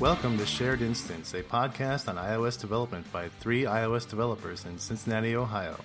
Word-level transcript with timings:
Welcome 0.00 0.38
to 0.38 0.46
Shared 0.46 0.80
Instance, 0.80 1.34
a 1.34 1.42
podcast 1.42 2.08
on 2.08 2.14
iOS 2.14 2.60
development 2.60 3.10
by 3.10 3.28
three 3.40 3.64
iOS 3.64 4.08
developers 4.08 4.64
in 4.64 4.78
Cincinnati, 4.78 5.34
Ohio. 5.34 5.76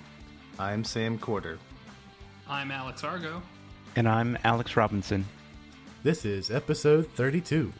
I'm 0.59 0.83
Sam 0.83 1.17
Corder. 1.17 1.57
I'm 2.47 2.69
Alex 2.69 3.03
Argo. 3.03 3.41
And 3.95 4.07
I'm 4.07 4.37
Alex 4.43 4.77
Robinson. 4.77 5.25
This 6.03 6.25
is 6.25 6.51
episode 6.51 7.07
32. 7.15 7.73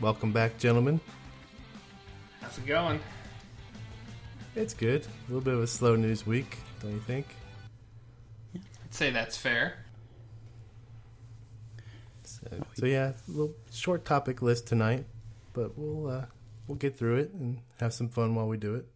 Welcome 0.00 0.30
back, 0.30 0.56
gentlemen. 0.56 1.00
How's 2.40 2.56
it 2.58 2.66
going? 2.66 3.00
It's 4.54 4.74
good. 4.74 5.02
A 5.02 5.32
little 5.32 5.40
bit 5.40 5.54
of 5.54 5.60
a 5.60 5.66
slow 5.66 5.96
news 5.96 6.24
week, 6.24 6.58
don't 6.80 6.92
you 6.92 7.00
think? 7.00 7.26
I'd 8.54 8.94
say 8.94 9.10
that's 9.10 9.36
fair. 9.36 9.83
So, 12.50 12.66
so 12.74 12.86
yeah, 12.86 13.12
a 13.28 13.30
little 13.30 13.54
short 13.72 14.04
topic 14.04 14.42
list 14.42 14.66
tonight, 14.66 15.04
but 15.52 15.76
we'll 15.78 16.10
uh, 16.10 16.24
we'll 16.66 16.76
get 16.76 16.96
through 16.96 17.16
it 17.16 17.32
and 17.32 17.58
have 17.80 17.92
some 17.92 18.08
fun 18.08 18.34
while 18.34 18.48
we 18.48 18.56
do 18.56 18.74
it. 18.74 18.86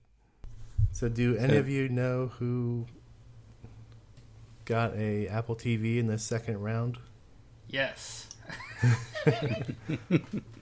So, 0.92 1.08
do 1.08 1.36
any 1.36 1.56
of 1.56 1.68
you 1.68 1.88
know 1.88 2.28
who 2.38 2.86
got 4.64 4.94
a 4.94 5.28
Apple 5.28 5.56
TV 5.56 5.98
in 5.98 6.06
the 6.06 6.18
second 6.18 6.60
round? 6.60 6.98
Yes. 7.68 8.28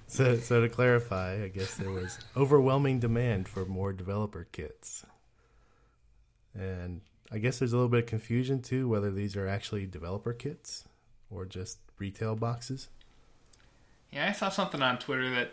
So, 0.08 0.36
so 0.38 0.60
to 0.60 0.68
clarify, 0.68 1.42
I 1.42 1.48
guess 1.48 1.74
there 1.74 1.90
was 1.90 2.18
overwhelming 2.36 3.00
demand 3.00 3.48
for 3.48 3.66
more 3.66 3.92
developer 3.92 4.46
kits, 4.52 5.04
and 6.54 7.00
I 7.30 7.38
guess 7.38 7.58
there's 7.58 7.72
a 7.72 7.76
little 7.76 7.88
bit 7.88 8.04
of 8.04 8.06
confusion 8.06 8.62
too 8.62 8.88
whether 8.88 9.10
these 9.10 9.36
are 9.36 9.48
actually 9.48 9.84
developer 9.86 10.32
kits 10.32 10.86
or 11.28 11.44
just 11.44 11.78
retail 11.98 12.34
boxes. 12.34 12.88
Yeah, 14.12 14.28
I 14.28 14.32
saw 14.32 14.48
something 14.48 14.82
on 14.82 14.98
Twitter 14.98 15.30
that 15.30 15.52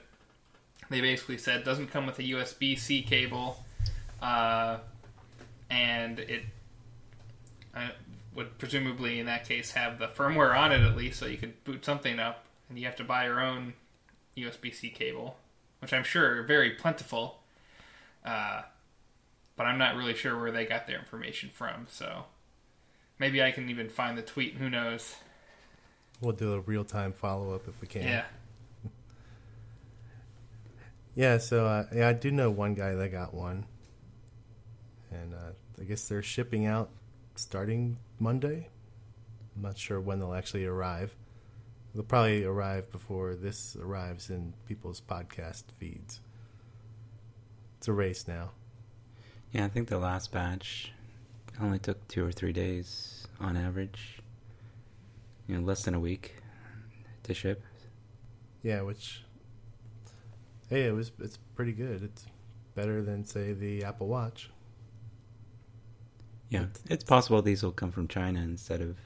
they 0.89 1.01
basically 1.01 1.37
said 1.37 1.63
doesn't 1.63 1.87
come 1.87 2.05
with 2.05 2.19
a 2.19 2.23
USB 2.23 2.77
C 2.77 3.01
cable, 3.01 3.63
uh, 4.21 4.77
and 5.69 6.19
it 6.19 6.43
uh, 7.75 7.89
would 8.35 8.57
presumably 8.57 9.19
in 9.19 9.25
that 9.25 9.47
case 9.47 9.71
have 9.71 9.99
the 9.99 10.07
firmware 10.07 10.57
on 10.57 10.71
it 10.71 10.81
at 10.81 10.95
least, 10.95 11.19
so 11.19 11.25
you 11.25 11.37
could 11.37 11.63
boot 11.63 11.83
something 11.83 12.19
up, 12.19 12.45
and 12.69 12.77
you 12.77 12.85
have 12.85 12.95
to 12.97 13.03
buy 13.03 13.25
your 13.25 13.41
own 13.41 13.73
USB 14.37 14.73
C 14.73 14.89
cable, 14.89 15.37
which 15.79 15.93
I'm 15.93 16.03
sure 16.03 16.39
are 16.39 16.43
very 16.43 16.71
plentiful. 16.71 17.39
Uh, 18.23 18.63
but 19.55 19.65
I'm 19.65 19.77
not 19.77 19.95
really 19.95 20.15
sure 20.15 20.39
where 20.39 20.51
they 20.51 20.65
got 20.65 20.87
their 20.87 20.97
information 20.97 21.49
from, 21.49 21.87
so 21.89 22.25
maybe 23.19 23.43
I 23.43 23.51
can 23.51 23.69
even 23.69 23.89
find 23.89 24.17
the 24.17 24.21
tweet. 24.21 24.55
Who 24.55 24.69
knows? 24.69 25.17
We'll 26.21 26.33
do 26.33 26.53
a 26.53 26.59
real 26.61 26.83
time 26.85 27.11
follow 27.11 27.53
up 27.53 27.67
if 27.67 27.79
we 27.81 27.87
can. 27.87 28.03
Yeah. 28.03 28.23
Yeah, 31.15 31.37
so 31.37 31.67
uh, 31.67 31.85
yeah, 31.93 32.07
I 32.07 32.13
do 32.13 32.31
know 32.31 32.49
one 32.49 32.73
guy 32.73 32.95
that 32.95 33.09
got 33.09 33.35
one, 33.35 33.65
and 35.11 35.35
uh, 35.35 35.51
I 35.79 35.83
guess 35.83 36.07
they're 36.07 36.23
shipping 36.23 36.65
out 36.65 36.89
starting 37.35 37.97
Monday. 38.19 38.67
I'm 39.55 39.61
not 39.61 39.77
sure 39.77 39.99
when 39.99 40.19
they'll 40.19 40.33
actually 40.33 40.65
arrive. 40.65 41.15
They'll 41.93 42.03
probably 42.03 42.43
arrive 42.43 42.91
before 42.91 43.35
this 43.35 43.75
arrives 43.79 44.31
in 44.31 44.53
people's 44.67 45.01
podcast 45.01 45.65
feeds. 45.77 46.19
It's 47.77 47.87
a 47.87 47.93
race 47.93 48.27
now. 48.27 48.49
Yeah, 49.51 49.65
I 49.65 49.67
think 49.67 49.89
the 49.89 49.99
last 49.99 50.31
batch 50.31 50.91
only 51.61 51.77
took 51.77 52.07
two 52.07 52.25
or 52.25 52.31
three 52.31 52.53
days 52.53 53.27
on 53.39 53.55
average. 53.55 54.22
You 55.47 55.57
know, 55.57 55.61
less 55.61 55.83
than 55.83 55.93
a 55.93 55.99
week 55.99 56.35
to 57.23 57.33
ship. 57.33 57.63
Yeah, 58.61 58.81
which 58.81 59.23
hey, 60.69 60.87
it 60.87 60.93
was 60.93 61.11
it's 61.19 61.37
pretty 61.55 61.73
good. 61.73 62.03
It's 62.03 62.25
better 62.75 63.01
than 63.01 63.25
say 63.25 63.53
the 63.53 63.83
Apple 63.83 64.07
Watch. 64.07 64.49
Yeah, 66.49 66.65
it's 66.89 67.03
possible 67.03 67.41
these 67.41 67.63
will 67.63 67.71
come 67.71 67.91
from 67.91 68.07
China 68.07 68.39
instead 68.39 68.81
of 68.81 68.97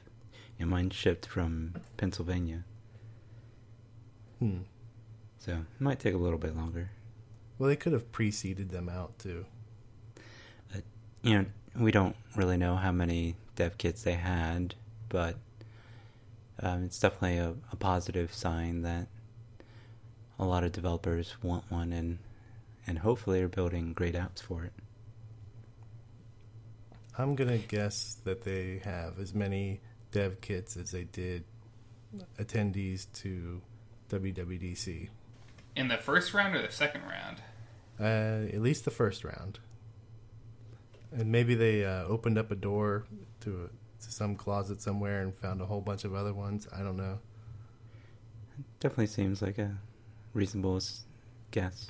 you 0.57 0.65
know, 0.65 0.71
mine 0.71 0.89
shipped 0.89 1.25
from 1.25 1.75
Pennsylvania. 1.95 2.63
Hmm. 4.39 4.59
So 5.39 5.53
it 5.53 5.81
might 5.81 5.99
take 5.99 6.13
a 6.13 6.17
little 6.17 6.39
bit 6.39 6.55
longer. 6.55 6.91
Well, 7.57 7.69
they 7.69 7.75
could 7.75 7.93
have 7.93 8.11
preceded 8.11 8.69
them 8.69 8.89
out 8.89 9.17
too. 9.17 9.45
You 11.23 11.39
know, 11.39 11.45
we 11.79 11.91
don't 11.91 12.15
really 12.35 12.57
know 12.57 12.75
how 12.75 12.91
many 12.91 13.35
dev 13.55 13.77
kits 13.77 14.03
they 14.03 14.13
had, 14.13 14.75
but 15.09 15.35
um, 16.61 16.83
it's 16.83 16.99
definitely 16.99 17.37
a, 17.37 17.53
a 17.71 17.75
positive 17.75 18.33
sign 18.33 18.81
that 18.81 19.07
a 20.39 20.45
lot 20.45 20.63
of 20.63 20.71
developers 20.71 21.35
want 21.41 21.63
one 21.69 21.93
and 21.93 22.19
and 22.85 22.99
hopefully 22.99 23.41
are 23.41 23.49
building 23.49 23.91
great 23.93 24.15
apps 24.15 24.41
for 24.41 24.63
it. 24.63 24.71
I'm 27.17 27.35
gonna 27.35 27.57
guess 27.57 28.17
that 28.23 28.43
they 28.43 28.81
have 28.83 29.19
as 29.19 29.33
many 29.33 29.81
dev 30.11 30.39
kits 30.39 30.77
as 30.77 30.91
they 30.91 31.03
did 31.03 31.43
attendees 32.39 33.07
to 33.13 33.61
WWDC. 34.09 35.09
In 35.75 35.87
the 35.89 35.97
first 35.97 36.33
round 36.33 36.55
or 36.55 36.61
the 36.61 36.71
second 36.71 37.01
round? 37.03 37.41
Uh, 37.99 38.47
at 38.53 38.61
least 38.61 38.85
the 38.85 38.91
first 38.91 39.23
round, 39.23 39.59
and 41.11 41.31
maybe 41.31 41.55
they 41.55 41.83
uh, 41.83 42.03
opened 42.03 42.37
up 42.37 42.51
a 42.51 42.55
door 42.55 43.05
to, 43.41 43.65
a, 43.65 43.69
to 44.01 44.11
some 44.11 44.35
closet 44.35 44.81
somewhere 44.81 45.21
and 45.21 45.33
found 45.33 45.61
a 45.61 45.65
whole 45.65 45.81
bunch 45.81 46.03
of 46.03 46.13
other 46.13 46.33
ones. 46.33 46.67
I 46.73 46.79
don't 46.79 46.97
know. 46.97 47.19
Definitely 48.79 49.07
seems 49.07 49.41
like 49.41 49.57
a 49.57 49.75
reasonable 50.33 50.79
guess. 51.51 51.87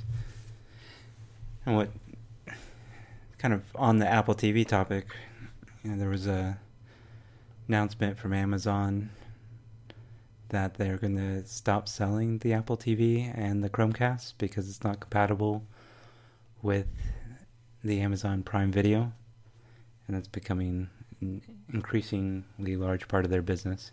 And 1.66 1.76
what 1.76 1.90
kind 3.38 3.54
of 3.54 3.64
on 3.76 4.00
the 4.00 4.08
Apple 4.08 4.36
TV 4.36 4.66
topic, 4.66 5.08
you 5.84 5.92
know, 5.92 5.98
there 5.98 6.10
was 6.10 6.28
a 6.28 6.58
announcement 7.68 8.18
from 8.18 8.34
Amazon 8.34 9.10
that 10.50 10.76
they're 10.76 10.98
going 10.98 11.18
to 11.18 11.46
stop 11.46 11.90
selling 11.90 12.38
the 12.40 12.54
Apple 12.54 12.78
TV 12.78 13.32
and 13.38 13.64
the 13.64 13.70
Chromecast 13.70 14.34
because 14.38 14.70
it's 14.70 14.84
not 14.84 15.02
compatible 15.02 15.66
with 16.62 16.88
the 17.84 18.00
Amazon 18.00 18.44
Prime 18.44 18.72
Video, 18.72 19.12
and 20.08 20.16
that's 20.16 20.28
becoming 20.28 20.90
increasingly 21.22 22.76
large 22.76 23.08
part 23.08 23.26
of 23.26 23.32
their 23.32 23.42
business. 23.42 23.92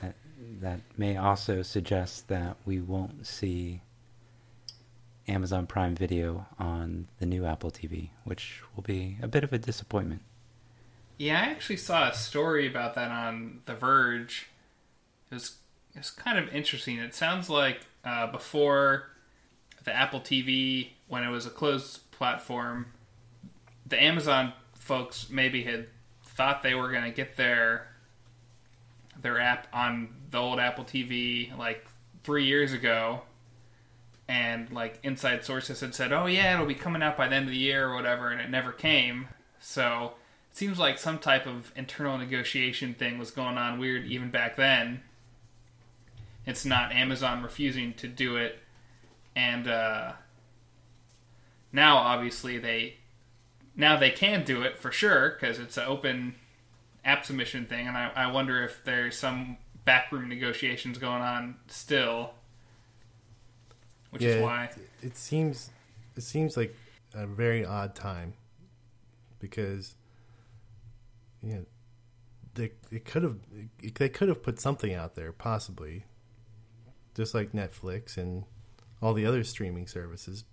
That 0.00 0.14
that 0.60 0.80
may 0.96 1.16
also 1.16 1.62
suggest 1.62 2.28
that 2.28 2.56
we 2.64 2.80
won't 2.80 3.26
see 3.26 3.82
Amazon 5.26 5.66
Prime 5.66 5.94
Video 5.94 6.46
on 6.58 7.08
the 7.18 7.26
new 7.26 7.44
Apple 7.44 7.70
TV, 7.70 8.10
which 8.24 8.62
will 8.74 8.82
be 8.82 9.16
a 9.22 9.28
bit 9.28 9.44
of 9.44 9.52
a 9.52 9.58
disappointment. 9.58 10.22
Yeah, 11.16 11.40
I 11.40 11.50
actually 11.50 11.76
saw 11.76 12.08
a 12.08 12.14
story 12.14 12.66
about 12.66 12.94
that 12.94 13.10
on 13.10 13.60
The 13.66 13.74
Verge. 13.74 14.48
It 15.30 15.34
was 15.34 15.56
it 15.94 15.98
was 15.98 16.10
kind 16.10 16.38
of 16.38 16.52
interesting. 16.54 16.98
It 16.98 17.14
sounds 17.14 17.48
like 17.48 17.86
uh, 18.04 18.26
before 18.26 19.10
the 19.84 19.94
Apple 19.94 20.20
TV, 20.20 20.90
when 21.08 21.22
it 21.22 21.30
was 21.30 21.46
a 21.46 21.50
closed 21.50 22.10
platform, 22.10 22.86
the 23.86 24.02
Amazon 24.02 24.52
folks 24.74 25.30
maybe 25.30 25.62
had 25.62 25.86
thought 26.34 26.62
they 26.62 26.74
were 26.74 26.90
going 26.90 27.04
to 27.04 27.10
get 27.10 27.36
their 27.36 27.88
their 29.20 29.40
app 29.40 29.66
on 29.72 30.08
the 30.30 30.38
old 30.38 30.58
Apple 30.58 30.84
TV 30.84 31.56
like 31.56 31.86
three 32.22 32.44
years 32.44 32.72
ago, 32.72 33.22
and 34.28 34.70
like 34.70 34.98
inside 35.02 35.44
sources 35.44 35.80
had 35.80 35.94
said, 35.94 36.12
"Oh 36.12 36.26
yeah, 36.26 36.54
it'll 36.54 36.66
be 36.66 36.74
coming 36.74 37.02
out 37.02 37.16
by 37.16 37.28
the 37.28 37.36
end 37.36 37.46
of 37.46 37.52
the 37.52 37.58
year 37.58 37.88
or 37.88 37.94
whatever," 37.94 38.30
and 38.30 38.40
it 38.40 38.50
never 38.50 38.72
came. 38.72 39.28
So 39.60 40.14
it 40.50 40.56
seems 40.56 40.78
like 40.78 40.98
some 40.98 41.18
type 41.18 41.46
of 41.46 41.72
internal 41.76 42.18
negotiation 42.18 42.94
thing 42.94 43.18
was 43.18 43.30
going 43.30 43.56
on 43.56 43.78
weird 43.78 44.04
even 44.06 44.30
back 44.30 44.56
then. 44.56 45.02
It's 46.46 46.64
not 46.64 46.92
Amazon 46.92 47.42
refusing 47.42 47.94
to 47.94 48.08
do 48.08 48.36
it, 48.36 48.58
and 49.34 49.66
uh, 49.66 50.12
now 51.72 51.96
obviously 51.96 52.58
they 52.58 52.96
now 53.76 53.96
they 53.96 54.10
can 54.10 54.44
do 54.44 54.62
it 54.62 54.78
for 54.78 54.92
sure 54.92 55.30
because 55.30 55.58
it's 55.58 55.76
an 55.76 55.84
open 55.86 56.36
app 57.04 57.24
submission 57.24 57.66
thing, 57.66 57.86
and 57.86 57.96
I, 57.96 58.10
I 58.14 58.32
wonder 58.32 58.62
if 58.62 58.82
there's 58.84 59.18
some 59.18 59.58
backroom 59.84 60.28
negotiations 60.28 60.98
going 60.98 61.22
on 61.22 61.56
still, 61.66 62.32
which 64.10 64.22
yeah, 64.22 64.30
is 64.30 64.42
why. 64.42 64.64
it, 64.64 65.06
it 65.08 65.16
seems 65.16 65.70
it 66.16 66.22
seems 66.22 66.56
like 66.56 66.74
a 67.14 67.26
very 67.26 67.64
odd 67.64 67.94
time 67.94 68.34
because 69.38 69.94
you 71.42 71.54
know 71.54 71.64
they 72.54 72.72
they 72.90 72.98
could 72.98 73.22
have 73.22 73.36
they 73.94 74.08
could 74.08 74.28
have 74.28 74.42
put 74.42 74.60
something 74.60 74.94
out 74.94 75.14
there 75.14 75.32
possibly. 75.32 76.04
Just 77.14 77.32
like 77.32 77.52
Netflix 77.52 78.16
and 78.16 78.42
all 79.00 79.14
the 79.14 79.24
other 79.24 79.44
streaming 79.44 79.86
services 79.86 80.44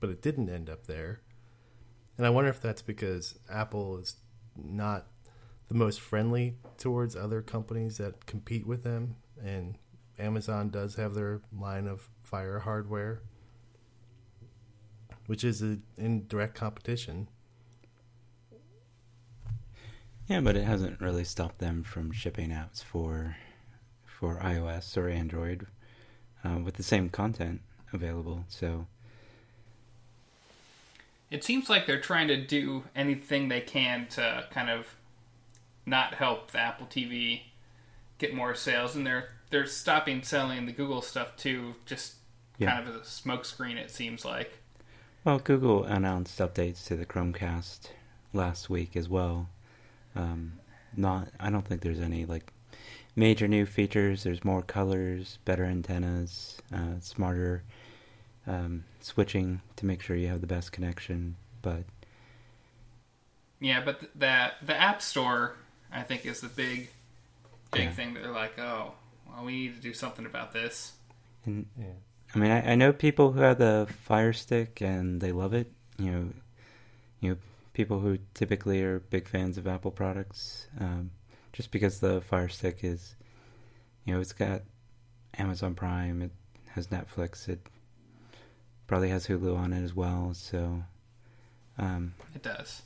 but 0.00 0.10
it 0.10 0.20
didn't 0.20 0.50
end 0.50 0.68
up 0.68 0.88
there 0.88 1.20
and 2.16 2.26
I 2.26 2.30
wonder 2.30 2.50
if 2.50 2.60
that's 2.60 2.82
because 2.82 3.38
Apple 3.50 3.98
is 3.98 4.16
not 4.56 5.06
the 5.68 5.74
most 5.74 6.00
friendly 6.00 6.56
towards 6.76 7.16
other 7.16 7.40
companies 7.42 7.96
that 7.98 8.26
compete 8.26 8.66
with 8.66 8.84
them 8.84 9.16
and 9.42 9.78
Amazon 10.18 10.70
does 10.70 10.94
have 10.96 11.14
their 11.14 11.40
line 11.58 11.86
of 11.86 12.08
Fire 12.22 12.60
hardware, 12.60 13.20
which 15.26 15.44
is 15.44 15.62
a, 15.62 15.78
in 15.98 16.26
direct 16.28 16.54
competition. 16.54 17.28
Yeah, 20.26 20.40
but 20.40 20.56
it 20.56 20.64
hasn't 20.64 21.00
really 21.00 21.24
stopped 21.24 21.58
them 21.58 21.82
from 21.82 22.12
shipping 22.12 22.50
apps 22.50 22.82
for 22.82 23.36
for 24.04 24.36
iOS 24.36 24.96
or 24.96 25.08
Android 25.08 25.66
uh, 26.44 26.58
with 26.62 26.74
the 26.74 26.82
same 26.82 27.08
content 27.08 27.60
available. 27.92 28.44
So 28.48 28.86
It 31.32 31.42
seems 31.42 31.70
like 31.70 31.86
they're 31.86 31.98
trying 32.00 32.28
to 32.28 32.36
do 32.36 32.84
anything 32.94 33.48
they 33.48 33.62
can 33.62 34.06
to 34.10 34.44
kind 34.50 34.68
of 34.68 34.96
not 35.86 36.14
help 36.14 36.50
the 36.50 36.58
Apple 36.60 36.86
TV 36.86 37.42
get 38.18 38.34
more 38.34 38.54
sales, 38.54 38.94
and 38.94 39.06
they're 39.06 39.30
they're 39.50 39.66
stopping 39.66 40.22
selling 40.22 40.66
the 40.66 40.72
Google 40.72 41.02
stuff 41.02 41.36
too, 41.36 41.74
just 41.86 42.16
Yeah. 42.58 42.70
kind 42.70 42.88
of 42.88 42.94
as 42.94 43.00
a 43.00 43.04
smokescreen. 43.04 43.76
It 43.76 43.90
seems 43.90 44.24
like. 44.24 44.58
Well, 45.24 45.38
Google 45.38 45.84
announced 45.84 46.38
updates 46.38 46.86
to 46.86 46.96
the 46.96 47.06
Chromecast 47.06 47.90
last 48.32 48.68
week 48.68 48.94
as 48.96 49.08
well. 49.08 49.48
Um, 50.14 50.54
not, 50.96 51.28
I 51.40 51.48
don't 51.50 51.66
think 51.66 51.80
there's 51.80 52.00
any 52.00 52.24
like 52.26 52.52
major 53.16 53.48
new 53.48 53.64
features. 53.66 54.22
There's 54.24 54.44
more 54.44 54.62
colors, 54.62 55.38
better 55.44 55.64
antennas, 55.64 56.58
uh, 56.74 57.00
smarter 57.00 57.62
um, 58.46 58.84
switching 59.04 59.60
to 59.76 59.86
make 59.86 60.02
sure 60.02 60.16
you 60.16 60.28
have 60.28 60.40
the 60.40 60.46
best 60.46 60.72
connection. 60.72 61.36
But 61.60 61.84
Yeah, 63.60 63.82
but 63.84 64.00
th- 64.00 64.12
that 64.16 64.54
the 64.64 64.76
App 64.76 65.00
Store, 65.02 65.56
I 65.92 66.02
think, 66.02 66.26
is 66.26 66.40
the 66.40 66.48
big, 66.48 66.90
big 67.70 67.82
Yeah. 67.84 67.90
thing. 67.92 68.14
That 68.14 68.22
they're 68.22 68.32
like, 68.32 68.58
oh, 68.58 68.94
well, 69.28 69.44
we 69.44 69.52
need 69.52 69.76
to 69.76 69.80
do 69.80 69.94
something 69.94 70.26
about 70.26 70.52
this. 70.52 70.92
and, 71.44 71.66
Yeah. 71.78 71.86
I 72.34 72.38
mean, 72.38 72.50
I, 72.50 72.72
I 72.72 72.74
know 72.76 72.92
people 72.92 73.32
who 73.32 73.40
have 73.40 73.58
the 73.58 73.86
Fire 74.04 74.32
Stick 74.32 74.80
and 74.80 75.20
they 75.20 75.32
love 75.32 75.52
it. 75.54 75.70
You 75.98 76.10
know, 76.12 76.32
you 77.20 77.30
know, 77.30 77.36
people 77.74 78.00
who 78.00 78.18
typically 78.34 78.82
are 78.82 79.00
big 79.00 79.28
fans 79.28 79.58
of 79.58 79.66
Apple 79.66 79.90
products, 79.90 80.66
um, 80.80 81.10
just 81.52 81.70
because 81.70 82.00
the 82.00 82.20
Fire 82.22 82.48
Stick 82.48 82.78
is, 82.82 83.14
you 84.04 84.14
know, 84.14 84.20
it's 84.20 84.32
got 84.32 84.62
Amazon 85.38 85.74
Prime, 85.74 86.22
it 86.22 86.30
has 86.70 86.86
Netflix, 86.88 87.48
it 87.48 87.60
probably 88.92 89.08
has 89.08 89.26
Hulu 89.26 89.56
on 89.56 89.72
it 89.72 89.82
as 89.82 89.94
well. 89.94 90.34
So, 90.34 90.82
um, 91.78 92.12
It 92.34 92.42
does. 92.42 92.82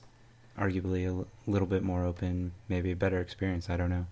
arguably 0.57 1.03
a 1.03 1.09
l- 1.09 1.27
little 1.49 1.67
bit 1.67 1.83
more 1.83 2.05
open, 2.05 2.53
maybe 2.69 2.93
a 2.93 2.97
better 2.97 3.19
experience. 3.21 3.69
I 3.69 3.77
don't 3.77 3.91
know. 3.91 4.07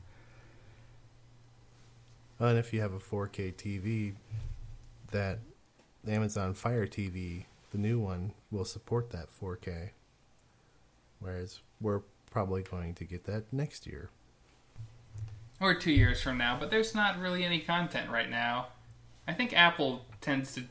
And 2.40 2.58
if 2.58 2.72
you 2.72 2.80
have 2.80 2.92
a 2.94 2.98
4K 2.98 3.52
TV, 3.52 4.14
that 5.12 5.38
Amazon 6.04 6.52
Fire 6.54 6.88
TV, 6.88 7.44
the 7.70 7.78
new 7.78 8.00
one, 8.00 8.32
will 8.50 8.64
support 8.64 9.10
that 9.10 9.28
4K. 9.30 9.90
Whereas 11.20 11.60
we're 11.80 12.00
probably 12.28 12.64
going 12.64 12.94
to 12.94 13.04
get 13.04 13.22
that 13.26 13.52
next 13.52 13.86
year. 13.86 14.10
Or 15.60 15.74
two 15.76 15.92
years 15.92 16.20
from 16.20 16.38
now, 16.38 16.58
but 16.58 16.70
there's 16.72 16.92
not 16.92 17.20
really 17.20 17.44
any 17.44 17.60
content 17.60 18.10
right 18.10 18.28
now. 18.28 18.66
I 19.28 19.32
think 19.32 19.52
Apple 19.52 20.06
tends 20.20 20.52
to 20.56 20.64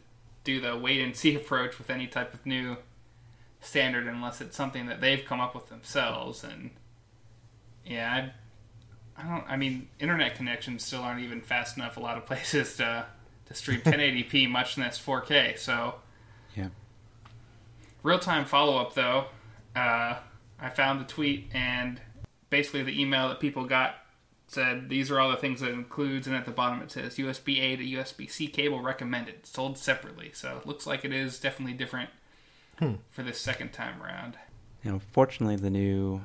do 0.44 0.60
the 0.60 0.76
wait 0.76 1.02
and 1.02 1.16
see 1.16 1.36
approach 1.44 1.78
with 1.78 1.90
any 1.90 2.08
type 2.08 2.34
of 2.34 2.46
new 2.46 2.78
standard 3.62 4.08
unless 4.08 4.42
it's 4.42 4.58
something 4.58 4.88
that 4.88 5.00
they've 5.00 5.24
come 5.26 5.40
up 5.40 5.56
with 5.56 5.70
themselves 5.70 6.44
and 6.44 6.72
yeah, 7.86 8.30
I, 9.18 9.22
I 9.22 9.28
don't 9.28 9.50
I 9.50 9.58
mean 9.58 9.88
internet 10.00 10.36
connections 10.36 10.84
still 10.84 11.02
aren't 11.02 11.22
even 11.22 11.42
fast 11.42 11.78
enough 11.78 11.98
a 11.98 12.00
lot 12.00 12.18
of 12.18 12.26
places 12.28 12.78
to 12.78 13.06
to 13.46 13.54
stream 13.54 13.82
1080p 13.86 14.50
much 14.50 14.78
less 14.78 15.04
4K. 15.04 15.58
So 15.58 15.96
Yeah. 16.56 16.70
Real 18.04 18.20
time 18.20 18.46
follow 18.46 18.78
up 18.78 18.94
though, 18.96 19.26
uh, 19.76 20.16
I 20.60 20.70
found 20.70 21.00
the 21.00 21.06
tweet 21.06 21.50
and 21.54 22.02
basically 22.50 22.84
the 22.84 23.00
email 23.02 23.30
that 23.30 23.40
people 23.40 23.66
got 23.66 23.96
said 24.54 24.90
these 24.90 25.12
are 25.12 25.20
all 25.20 25.32
the 25.32 25.38
things 25.38 25.62
that 25.62 25.70
it 25.70 25.74
includes, 25.74 26.28
and 26.28 26.36
at 26.36 26.46
the 26.46 26.52
bottom 26.52 26.82
it 26.82 26.92
says 26.92 27.18
USB 27.18 27.60
A 27.60 27.76
to 27.76 27.84
USB 27.84 28.30
C 28.30 28.48
cable 28.48 28.82
recommended, 28.82 29.46
sold 29.46 29.78
separately. 29.78 30.32
So 30.34 30.58
it 30.58 30.68
looks 30.68 30.86
like 30.88 31.04
it 31.04 31.14
is 31.14 31.40
definitely 31.40 31.74
different 31.74 32.10
hmm. 32.80 32.96
for 33.12 33.24
this 33.24 33.40
second 33.40 33.74
time 33.74 34.02
around. 34.02 34.38
You 34.84 34.92
know, 34.92 35.02
fortunately, 35.12 35.56
the 35.56 35.70
new 35.70 36.22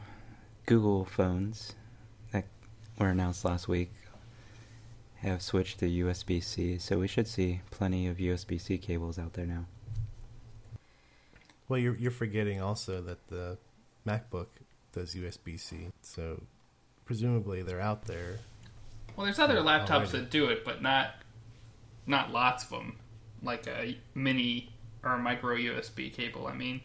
Google 0.67 1.05
phones 1.05 1.75
that 2.33 2.47
were 2.99 3.09
announced 3.09 3.45
last 3.45 3.69
week 3.69 3.93
have 5.17 5.43
switched 5.43 5.81
to 5.81 5.89
USB 5.89 6.43
C, 6.43 6.79
so 6.79 6.99
we 6.99 7.09
should 7.09 7.27
see 7.27 7.61
plenty 7.71 8.07
of 8.07 8.19
USB 8.19 8.61
C 8.61 8.79
cables 8.79 9.19
out 9.19 9.33
there 9.33 9.47
now. 9.47 9.67
Well, 11.69 11.79
you're 11.79 11.97
you're 11.97 12.11
forgetting 12.11 12.61
also 12.61 13.01
that 13.03 13.29
the 13.29 13.59
MacBook 14.07 14.47
does 14.93 15.15
USB 15.15 15.59
C, 15.59 15.89
so 16.03 16.43
presumably 17.09 17.63
they're 17.63 17.81
out 17.81 18.05
there. 18.05 18.39
Well, 19.17 19.25
there's 19.25 19.39
other 19.39 19.57
laptops 19.57 19.91
already. 19.91 20.11
that 20.13 20.31
do 20.31 20.49
it, 20.49 20.63
but 20.63 20.83
not 20.83 21.15
not 22.07 22.31
lots 22.33 22.65
of 22.65 22.71
them, 22.71 22.99
like 23.43 23.67
a 23.67 23.97
mini 24.15 24.69
or 25.03 25.15
a 25.15 25.19
micro 25.19 25.57
USB 25.57 26.13
cable. 26.13 26.47
I 26.47 26.53
mean, 26.55 26.83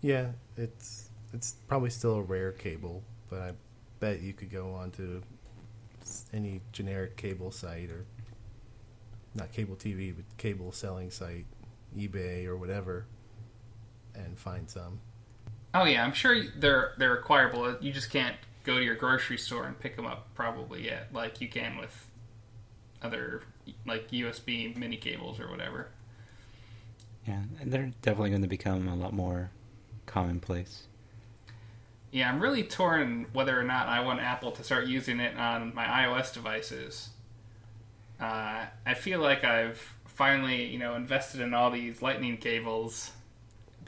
Yeah, 0.00 0.28
it's 0.56 1.10
it's 1.34 1.52
probably 1.68 1.90
still 1.90 2.14
a 2.14 2.22
rare 2.22 2.52
cable, 2.52 3.02
but 3.28 3.40
I 3.40 3.52
bet 4.00 4.22
you 4.22 4.32
could 4.32 4.50
go 4.50 4.72
onto 4.72 5.20
any 6.32 6.62
generic 6.72 7.18
cable 7.18 7.50
site 7.50 7.90
or 7.90 8.06
not 9.34 9.52
cable 9.52 9.76
TV, 9.76 10.16
but 10.16 10.24
cable 10.38 10.72
selling 10.72 11.10
site, 11.10 11.44
eBay 11.96 12.46
or 12.46 12.56
whatever, 12.56 13.04
and 14.14 14.38
find 14.38 14.70
some. 14.70 15.00
Oh 15.74 15.84
yeah, 15.84 16.02
I'm 16.02 16.14
sure 16.14 16.42
they're 16.56 16.94
they're 16.96 17.14
acquirable. 17.14 17.76
You 17.78 17.92
just 17.92 18.10
can't 18.10 18.36
go 18.64 18.78
to 18.78 18.84
your 18.84 18.94
grocery 18.94 19.38
store 19.38 19.64
and 19.64 19.78
pick 19.78 19.96
them 19.96 20.06
up 20.06 20.28
probably 20.34 20.84
yet, 20.84 21.08
like 21.12 21.40
you 21.40 21.48
can 21.48 21.76
with 21.76 22.06
other 23.02 23.42
like 23.86 24.10
USB 24.10 24.76
mini 24.76 24.96
cables 24.96 25.40
or 25.40 25.48
whatever. 25.48 25.88
Yeah, 27.26 27.42
and 27.60 27.72
they're 27.72 27.92
definitely 28.02 28.30
going 28.30 28.42
to 28.42 28.48
become 28.48 28.88
a 28.88 28.96
lot 28.96 29.12
more 29.12 29.50
commonplace. 30.06 30.84
Yeah, 32.10 32.28
I'm 32.28 32.40
really 32.40 32.64
torn 32.64 33.26
whether 33.32 33.58
or 33.58 33.62
not 33.62 33.86
I 33.86 34.00
want 34.00 34.20
Apple 34.20 34.50
to 34.52 34.64
start 34.64 34.86
using 34.86 35.20
it 35.20 35.36
on 35.36 35.74
my 35.74 35.84
iOS 35.84 36.32
devices. 36.32 37.10
Uh, 38.20 38.66
I 38.84 38.94
feel 38.94 39.20
like 39.20 39.44
I've 39.44 39.78
finally, 40.06 40.66
you 40.66 40.78
know, 40.78 40.94
invested 40.94 41.40
in 41.40 41.54
all 41.54 41.70
these 41.70 42.02
Lightning 42.02 42.36
cables, 42.36 43.12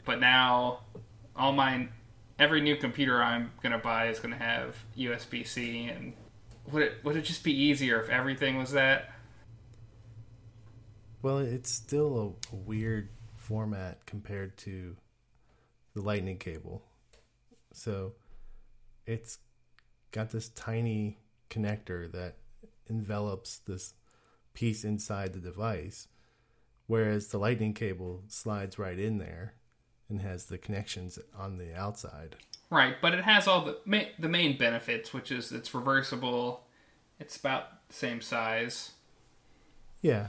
but 0.05 0.19
now 0.19 0.79
all 1.35 1.51
my 1.51 1.89
every 2.43 2.59
new 2.59 2.75
computer 2.75 3.23
I'm 3.23 3.51
gonna 3.61 3.77
buy 3.77 4.09
is 4.09 4.19
gonna 4.19 4.35
have 4.35 4.75
USB 4.97 5.47
C, 5.47 5.87
and 5.87 6.13
would 6.69 6.83
it 6.83 7.03
would 7.03 7.15
it 7.15 7.21
just 7.21 7.43
be 7.43 7.53
easier 7.53 8.01
if 8.01 8.09
everything 8.09 8.57
was 8.57 8.73
that? 8.73 9.11
Well, 11.21 11.37
it's 11.37 11.71
still 11.71 12.37
a, 12.51 12.55
a 12.55 12.59
weird 12.59 13.09
format 13.33 14.05
compared 14.05 14.57
to 14.57 14.97
the 15.93 16.01
lightning 16.01 16.37
cable. 16.37 16.83
So 17.71 18.13
it's 19.05 19.37
got 20.11 20.31
this 20.31 20.49
tiny 20.49 21.19
connector 21.49 22.11
that 22.11 22.35
envelops 22.89 23.59
this 23.59 23.93
piece 24.53 24.83
inside 24.83 25.31
the 25.31 25.39
device, 25.39 26.09
whereas 26.87 27.29
the 27.29 27.37
lightning 27.37 27.73
cable 27.73 28.23
slides 28.27 28.77
right 28.77 28.99
in 28.99 29.17
there 29.17 29.53
and 30.13 30.21
has 30.21 30.45
the 30.45 30.57
connections 30.57 31.17
on 31.37 31.57
the 31.57 31.75
outside. 31.75 32.35
Right, 32.69 32.95
but 33.01 33.13
it 33.13 33.23
has 33.23 33.47
all 33.47 33.65
the 33.65 33.77
ma- 33.85 34.11
the 34.17 34.29
main 34.29 34.57
benefits, 34.57 35.13
which 35.13 35.31
is 35.31 35.51
it's 35.51 35.73
reversible, 35.73 36.63
it's 37.19 37.35
about 37.35 37.87
the 37.87 37.93
same 37.93 38.21
size. 38.21 38.91
Yeah. 40.01 40.27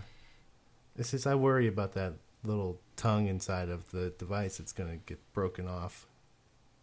It's 0.96 1.10
just 1.10 1.26
I 1.26 1.34
worry 1.34 1.66
about 1.66 1.92
that 1.92 2.14
little 2.44 2.80
tongue 2.96 3.26
inside 3.26 3.68
of 3.68 3.90
the 3.90 4.10
device. 4.18 4.60
It's 4.60 4.72
going 4.72 4.90
to 4.90 4.96
get 4.96 5.20
broken 5.32 5.66
off 5.68 6.06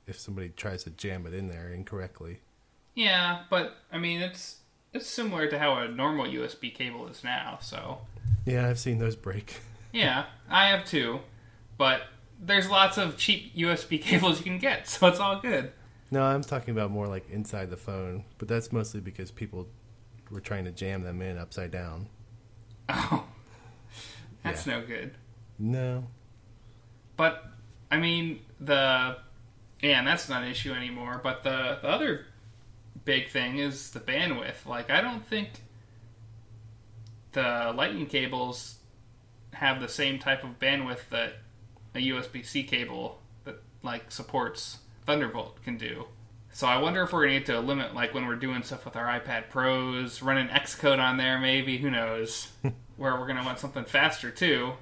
if 0.07 0.19
somebody 0.19 0.49
tries 0.49 0.83
to 0.83 0.89
jam 0.89 1.25
it 1.25 1.33
in 1.33 1.47
there 1.47 1.69
incorrectly. 1.69 2.39
Yeah, 2.93 3.43
but 3.49 3.77
I 3.91 3.97
mean 3.97 4.21
it's 4.21 4.57
it's 4.93 5.07
similar 5.07 5.47
to 5.47 5.57
how 5.57 5.77
a 5.77 5.87
normal 5.87 6.25
USB 6.25 6.73
cable 6.73 7.07
is 7.07 7.23
now. 7.23 7.59
So 7.61 7.99
Yeah, 8.45 8.67
I've 8.67 8.79
seen 8.79 8.97
those 8.97 9.15
break. 9.15 9.61
yeah, 9.93 10.25
I 10.49 10.67
have 10.67 10.85
too, 10.85 11.21
but 11.77 12.01
there's 12.41 12.69
lots 12.69 12.97
of 12.97 13.17
cheap 13.17 13.55
USB 13.55 14.01
cables 14.01 14.39
you 14.39 14.43
can 14.43 14.57
get, 14.57 14.87
so 14.89 15.07
it's 15.07 15.19
all 15.19 15.39
good. 15.39 15.71
No, 16.09 16.23
I'm 16.23 16.41
talking 16.41 16.71
about 16.73 16.91
more 16.91 17.07
like 17.07 17.29
inside 17.29 17.69
the 17.69 17.77
phone, 17.77 18.25
but 18.37 18.47
that's 18.47 18.71
mostly 18.73 18.99
because 18.99 19.31
people 19.31 19.67
were 20.29 20.41
trying 20.41 20.65
to 20.65 20.71
jam 20.71 21.03
them 21.03 21.21
in 21.21 21.37
upside 21.37 21.71
down. 21.71 22.07
Oh, 22.89 23.25
that's 24.43 24.65
Yeah. 24.67 24.79
no 24.79 24.85
good. 24.85 25.13
No. 25.59 26.07
But 27.15 27.45
I 27.89 27.97
mean 27.97 28.39
the 28.59 29.17
yeah, 29.81 29.99
and 29.99 30.07
that's 30.07 30.27
not 30.27 30.43
an 30.43 30.49
issue 30.49 30.73
anymore. 30.73 31.19
But 31.23 31.43
the 31.43 31.77
the 31.81 31.87
other 31.87 32.25
big 33.05 33.29
thing 33.29 33.57
is 33.59 33.91
the 33.91 33.99
bandwidth. 33.99 34.65
Like 34.65 34.89
I 34.89 35.01
don't 35.01 35.25
think 35.25 35.49
the 37.33 37.73
lightning 37.75 38.07
cables 38.07 38.79
have 39.53 39.79
the 39.79 39.87
same 39.87 40.19
type 40.19 40.43
of 40.43 40.59
bandwidth 40.59 41.09
that 41.09 41.33
a 41.95 41.99
USB-C 41.99 42.63
cable 42.63 43.19
that 43.45 43.61
like 43.83 44.11
supports 44.11 44.79
Thunderbolt 45.05 45.63
can 45.63 45.77
do. 45.77 46.05
So 46.53 46.67
I 46.67 46.77
wonder 46.77 47.03
if 47.03 47.13
we're 47.13 47.23
gonna 47.23 47.39
need 47.39 47.45
to 47.47 47.59
a 47.59 47.61
limit 47.61 47.95
like 47.95 48.13
when 48.13 48.27
we're 48.27 48.35
doing 48.35 48.63
stuff 48.63 48.85
with 48.85 48.95
our 48.95 49.07
iPad 49.19 49.49
Pros, 49.49 50.21
running 50.21 50.47
Xcode 50.49 50.99
on 50.99 51.17
there, 51.17 51.39
maybe 51.39 51.77
who 51.77 51.89
knows, 51.89 52.49
where 52.97 53.17
we're 53.19 53.27
gonna 53.27 53.43
want 53.43 53.59
something 53.59 53.85
faster 53.85 54.29
too. 54.29 54.73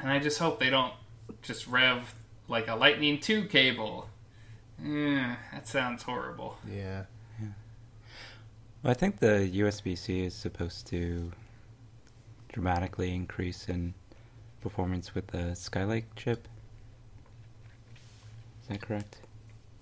And 0.00 0.10
I 0.10 0.18
just 0.18 0.38
hope 0.38 0.58
they 0.58 0.70
don't 0.70 0.94
just 1.42 1.66
rev 1.66 2.14
like 2.48 2.68
a 2.68 2.74
Lightning 2.74 3.20
2 3.20 3.44
cable. 3.44 4.08
Mm, 4.82 5.36
that 5.52 5.66
sounds 5.66 6.04
horrible. 6.04 6.56
Yeah. 6.66 7.04
Well, 8.82 8.92
I 8.92 8.94
think 8.94 9.18
the 9.18 9.50
USB 9.54 9.98
C 9.98 10.24
is 10.24 10.34
supposed 10.34 10.86
to 10.88 11.32
dramatically 12.52 13.12
increase 13.12 13.68
in 13.68 13.92
performance 14.60 15.14
with 15.14 15.28
the 15.28 15.54
Skylake 15.54 16.04
chip. 16.16 16.48
Is 18.62 18.68
that 18.68 18.80
correct? 18.80 19.18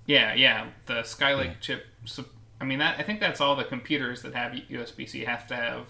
Yeah, 0.06 0.35
yeah. 0.35 0.68
The 0.87 1.02
Skylake 1.02 1.45
Yeah. 1.47 1.54
chip. 1.61 1.87
So, 2.04 2.25
I 2.61 2.64
mean, 2.64 2.78
that 2.78 2.99
I 2.99 3.02
think 3.02 3.21
that's 3.21 3.40
all 3.40 3.56
the 3.56 3.64
computers 3.64 4.23
that 4.23 4.35
have 4.35 4.52
USB 4.52 5.06
C 5.09 5.25
have 5.25 5.47
to 5.49 5.56
have 5.56 5.88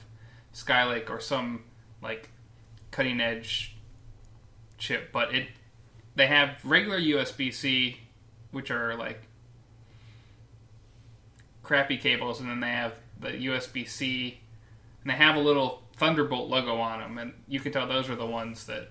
Skylake 0.54 1.10
or 1.10 1.20
some 1.20 1.64
like 2.02 2.30
cutting 2.90 3.20
edge 3.20 3.76
chip. 4.78 5.12
But 5.12 5.34
it 5.34 5.48
they 6.14 6.26
have 6.28 6.64
regular 6.64 6.98
USB 6.98 7.52
C, 7.52 8.00
which 8.50 8.70
are 8.70 8.94
like 8.96 9.22
crappy 11.62 11.98
cables, 11.98 12.40
and 12.40 12.48
then 12.48 12.60
they 12.60 12.70
have 12.70 12.94
the 13.20 13.32
USB 13.32 13.86
C, 13.86 14.40
and 15.02 15.10
they 15.10 15.16
have 15.16 15.36
a 15.36 15.40
little 15.40 15.82
Thunderbolt 15.96 16.48
logo 16.50 16.76
on 16.76 17.00
them, 17.00 17.18
and 17.18 17.32
you 17.48 17.60
can 17.60 17.72
tell 17.72 17.86
those 17.86 18.10
are 18.10 18.16
the 18.16 18.26
ones 18.26 18.66
that 18.66 18.90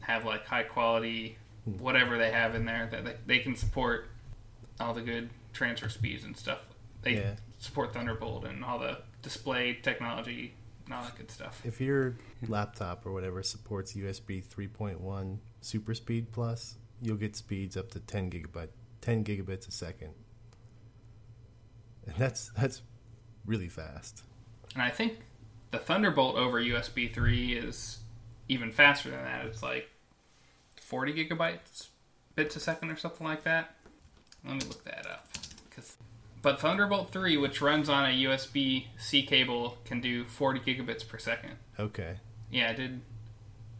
have 0.00 0.24
like 0.24 0.46
high 0.46 0.62
quality 0.62 1.38
hmm. 1.64 1.72
whatever 1.78 2.18
they 2.18 2.30
have 2.30 2.54
in 2.54 2.64
there 2.64 2.88
that 2.90 3.04
they, 3.04 3.16
they 3.26 3.38
can 3.38 3.56
support 3.56 4.08
all 4.80 4.92
the 4.94 5.02
good 5.02 5.30
transfer 5.52 5.88
speeds 5.88 6.24
and 6.24 6.36
stuff. 6.36 6.60
They 7.02 7.14
Yeah. 7.14 7.36
support 7.58 7.92
Thunderbolt 7.94 8.44
and 8.44 8.64
all 8.64 8.78
the 8.78 8.98
display 9.22 9.74
technology 9.74 10.54
and 10.84 10.94
all 10.94 11.02
that 11.02 11.16
good 11.16 11.30
stuff. 11.30 11.64
If 11.64 11.80
your 11.80 12.16
laptop 12.46 13.06
or 13.06 13.12
whatever 13.12 13.42
supports 13.42 13.94
USB 13.94 14.42
3.1 14.42 15.38
Super 15.60 15.94
Speed 15.94 16.32
Plus, 16.32 16.76
you'll 17.00 17.16
get 17.16 17.36
speeds 17.36 17.76
up 17.76 17.90
to 17.92 18.00
10 18.00 18.30
gigabyte, 18.30 18.68
10 19.00 19.24
gigabits 19.24 19.66
a 19.66 19.70
second, 19.70 20.14
and 22.06 22.16
that's 22.16 22.50
that's 22.56 22.82
really 23.46 23.68
fast. 23.68 24.22
And 24.74 24.82
I 24.82 24.90
think 24.90 25.18
the 25.74 25.80
Thunderbolt 25.80 26.36
over 26.36 26.60
USB 26.62 27.12
3 27.12 27.54
is 27.54 27.98
even 28.48 28.70
faster 28.70 29.10
than 29.10 29.24
that. 29.24 29.44
It's 29.46 29.60
like 29.60 29.90
40 30.80 31.12
gigabytes 31.12 31.88
bits 32.36 32.54
a 32.54 32.60
second 32.60 32.90
or 32.90 32.96
something 32.96 33.26
like 33.26 33.42
that. 33.42 33.74
Let 34.46 34.54
me 34.54 34.60
look 34.68 34.84
that 34.84 35.04
up. 35.04 35.26
but 36.42 36.60
Thunderbolt 36.60 37.10
3, 37.10 37.36
which 37.38 37.60
runs 37.60 37.88
on 37.88 38.04
a 38.04 38.14
USB 38.24 38.86
C 38.98 39.24
cable, 39.24 39.78
can 39.84 40.00
do 40.00 40.24
40 40.26 40.60
gigabits 40.60 41.06
per 41.06 41.18
second. 41.18 41.56
Okay. 41.76 42.18
Yeah, 42.52 42.70
I 42.70 42.74
did. 42.74 43.00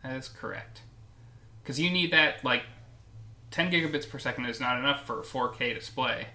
That 0.03 0.17
is 0.17 0.27
correct. 0.27 0.81
Because 1.63 1.79
you 1.79 1.91
need 1.91 2.13
that, 2.13 2.45
like, 2.45 2.65
10 3.53 3.71
gigabits 3.71 4.09
per 4.09 4.19
second 4.19 4.47
is 4.47 4.59
not 4.59 4.81
enough 4.81 5.07
for 5.07 5.21
a 5.21 5.23
4K 5.23 5.73
display. 5.75 6.27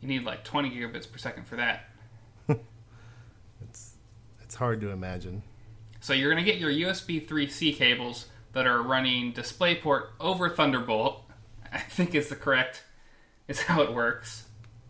You 0.00 0.06
need, 0.06 0.22
like, 0.22 0.44
20 0.44 0.70
gigabits 0.70 1.10
per 1.10 1.18
second 1.18 1.48
for 1.48 1.56
that. 1.56 1.88
It's 3.68 3.91
it's 4.52 4.58
hard 4.58 4.82
to 4.82 4.90
imagine. 4.90 5.42
So 6.00 6.12
you're 6.12 6.30
going 6.30 6.44
to 6.44 6.50
get 6.50 6.60
your 6.60 6.70
USB 6.70 7.26
3C 7.26 7.74
cables 7.74 8.26
that 8.52 8.66
are 8.66 8.82
running 8.82 9.32
DisplayPort 9.32 10.08
over 10.20 10.50
Thunderbolt. 10.50 11.24
I 11.72 11.78
think 11.78 12.14
is 12.14 12.28
the 12.28 12.36
correct, 12.36 12.82
is 13.48 13.62
how 13.62 13.80
it 13.80 13.94
works. 13.94 14.44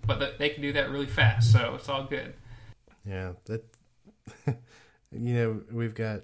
But 0.05 0.19
th- 0.19 0.39
they 0.39 0.49
can 0.49 0.63
do 0.63 0.73
that 0.73 0.91
really 0.91 1.07
fast, 1.07 1.53
so 1.53 1.77
it's 1.77 1.89
all 1.89 2.03
good. 2.03 2.35
Yeah, 3.07 3.35
that 3.45 3.65
you 4.47 4.57
know, 5.13 5.61
we've 5.71 5.95
got 5.95 6.23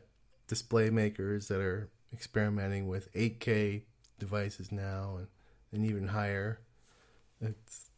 display 0.49 0.91
makers 0.91 1.47
that 1.47 1.61
are 1.61 1.91
experimenting 2.13 2.89
with 2.89 3.13
8K 3.13 3.83
devices 4.19 4.73
now 4.73 5.19
and, 5.19 5.29
and 5.73 5.89
even 5.89 6.09
higher. 6.09 6.59
It's 7.41 7.91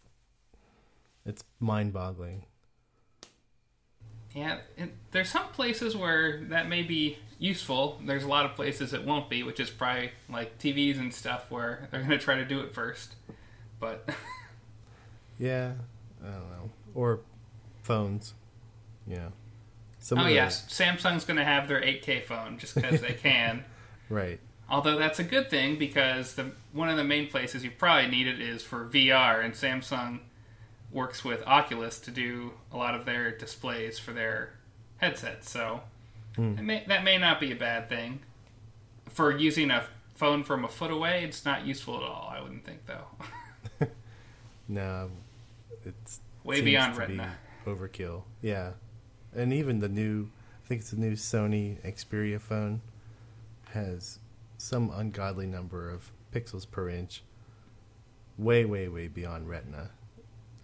it's 1.25 1.45
mind-boggling. 1.61 2.45
Yeah, 4.35 4.59
there's 5.11 5.29
some 5.29 5.49
places 5.49 5.97
where 5.97 6.41
that 6.51 6.69
may 6.69 6.83
be 6.83 7.19
useful. 7.39 8.01
There's 8.05 8.23
a 8.23 8.29
lot 8.29 8.45
of 8.45 8.55
places 8.55 8.93
it 8.93 9.05
won't 9.05 9.29
be, 9.29 9.43
which 9.43 9.59
is 9.59 9.71
probably 9.71 10.13
like 10.29 10.59
TVs 10.59 10.99
and 10.99 11.13
stuff 11.13 11.51
where 11.51 11.89
they're 11.91 12.01
going 12.01 12.11
to 12.11 12.19
try 12.19 12.37
to 12.37 12.45
do 12.45 12.61
it 12.61 12.73
first. 12.73 13.17
But 13.81 14.09
Yeah, 15.41 15.73
I 16.23 16.31
don't 16.31 16.51
know. 16.51 16.71
Or 16.95 17.21
phones. 17.83 18.35
Yeah. 19.07 19.31
Some 19.99 20.19
oh 20.19 20.27
yes, 20.27 20.67
Samsung's 20.69 21.25
going 21.25 21.39
to 21.39 21.45
have 21.45 21.67
their 21.67 21.81
8K 21.81 22.25
phone 22.25 22.59
just 22.59 22.75
because 22.75 23.01
they 23.01 23.13
can. 23.23 23.65
Right. 24.09 24.39
Although 24.69 24.99
that's 24.99 25.19
a 25.19 25.25
good 25.25 25.51
thing 25.51 25.79
because 25.79 26.35
the 26.35 26.53
one 26.73 26.89
of 26.89 26.97
the 26.97 27.05
main 27.05 27.29
places 27.29 27.65
you 27.65 27.71
probably 27.71 28.09
need 28.09 28.27
it 28.27 28.41
is 28.41 28.63
for 28.63 28.85
VR, 28.87 29.45
and 29.45 29.55
Samsung 29.55 30.21
works 30.93 31.25
with 31.25 31.43
Oculus 31.47 31.99
to 32.01 32.11
do 32.11 32.53
a 32.73 32.77
lot 32.77 32.95
of 32.95 33.05
their 33.05 33.31
displays 33.31 33.99
for 33.99 34.13
their 34.13 34.55
headsets. 34.99 35.51
So 35.51 35.83
hmm. 36.37 36.59
it 36.59 36.63
may, 36.63 36.85
that 36.89 37.05
may 37.05 37.19
not 37.19 37.41
be 37.41 37.53
a 37.53 37.57
bad 37.57 37.89
thing 37.89 38.21
for 39.09 39.37
using 39.37 39.71
a 39.71 39.85
phone 40.15 40.45
from 40.45 40.65
a 40.65 40.69
foot 40.69 40.91
away. 40.91 41.25
It's 41.25 41.45
not 41.45 41.65
useful 41.67 41.97
at 41.97 42.03
all. 42.03 42.33
I 42.35 42.41
wouldn't 42.41 42.65
think 42.65 42.87
though. 42.87 43.07
No, 44.71 45.11
it's 45.85 46.21
Way 46.45 46.61
beyond 46.61 46.95
to 46.95 47.01
be 47.01 47.17
Retina. 47.17 47.39
overkill. 47.67 48.23
Yeah, 48.41 48.71
and 49.35 49.53
even 49.53 49.81
the 49.81 49.89
new, 49.89 50.31
I 50.65 50.69
think 50.69 50.83
it's 50.83 50.91
the 50.91 50.97
new 50.97 51.15
Sony 51.15 51.79
Xperia 51.85 52.41
phone, 52.41 52.81
has 53.73 54.21
some 54.59 54.93
ungodly 54.95 55.47
number 55.47 55.91
of 55.91 56.13
pixels 56.33 56.71
per 56.71 56.89
inch. 56.89 57.25
Way, 58.39 58.65
way, 58.65 58.87
way 58.87 59.09
beyond 59.09 59.49
Retina. 59.49 59.91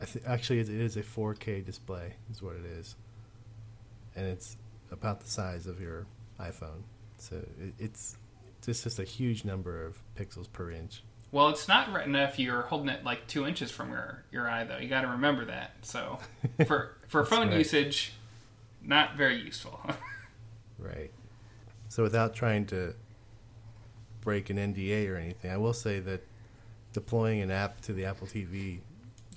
I 0.00 0.04
th- 0.04 0.24
actually, 0.26 0.60
it 0.60 0.68
is 0.68 0.96
a 0.96 1.02
4K 1.02 1.64
display, 1.64 2.14
is 2.30 2.42
what 2.42 2.56
it 2.56 2.64
is, 2.64 2.96
and 4.14 4.26
it's 4.26 4.56
about 4.90 5.20
the 5.20 5.28
size 5.28 5.66
of 5.66 5.80
your 5.80 6.06
iPhone. 6.38 6.82
So 7.18 7.36
it, 7.36 7.74
it's 7.78 8.16
it's 8.66 8.82
just 8.82 8.98
a 8.98 9.04
huge 9.04 9.44
number 9.44 9.84
of 9.84 10.02
pixels 10.18 10.50
per 10.52 10.70
inch. 10.70 11.02
Well, 11.32 11.48
it's 11.48 11.68
not 11.68 11.92
Retina 11.92 12.24
if 12.24 12.38
you're 12.38 12.62
holding 12.62 12.88
it 12.88 13.04
like 13.04 13.26
two 13.26 13.46
inches 13.46 13.70
from 13.70 13.90
your 13.90 14.24
your 14.30 14.48
eye, 14.48 14.64
though. 14.64 14.78
You 14.78 14.88
got 14.88 15.02
to 15.02 15.08
remember 15.08 15.44
that. 15.46 15.72
So 15.82 16.18
for 16.66 16.96
for 17.08 17.24
phone 17.24 17.48
right. 17.48 17.58
usage, 17.58 18.12
not 18.82 19.16
very 19.16 19.40
useful. 19.40 19.80
Right. 20.78 21.10
So 21.88 22.02
without 22.02 22.34
trying 22.34 22.66
to 22.66 22.94
break 24.20 24.50
an 24.50 24.56
NDA 24.56 25.10
or 25.10 25.16
anything, 25.16 25.50
I 25.50 25.56
will 25.56 25.72
say 25.72 26.00
that 26.00 26.22
deploying 26.92 27.40
an 27.40 27.50
app 27.50 27.80
to 27.82 27.92
the 27.92 28.04
Apple 28.04 28.26
TV 28.26 28.80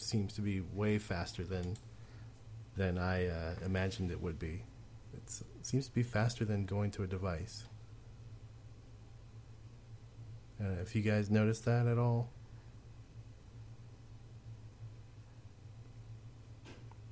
seems 0.01 0.33
to 0.33 0.41
be 0.41 0.61
way 0.61 0.97
faster 0.97 1.43
than 1.43 1.77
than 2.75 2.97
I 2.97 3.27
uh, 3.27 3.55
imagined 3.65 4.11
it 4.11 4.21
would 4.21 4.39
be. 4.39 4.63
It's, 5.13 5.41
it 5.41 5.65
seems 5.65 5.87
to 5.87 5.93
be 5.93 6.03
faster 6.03 6.45
than 6.45 6.65
going 6.65 6.91
to 6.91 7.03
a 7.03 7.07
device. 7.07 7.65
Uh, 10.61 10.81
if 10.81 10.95
you 10.95 11.01
guys 11.01 11.29
noticed 11.29 11.65
that 11.65 11.87
at 11.87 11.97
all, 11.97 12.29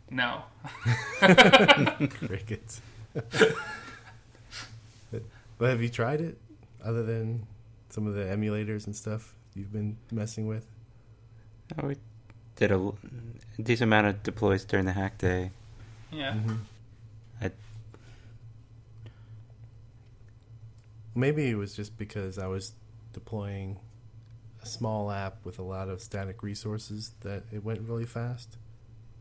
no. 0.10 0.44
crickets. 2.10 2.82
but 5.12 5.70
have 5.70 5.82
you 5.82 5.89
tried 5.89 6.22
it, 6.22 6.38
other 6.84 7.03
than 7.03 7.46
some 7.89 8.08
of 8.08 8.13
the 8.13 8.24
emulators 8.24 8.86
and 8.86 8.96
stuff 8.96 9.34
you've 9.53 9.74
been 9.74 9.98
messing 10.12 10.48
with? 10.48 10.65
Oh, 11.77 11.88
we 11.88 11.96
did 12.57 12.71
a 12.71 12.91
decent 13.61 13.87
amount 13.87 14.07
of 14.07 14.23
deploys 14.23 14.65
during 14.65 14.85
the 14.85 14.91
hack 14.91 15.17
day. 15.17 15.51
Yeah. 16.11 16.33
Mm-hmm. 16.33 16.55
I, 17.41 17.51
Maybe 21.15 21.49
it 21.49 21.55
was 21.55 21.75
just 21.75 21.97
because 21.97 22.37
I 22.37 22.47
was 22.47 22.73
deploying 23.13 23.79
a 24.61 24.65
small 24.65 25.11
app 25.11 25.45
with 25.45 25.59
a 25.59 25.63
lot 25.63 25.87
of 25.87 26.01
static 26.01 26.43
resources 26.43 27.11
that 27.21 27.43
it 27.51 27.63
went 27.63 27.81
really 27.87 28.05
fast. 28.05 28.57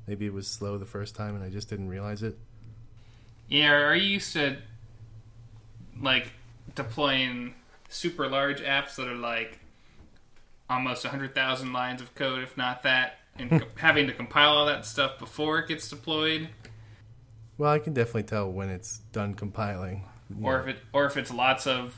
Maybe 0.07 0.27
it 0.27 0.33
was 0.33 0.49
slow 0.49 0.79
the 0.79 0.87
first 0.87 1.15
time 1.15 1.35
and 1.35 1.45
I 1.45 1.51
just 1.51 1.69
didn't 1.69 1.89
realize 1.89 2.23
it. 2.23 2.39
Yeah, 3.49 3.73
are 3.73 3.95
you 3.95 4.09
used 4.09 4.33
to 4.33 4.57
like 6.01 6.33
deploying 6.75 7.55
super 7.89 8.29
large 8.29 8.61
apps 8.61 8.97
that 8.97 9.09
are 9.09 9.15
like 9.15 9.61
almost 10.69 11.05
100,000 11.05 11.73
lines 11.73 12.03
of 12.03 12.15
code, 12.15 12.43
if 12.43 12.57
not 12.57 12.83
that, 12.83 13.19
and 13.39 13.51
co- 13.51 13.67
having 13.77 14.07
to 14.07 14.13
compile 14.13 14.51
all 14.51 14.67
that 14.67 14.85
stuff 14.87 15.19
before 15.19 15.59
it 15.59 15.69
gets 15.69 15.89
deployed? 15.89 16.49
Well, 17.59 17.71
I 17.73 17.79
can 17.79 17.93
definitely 17.95 18.25
tell 18.25 18.51
when 18.51 18.69
it's 18.69 18.99
done 19.13 19.35
compiling. 19.35 20.05
or 20.43 20.61
if 20.61 20.67
it 20.69 20.77
or 20.93 21.07
if 21.07 21.17
it's 21.17 21.33
lots 21.33 21.67
of 21.67 21.97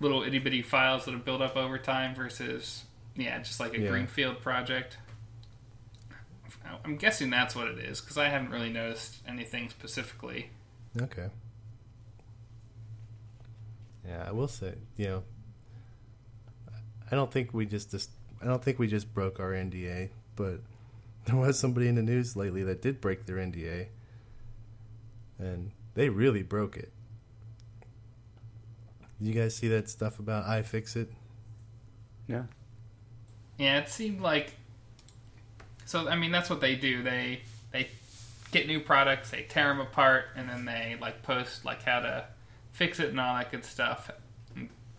little 0.00 0.22
itty 0.22 0.38
bitty 0.38 0.62
files 0.62 1.04
that 1.04 1.12
have 1.12 1.24
built 1.24 1.40
up 1.42 1.56
over 1.56 1.78
time 1.78 2.14
versus 2.14 2.84
yeah, 3.16 3.38
just 3.40 3.60
like 3.60 3.74
a 3.76 3.80
Yeah. 3.80 3.90
greenfield 3.90 4.40
project. 4.40 4.96
I'm 6.84 6.96
guessing 6.96 7.30
that's 7.30 7.54
what 7.56 7.66
it 7.68 7.78
is 7.78 8.00
because 8.00 8.16
I 8.16 8.28
haven't 8.28 8.50
really 8.50 8.70
noticed 8.70 9.16
anything 9.26 9.68
specifically. 9.70 10.50
Okay. 11.02 11.28
Yeah, 14.06 14.24
I 14.26 14.32
will 14.32 14.48
say, 14.48 14.74
you 14.96 15.06
know, 15.06 15.22
I 17.10 17.16
don't 17.16 17.30
think 17.30 17.52
we 17.52 17.66
just, 17.66 17.90
just 17.90 18.10
I 18.40 18.46
don't 18.46 18.62
think 18.62 18.78
we 18.78 18.86
just 18.86 19.12
broke 19.12 19.40
our 19.40 19.50
NDA, 19.50 20.10
but 20.40 20.60
there 21.26 21.36
was 21.36 21.58
somebody 21.58 21.86
in 21.88 21.96
the 21.96 22.02
news 22.02 22.36
lately 22.36 22.62
that 22.64 22.80
did 22.80 23.00
break 23.00 23.26
their 23.26 23.36
NDA, 23.36 23.88
and 25.38 25.70
they 25.94 26.08
really 26.08 26.42
broke 26.42 26.76
it. 26.76 26.92
Did 29.18 29.28
you 29.28 29.34
guys 29.34 29.54
see 29.54 29.68
that 29.68 29.88
stuff 29.90 30.18
about 30.18 30.46
iFixit? 30.46 31.08
Yeah. 32.26 32.44
Yeah, 33.58 33.78
it 33.78 33.90
seemed 33.90 34.20
like. 34.20 34.54
So 35.84 36.08
I 36.08 36.16
mean, 36.16 36.30
that's 36.30 36.48
what 36.48 36.60
they 36.60 36.74
do. 36.74 37.02
They 37.02 37.42
they 37.72 37.88
get 38.50 38.66
new 38.66 38.80
products, 38.80 39.30
they 39.30 39.42
tear 39.42 39.68
them 39.68 39.80
apart, 39.80 40.26
and 40.36 40.48
then 40.48 40.64
they 40.64 40.96
like 41.00 41.22
post 41.22 41.64
like 41.64 41.82
how 41.82 42.00
to 42.00 42.24
fix 42.72 42.98
it 42.98 43.10
and 43.10 43.20
all 43.20 43.36
that 43.36 43.50
good 43.50 43.64
stuff. 43.64 44.10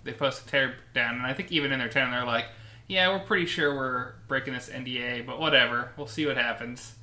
They 0.03 0.13
post 0.13 0.45
a 0.45 0.47
tear 0.47 0.75
down, 0.93 1.15
and 1.15 1.25
I 1.25 1.33
think 1.33 1.51
even 1.51 1.71
in 1.71 1.79
their 1.79 1.89
tear, 1.89 2.09
they're 2.09 2.25
like, 2.25 2.45
"Yeah, 2.91 3.09
we're 3.09 3.19
pretty 3.19 3.45
sure 3.45 3.73
we're 3.73 4.13
breaking 4.27 4.53
this 4.53 4.69
NDA, 4.69 5.25
but 5.25 5.39
whatever. 5.39 5.91
We'll 5.97 6.07
see 6.07 6.25
what 6.25 6.37
happens." 6.37 6.95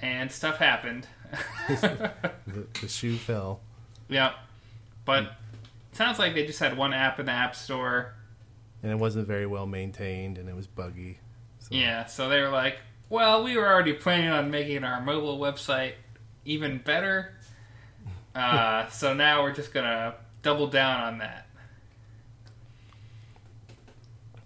And 0.00 0.30
stuff 0.32 0.56
happened. 0.58 1.06
The, 1.68 2.66
the 2.80 2.88
shoe 2.88 3.16
fell. 3.16 3.60
yeah, 4.08 4.32
but 5.04 5.22
it 5.22 5.30
sounds 5.92 6.18
like 6.18 6.34
they 6.34 6.44
just 6.44 6.58
had 6.58 6.76
one 6.76 6.92
app 6.92 7.18
in 7.20 7.26
the 7.26 7.32
app 7.32 7.54
store. 7.54 8.14
and 8.82 8.90
it 8.92 8.96
wasn't 8.98 9.26
very 9.26 9.46
well 9.46 9.66
maintained, 9.66 10.36
and 10.38 10.48
it 10.48 10.56
was 10.56 10.66
buggy. 10.66 11.18
So, 11.60 11.68
Yeah, 11.70 12.04
so 12.06 12.28
they 12.28 12.40
were 12.40 12.48
like, 12.50 12.78
well, 13.08 13.42
we 13.44 13.56
were 13.56 13.66
already 13.72 13.92
planning 13.92 14.28
on 14.30 14.50
making 14.50 14.84
our 14.84 15.00
mobile 15.00 15.38
website 15.38 15.94
even 16.44 16.78
better. 16.78 17.34
Uh, 18.34 18.88
so 18.88 19.12
now 19.12 19.42
we're 19.42 19.52
just 19.52 19.74
going 19.74 19.84
to 19.84 20.14
double 20.40 20.66
down 20.66 21.00
on 21.02 21.18
that. 21.18 21.46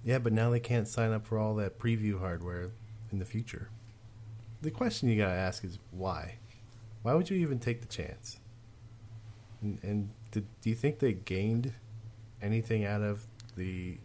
Yeah, 0.06 0.20
but 0.20 0.32
now 0.32 0.50
they 0.50 0.60
can't 0.60 0.86
sign 0.86 1.10
up 1.10 1.26
for 1.26 1.36
all 1.36 1.56
that 1.56 1.80
preview 1.80 2.20
hardware 2.20 2.70
in 3.10 3.18
the 3.18 3.24
future. 3.24 3.70
The 4.62 4.70
question 4.70 5.08
you 5.08 5.16
gotta 5.16 5.34
ask 5.34 5.64
is 5.64 5.80
why? 5.90 6.36
Why 7.02 7.14
would 7.14 7.28
you 7.28 7.36
even 7.38 7.58
take 7.58 7.80
the 7.80 7.88
chance? 7.88 8.38
And, 9.60 9.80
and 9.82 10.10
did, 10.30 10.46
do 10.60 10.70
you 10.70 10.76
think 10.76 11.00
they 11.00 11.12
gained 11.12 11.72
anything 12.40 12.84
out 12.84 13.02
of 13.02 13.26
the 13.56 13.98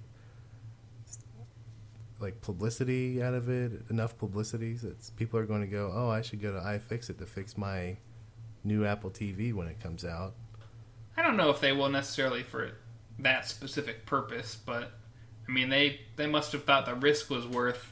like 2.19 2.41
publicity 2.41 3.21
out 3.21 3.35
of 3.35 3.47
it? 3.47 3.83
Enough 3.91 4.17
publicity 4.17 4.73
that 4.73 5.15
people 5.17 5.39
are 5.39 5.45
going 5.45 5.61
to 5.61 5.67
go, 5.67 5.91
oh, 5.93 6.09
I 6.09 6.23
should 6.23 6.41
go 6.41 6.51
to 6.51 6.59
iFixit 6.59 7.19
to 7.19 7.27
fix 7.27 7.55
my 7.59 7.97
new 8.63 8.87
Apple 8.87 9.11
TV 9.11 9.53
when 9.53 9.67
it 9.67 9.79
comes 9.79 10.03
out. 10.03 10.33
I 11.15 11.21
don't 11.21 11.37
know 11.37 11.51
if 11.51 11.59
they 11.59 11.73
will 11.73 11.89
necessarily 11.89 12.41
for 12.41 12.71
that 13.19 13.47
specific 13.47 14.07
purpose, 14.07 14.55
but 14.55 14.93
I 15.51 15.53
mean, 15.53 15.67
they, 15.67 15.99
they 16.15 16.27
must 16.27 16.53
have 16.53 16.63
thought 16.63 16.85
the 16.85 16.95
risk 16.95 17.29
was 17.29 17.45
worth. 17.45 17.91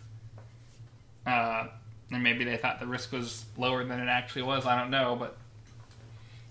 Uh, 1.28 1.68
and 2.10 2.24
maybe 2.24 2.46
they 2.46 2.56
thought 2.56 2.80
the 2.80 2.88
risk 2.88 3.12
was 3.12 3.44
lower 3.58 3.84
than 3.84 4.00
it 4.00 4.08
actually 4.08 4.44
was. 4.44 4.66
I 4.66 4.80
don't 4.80 4.90
know, 4.90 5.18
but 5.20 5.36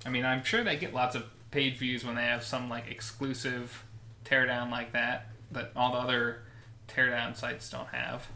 I 0.05 0.11
mean, 0.11 0.27
I'm 0.27 0.45
sure 0.45 0.63
they 0.63 0.77
get 0.77 0.93
lots 0.93 1.17
of 1.17 1.25
page 1.51 1.79
views 1.79 2.05
when 2.05 2.15
they 2.15 2.25
have 2.25 2.45
some 2.45 2.69
like 2.69 2.91
exclusive 2.91 3.85
teardown 4.27 4.71
like 4.71 4.93
that 4.93 5.29
that 5.51 5.73
all 5.75 5.93
the 5.93 5.99
other 5.99 6.43
teardown 6.89 7.35
sites 7.35 7.71
don't 7.71 7.89
have. 7.89 8.27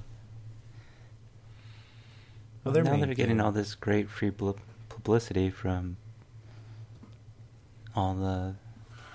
Well, 2.65 2.73
they're 2.73 2.85
now 2.85 2.97
they're 2.97 3.13
getting 3.15 3.39
all 3.39 3.53
this 3.53 3.75
great 3.75 4.09
free 4.09 4.33
publicity 4.89 5.51
from 5.51 5.99
all 7.95 8.15
the 8.15 8.55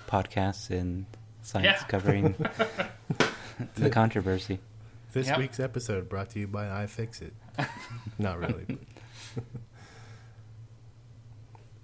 podcasts 0.08 0.70
and 0.70 1.06
sites 1.42 1.64
Yeah. 1.64 1.82
covering 1.88 2.36
the 3.74 3.90
controversy. 3.90 4.58
This 5.12 5.26
Yep. 5.28 5.38
week's 5.38 5.60
episode 5.60 6.08
brought 6.08 6.30
to 6.30 6.38
you 6.38 6.46
by 6.46 6.64
iFixit. 6.84 7.30
Not 8.18 8.38
really. 8.38 8.64
but- 8.64 9.44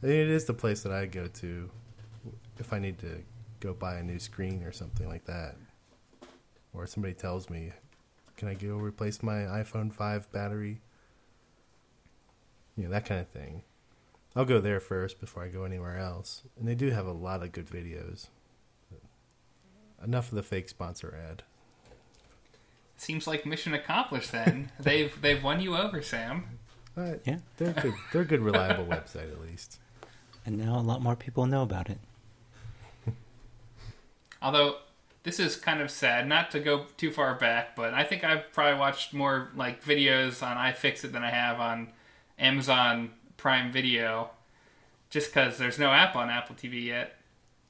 I 0.02 0.06
mean, 0.06 0.16
it 0.20 0.28
is 0.28 0.44
the 0.44 0.54
place 0.54 0.82
that 0.82 0.92
I 0.92 1.06
go 1.06 1.26
to 1.26 1.70
if 2.58 2.72
I 2.72 2.78
need 2.78 2.98
to 2.98 3.22
go 3.60 3.72
buy 3.72 3.96
a 3.96 4.02
new 4.02 4.18
screen 4.18 4.62
or 4.62 4.72
something 4.72 5.08
like 5.08 5.24
that. 5.24 5.56
Or 6.72 6.86
somebody 6.86 7.14
tells 7.14 7.48
me, 7.48 7.72
can 8.36 8.48
I 8.48 8.54
go 8.54 8.76
replace 8.76 9.22
my 9.22 9.38
iPhone 9.42 9.92
5 9.92 10.30
battery? 10.32 10.80
You 12.76 12.84
know, 12.84 12.90
that 12.90 13.06
kind 13.06 13.20
of 13.20 13.28
thing. 13.28 13.62
I'll 14.36 14.44
go 14.44 14.60
there 14.60 14.80
first 14.80 15.20
before 15.20 15.44
I 15.44 15.48
go 15.48 15.62
anywhere 15.64 15.96
else. 15.96 16.42
And 16.58 16.66
they 16.68 16.74
do 16.74 16.90
have 16.90 17.06
a 17.06 17.12
lot 17.12 17.42
of 17.42 17.52
good 17.52 17.66
videos. 17.68 18.28
Enough 20.04 20.30
of 20.30 20.34
the 20.36 20.42
fake 20.42 20.68
sponsor 20.68 21.16
ad. 21.30 21.44
Seems 22.96 23.26
like 23.26 23.44
mission 23.44 23.74
accomplished. 23.74 24.32
Then 24.32 24.70
they've 24.80 25.20
they've 25.20 25.42
won 25.42 25.60
you 25.60 25.76
over, 25.76 26.02
Sam. 26.02 26.58
Uh, 26.96 27.14
Yeah. 27.24 27.38
They're 27.56 27.72
good. 27.72 27.94
They're 28.12 28.22
a 28.22 28.24
good, 28.26 28.40
reliable 28.40 28.84
website 28.86 29.30
at 29.32 29.40
least. 29.40 29.78
And 30.46 30.58
now 30.58 30.78
a 30.78 30.80
lot 30.80 31.02
more 31.02 31.16
people 31.16 31.46
know 31.46 31.62
about 31.62 31.88
it. 31.90 31.98
Although 34.42 34.76
this 35.22 35.40
is 35.40 35.56
kind 35.56 35.80
of 35.80 35.90
sad, 35.90 36.28
not 36.28 36.50
to 36.50 36.60
go 36.60 36.84
too 36.98 37.10
far 37.10 37.34
back, 37.34 37.74
but 37.74 37.94
I 37.94 38.04
think 38.04 38.24
I've 38.24 38.52
probably 38.52 38.78
watched 38.78 39.14
more 39.14 39.48
like 39.56 39.82
videos 39.82 40.42
on 40.46 40.56
iFixit 40.58 41.12
than 41.12 41.24
I 41.24 41.30
have 41.30 41.60
on 41.60 41.88
Amazon 42.38 43.12
Prime 43.38 43.72
Video, 43.72 44.30
just 45.08 45.32
because 45.32 45.56
there's 45.56 45.78
no 45.78 45.90
app 45.92 46.14
on 46.14 46.28
Apple 46.28 46.54
TV 46.56 46.84
yet. 46.84 47.16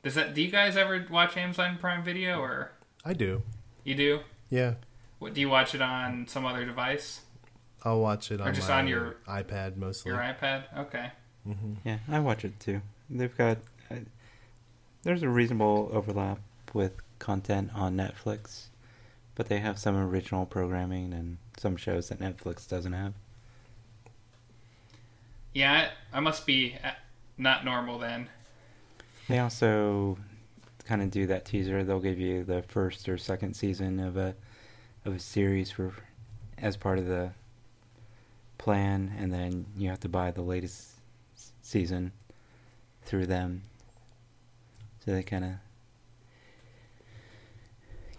Does 0.03 0.17
that? 0.17 0.35
Do 0.35 0.43
you 0.43 0.51
guys 0.51 0.77
ever 0.77 1.07
watch 1.09 1.37
Amazon 1.37 1.79
Prime 1.81 2.03
Video, 2.03 2.41
or 2.41 2.73
I 3.05 3.13
do. 3.13 3.43
you 3.85 3.95
do? 3.95 4.21
Yeah, 4.51 4.75
What 5.25 5.33
do 5.33 5.41
you 5.41 5.49
watch 5.49 5.75
it 5.75 5.81
on 5.81 6.27
some 6.29 6.45
other 6.45 6.67
device? 6.67 7.23
I'll 7.83 8.01
watch 8.01 8.31
it 8.31 8.43
on 8.43 8.49
Or 8.49 8.53
just 8.53 8.69
my 8.69 8.81
on 8.81 8.87
your- 8.89 9.17
iPad 9.27 9.75
mostly. 9.75 10.13
Your 10.13 10.21
iPad? 10.21 10.65
Okay. 10.77 11.13
Yeah, 11.83 12.01
I 12.11 12.19
watch 12.21 12.45
it 12.45 12.61
too. 12.61 12.83
They've 13.09 13.35
got 13.35 13.57
uh, 13.91 14.01
there's 15.03 15.23
a 15.23 15.29
reasonable 15.31 15.89
overlap 15.95 16.41
with 16.75 16.93
content 17.21 17.71
on 17.75 17.97
Netflix, 17.97 18.67
but 19.35 19.49
they 19.49 19.61
have 19.61 19.79
some 19.79 19.97
original 19.97 20.45
programming 20.45 21.15
and 21.15 21.39
some 21.57 21.79
shows 21.79 22.11
that 22.11 22.19
Netflix 22.21 22.69
doesn't 22.69 22.93
have. 22.93 23.15
Yeah, 25.55 25.89
I, 26.13 26.19
I 26.19 26.21
must 26.21 26.45
be 26.45 26.77
uh, 26.85 26.91
not 27.39 27.65
normal 27.65 27.99
then. 27.99 28.29
They 29.31 29.39
also 29.39 30.19
kind 30.85 31.01
of 31.01 31.11
do 31.11 31.27
that 31.29 31.47
teaser. 31.47 31.83
They'll 31.83 31.99
give 31.99 32.19
you 32.19 32.45
the 32.45 32.61
first 32.61 33.09
or 33.09 33.17
second 33.17 33.55
season 33.55 34.01
of 34.01 34.19
a 34.19 34.35
of 35.05 35.15
a 35.15 35.19
series 35.19 35.71
for 35.71 35.93
as 36.59 36.77
part 36.77 36.99
of 36.99 37.07
the 37.07 37.31
plan, 38.59 39.13
and 39.19 39.33
then 39.33 39.67
you 39.77 39.89
have 39.91 40.01
to 40.01 40.09
buy 40.09 40.31
the 40.31 40.43
latest 40.43 40.93
season 41.63 42.13
through 43.05 43.27
them. 43.27 43.63
So 45.05 45.11
they 45.13 45.23
kind 45.23 45.45
of 45.45 45.51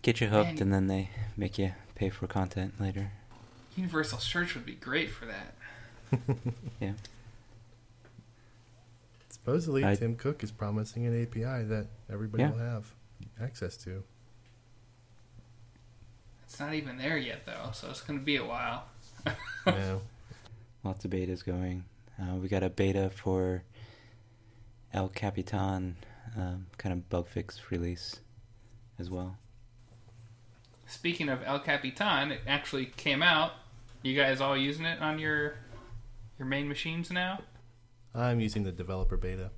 get 0.01 0.21
you 0.21 0.27
hooked, 0.27 0.53
Man. 0.55 0.61
and 0.63 0.73
then 0.73 0.87
they 0.87 1.09
make 1.35 1.57
you 1.57 1.71
pay 1.95 2.09
for 2.09 2.27
content 2.27 2.79
later. 2.79 3.11
Universal 3.75 4.19
Search 4.19 4.53
would 4.53 4.65
be 4.65 4.75
great 4.75 5.09
for 5.11 5.25
that. 5.25 5.55
Yeah. 6.79 6.93
Supposedly, 9.29 9.83
I- 9.85 9.95
Tim 9.95 10.15
Cook 10.15 10.43
is 10.43 10.51
promising 10.51 11.05
an 11.05 11.21
API 11.21 11.63
that 11.65 11.87
everybody 12.11 12.43
Yeah. 12.43 12.51
will 12.51 12.59
have 12.59 12.85
access 13.41 13.75
to. 13.77 14.03
It's 16.45 16.59
not 16.59 16.73
even 16.73 16.97
there 16.97 17.17
yet, 17.17 17.45
though, 17.45 17.71
so 17.73 17.89
it's 17.89 18.01
going 18.01 18.19
to 18.19 18.25
be 18.25 18.37
a 18.37 18.45
while. 18.45 18.85
yeah. 19.67 19.97
Lots 20.83 21.03
of 21.03 21.11
betas 21.11 21.43
going. 21.43 21.83
Uh, 22.21 22.35
we 22.35 22.47
got 22.47 22.63
a 22.63 22.69
beta 22.69 23.09
for 23.09 23.63
El 24.93 25.09
Capitan, 25.09 25.97
um, 26.37 26.67
kind 26.77 26.93
of 26.93 27.09
bug 27.09 27.27
fix 27.27 27.59
release 27.69 28.17
as 28.99 29.09
well. 29.09 29.37
Speaking 30.85 31.29
of 31.29 31.41
El 31.43 31.59
Capitan, 31.59 32.31
it 32.31 32.41
actually 32.47 32.85
came 32.85 33.23
out. 33.23 33.53
You 34.03 34.15
guys 34.15 34.39
all 34.39 34.55
using 34.55 34.85
it 34.85 35.01
on 35.01 35.17
your 35.17 35.55
your 36.37 36.47
main 36.47 36.67
machines 36.67 37.11
now? 37.11 37.41
I'm 38.13 38.39
using 38.39 38.63
the 38.63 38.71
developer 38.71 39.17
beta. 39.17 39.49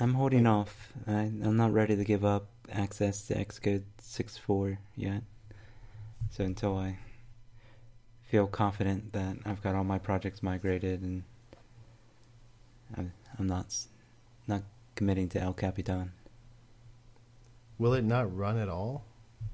I'm 0.00 0.14
holding 0.14 0.46
off. 0.46 0.92
I, 1.06 1.12
I'm 1.12 1.56
not 1.56 1.72
ready 1.72 1.96
to 1.96 2.04
give 2.04 2.24
up 2.24 2.48
access 2.70 3.26
to 3.26 3.34
Xcode 3.34 3.84
6.4 4.02 4.78
yet. 4.96 5.22
So 6.30 6.44
until 6.44 6.76
I 6.76 6.98
feel 8.28 8.46
confident 8.46 9.12
that 9.12 9.36
I've 9.46 9.62
got 9.62 9.74
all 9.74 9.84
my 9.84 9.98
projects 9.98 10.42
migrated 10.42 11.02
and 11.02 11.22
I, 12.96 13.04
I'm 13.38 13.46
not 13.46 13.74
not 14.46 14.62
committing 14.94 15.28
to 15.30 15.40
El 15.40 15.52
Capitan. 15.52 16.12
Will 17.78 17.94
it 17.94 18.04
not 18.04 18.34
run 18.36 18.58
at 18.58 18.68
all? 18.68 19.04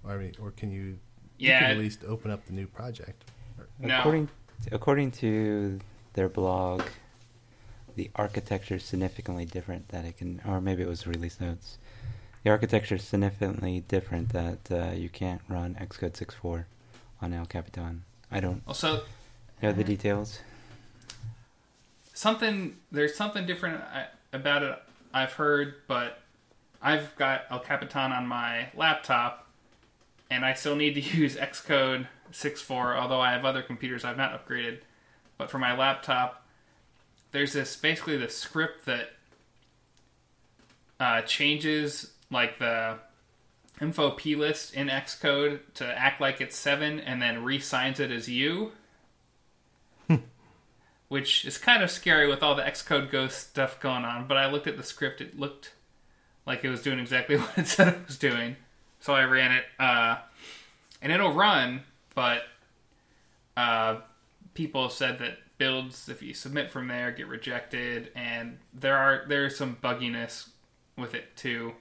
I 0.06 0.16
mean, 0.16 0.32
or 0.40 0.50
can 0.50 0.70
you? 0.70 0.98
You 1.38 1.48
Yeah, 1.48 1.60
can 1.60 1.70
at 1.72 1.78
least 1.78 2.04
open 2.04 2.30
up 2.30 2.46
the 2.46 2.52
new 2.52 2.66
project. 2.66 3.24
No. 3.78 3.98
According 3.98 4.28
according 4.72 5.10
to 5.12 5.80
their 6.14 6.28
blog, 6.28 6.82
the 7.96 8.10
architecture 8.16 8.76
is 8.76 8.84
significantly 8.84 9.44
different 9.44 9.88
that 9.88 10.04
it 10.04 10.16
can, 10.16 10.40
or 10.46 10.60
maybe 10.60 10.82
it 10.82 10.88
was 10.88 11.06
release 11.06 11.40
notes. 11.40 11.78
The 12.44 12.50
architecture 12.50 12.96
is 12.96 13.04
significantly 13.04 13.84
different 13.88 14.28
that 14.34 14.70
uh, 14.70 14.92
you 14.94 15.08
can't 15.08 15.40
run 15.48 15.76
Xcode 15.80 16.12
6.4 16.12 16.66
on 17.22 17.32
El 17.32 17.46
Capitan. 17.46 18.04
I 18.30 18.40
don't 18.40 18.62
also 18.68 19.02
know 19.62 19.72
the 19.72 19.82
details. 19.82 20.40
something 22.12 22.76
there's 22.92 23.14
something 23.14 23.46
different 23.46 23.82
about 24.34 24.62
it 24.62 24.78
I've 25.14 25.32
heard, 25.32 25.76
but 25.88 26.20
I've 26.82 27.16
got 27.16 27.44
El 27.50 27.60
Capitan 27.60 28.12
on 28.12 28.26
my 28.26 28.68
laptop, 28.74 29.46
and 30.30 30.44
I 30.44 30.52
still 30.52 30.76
need 30.76 30.94
to 30.94 31.00
use 31.16 31.36
Xcode 31.36 32.08
6.4. 32.30 32.96
Although 32.96 33.22
I 33.22 33.32
have 33.32 33.46
other 33.46 33.62
computers 33.62 34.04
I've 34.04 34.18
not 34.18 34.46
upgraded, 34.46 34.80
but 35.38 35.50
for 35.50 35.58
my 35.58 35.74
laptop, 35.74 36.44
there's 37.32 37.54
this 37.54 37.74
basically 37.74 38.18
the 38.18 38.28
script 38.28 38.84
that 38.84 39.14
uh, 41.00 41.22
changes 41.22 42.10
like 42.30 42.58
the 42.58 42.98
info 43.80 44.10
p 44.10 44.34
list 44.34 44.74
in 44.74 44.88
Xcode 44.88 45.60
to 45.74 45.98
act 45.98 46.20
like 46.20 46.40
it's 46.40 46.56
seven, 46.56 47.00
and 47.00 47.20
then 47.20 47.44
re-signs 47.44 48.00
it 48.00 48.10
as 48.10 48.28
you 48.28 48.72
which 51.14 51.44
is 51.44 51.58
kind 51.58 51.80
of 51.82 51.92
scary 51.92 52.26
with 52.28 52.42
all 52.42 52.56
the 52.56 52.62
Xcode 52.62 53.08
Ghost 53.08 53.50
stuff 53.50 53.78
going 53.78 54.04
on. 54.04 54.26
But 54.26 54.36
I 54.36 54.50
looked 54.50 54.66
at 54.66 54.76
the 54.76 54.82
script; 54.82 55.20
it 55.20 55.38
looked 55.38 55.72
like 56.46 56.64
it 56.64 56.70
was 56.70 56.82
doing 56.82 56.98
exactly 56.98 57.36
what 57.38 57.56
it 57.56 57.68
said 57.68 57.86
it 57.86 58.06
was 58.06 58.18
doing. 58.18 58.56
So 58.98 59.14
I 59.14 59.22
ran 59.24 59.52
it, 59.52 59.64
uh, 59.78 60.16
and 61.02 61.12
it'll 61.12 61.32
run. 61.32 61.82
But 62.16 62.42
uh, 63.56 63.98
people 64.54 64.88
said 64.88 65.20
that 65.20 65.38
builds, 65.56 66.08
if 66.08 66.20
you 66.20 66.34
submit 66.34 66.70
from 66.70 66.88
there, 66.88 67.12
get 67.12 67.28
rejected, 67.28 68.10
and 68.16 68.58
there 68.72 68.96
are 68.96 69.24
there's 69.28 69.56
some 69.56 69.76
bugginess 69.82 70.48
with 70.96 71.14
it 71.14 71.36
too. 71.36 71.74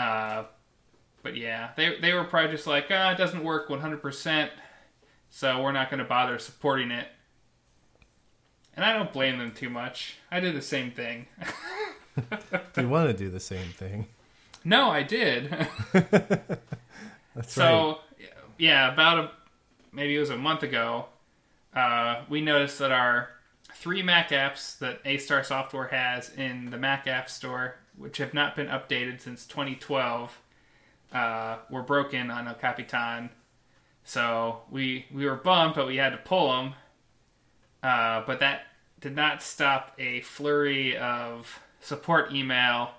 Uh, 0.00 0.44
but 1.22 1.36
yeah, 1.36 1.70
they 1.76 1.98
they 2.00 2.14
were 2.14 2.24
probably 2.24 2.52
just 2.52 2.66
like, 2.66 2.86
ah, 2.90 3.12
it 3.12 3.18
doesn't 3.18 3.44
work 3.44 3.68
100%, 3.68 4.48
so 5.28 5.62
we're 5.62 5.72
not 5.72 5.90
going 5.90 5.98
to 5.98 6.06
bother 6.06 6.38
supporting 6.38 6.90
it. 6.90 7.08
And 8.74 8.84
I 8.84 8.94
don't 8.94 9.12
blame 9.12 9.38
them 9.38 9.52
too 9.52 9.68
much. 9.68 10.16
I 10.30 10.40
did 10.40 10.54
the 10.54 10.62
same 10.62 10.90
thing. 10.90 11.26
do 12.16 12.22
You 12.82 12.88
want 12.88 13.08
to 13.10 13.14
do 13.14 13.28
the 13.28 13.40
same 13.40 13.68
thing. 13.68 14.06
no, 14.64 14.90
I 14.90 15.02
did. 15.02 15.50
That's 15.92 17.52
so, 17.52 17.98
yeah, 18.58 18.90
about 18.92 19.18
a 19.18 19.30
maybe 19.92 20.16
it 20.16 20.20
was 20.20 20.30
a 20.30 20.38
month 20.38 20.62
ago, 20.62 21.06
uh, 21.74 22.22
we 22.30 22.40
noticed 22.40 22.78
that 22.78 22.90
our 22.92 23.28
three 23.74 24.02
Mac 24.02 24.30
apps 24.30 24.78
that 24.78 25.00
A 25.04 25.18
Star 25.18 25.44
Software 25.44 25.88
has 25.88 26.30
in 26.30 26.70
the 26.70 26.78
Mac 26.78 27.06
App 27.06 27.28
Store, 27.28 27.76
which 28.00 28.16
have 28.16 28.32
not 28.32 28.56
been 28.56 28.66
updated 28.66 29.20
since 29.20 29.46
2012, 29.46 30.40
uh, 31.12 31.58
were 31.70 31.82
broken 31.82 32.30
on 32.30 32.48
El 32.48 32.54
Capitan. 32.54 33.30
So 34.04 34.62
we 34.70 35.06
we 35.12 35.26
were 35.26 35.36
bummed, 35.36 35.74
but 35.74 35.86
we 35.86 35.96
had 35.96 36.10
to 36.10 36.16
pull 36.16 36.50
them. 36.50 36.74
Uh, 37.82 38.22
but 38.26 38.40
that 38.40 38.62
did 39.00 39.14
not 39.14 39.42
stop 39.42 39.94
a 39.98 40.20
flurry 40.22 40.96
of 40.96 41.60
support 41.80 42.32
email 42.32 42.92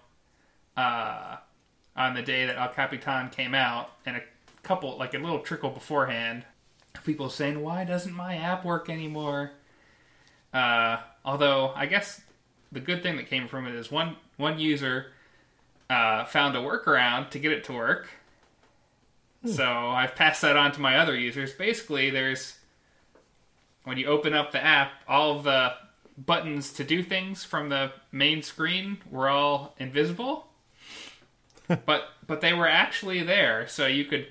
uh, 0.77 1.37
on 1.95 2.13
the 2.13 2.21
day 2.21 2.45
that 2.45 2.57
El 2.57 2.69
Capitan 2.69 3.29
came 3.29 3.53
out, 3.53 3.91
and 4.05 4.17
a 4.17 4.21
couple, 4.63 4.97
like 4.97 5.13
a 5.13 5.17
little 5.17 5.39
trickle 5.39 5.69
beforehand, 5.69 6.45
people 7.03 7.29
saying, 7.29 7.61
"Why 7.61 7.83
doesn't 7.83 8.13
my 8.13 8.35
app 8.35 8.63
work 8.63 8.89
anymore?" 8.89 9.51
Uh, 10.53 10.97
although 11.25 11.71
I 11.75 11.85
guess 11.85 12.21
the 12.71 12.79
good 12.79 13.03
thing 13.03 13.17
that 13.17 13.27
came 13.29 13.47
from 13.47 13.67
it 13.67 13.75
is 13.75 13.91
one 13.91 14.15
one 14.41 14.59
user 14.59 15.07
uh, 15.89 16.25
found 16.25 16.55
a 16.55 16.59
workaround 16.59 17.29
to 17.31 17.39
get 17.39 17.51
it 17.51 17.63
to 17.65 17.73
work. 17.73 18.09
So 19.45 19.65
I've 19.65 20.15
passed 20.15 20.41
that 20.43 20.55
on 20.55 20.71
to 20.73 20.81
my 20.81 20.97
other 20.97 21.15
users. 21.17 21.53
Basically, 21.53 22.09
there's 22.11 22.59
when 23.83 23.97
you 23.97 24.05
open 24.05 24.33
up 24.33 24.51
the 24.51 24.63
app, 24.63 24.91
all 25.07 25.37
of 25.37 25.43
the 25.43 25.73
buttons 26.17 26.71
to 26.73 26.83
do 26.83 27.01
things 27.01 27.43
from 27.43 27.69
the 27.69 27.91
main 28.11 28.43
screen 28.43 28.97
were 29.09 29.29
all 29.29 29.73
invisible. 29.79 30.47
but 31.85 32.09
but 32.27 32.41
they 32.41 32.53
were 32.53 32.67
actually 32.67 33.23
there, 33.23 33.67
so 33.67 33.87
you 33.87 34.05
could 34.05 34.27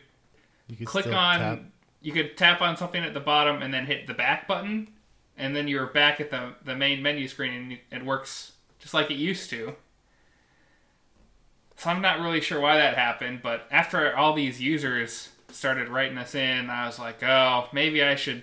You 0.68 0.76
could 0.76 0.86
click 0.86 1.06
on 1.06 1.38
tap- 1.40 1.62
you 2.02 2.12
could 2.12 2.36
tap 2.36 2.62
on 2.62 2.76
something 2.76 3.02
at 3.02 3.14
the 3.14 3.20
bottom 3.20 3.62
and 3.62 3.74
then 3.74 3.86
hit 3.86 4.06
the 4.06 4.14
back 4.14 4.46
button 4.48 4.88
and 5.36 5.54
then 5.56 5.68
you're 5.68 5.86
back 5.86 6.20
at 6.20 6.30
the 6.30 6.54
the 6.64 6.76
main 6.76 7.02
menu 7.02 7.26
screen 7.28 7.78
and 7.90 8.02
it 8.02 8.06
works 8.06 8.52
just 8.78 8.94
like 8.94 9.10
it 9.10 9.16
used 9.16 9.50
to 9.50 9.74
so 11.80 11.90
i'm 11.90 12.02
not 12.02 12.20
really 12.20 12.40
sure 12.40 12.60
why 12.60 12.76
that 12.76 12.96
happened 12.96 13.40
but 13.42 13.66
after 13.70 14.16
all 14.16 14.34
these 14.34 14.60
users 14.60 15.30
started 15.50 15.88
writing 15.88 16.18
us 16.18 16.34
in 16.34 16.70
i 16.70 16.86
was 16.86 16.98
like 16.98 17.22
oh 17.22 17.68
maybe 17.72 18.02
i 18.02 18.14
should 18.14 18.42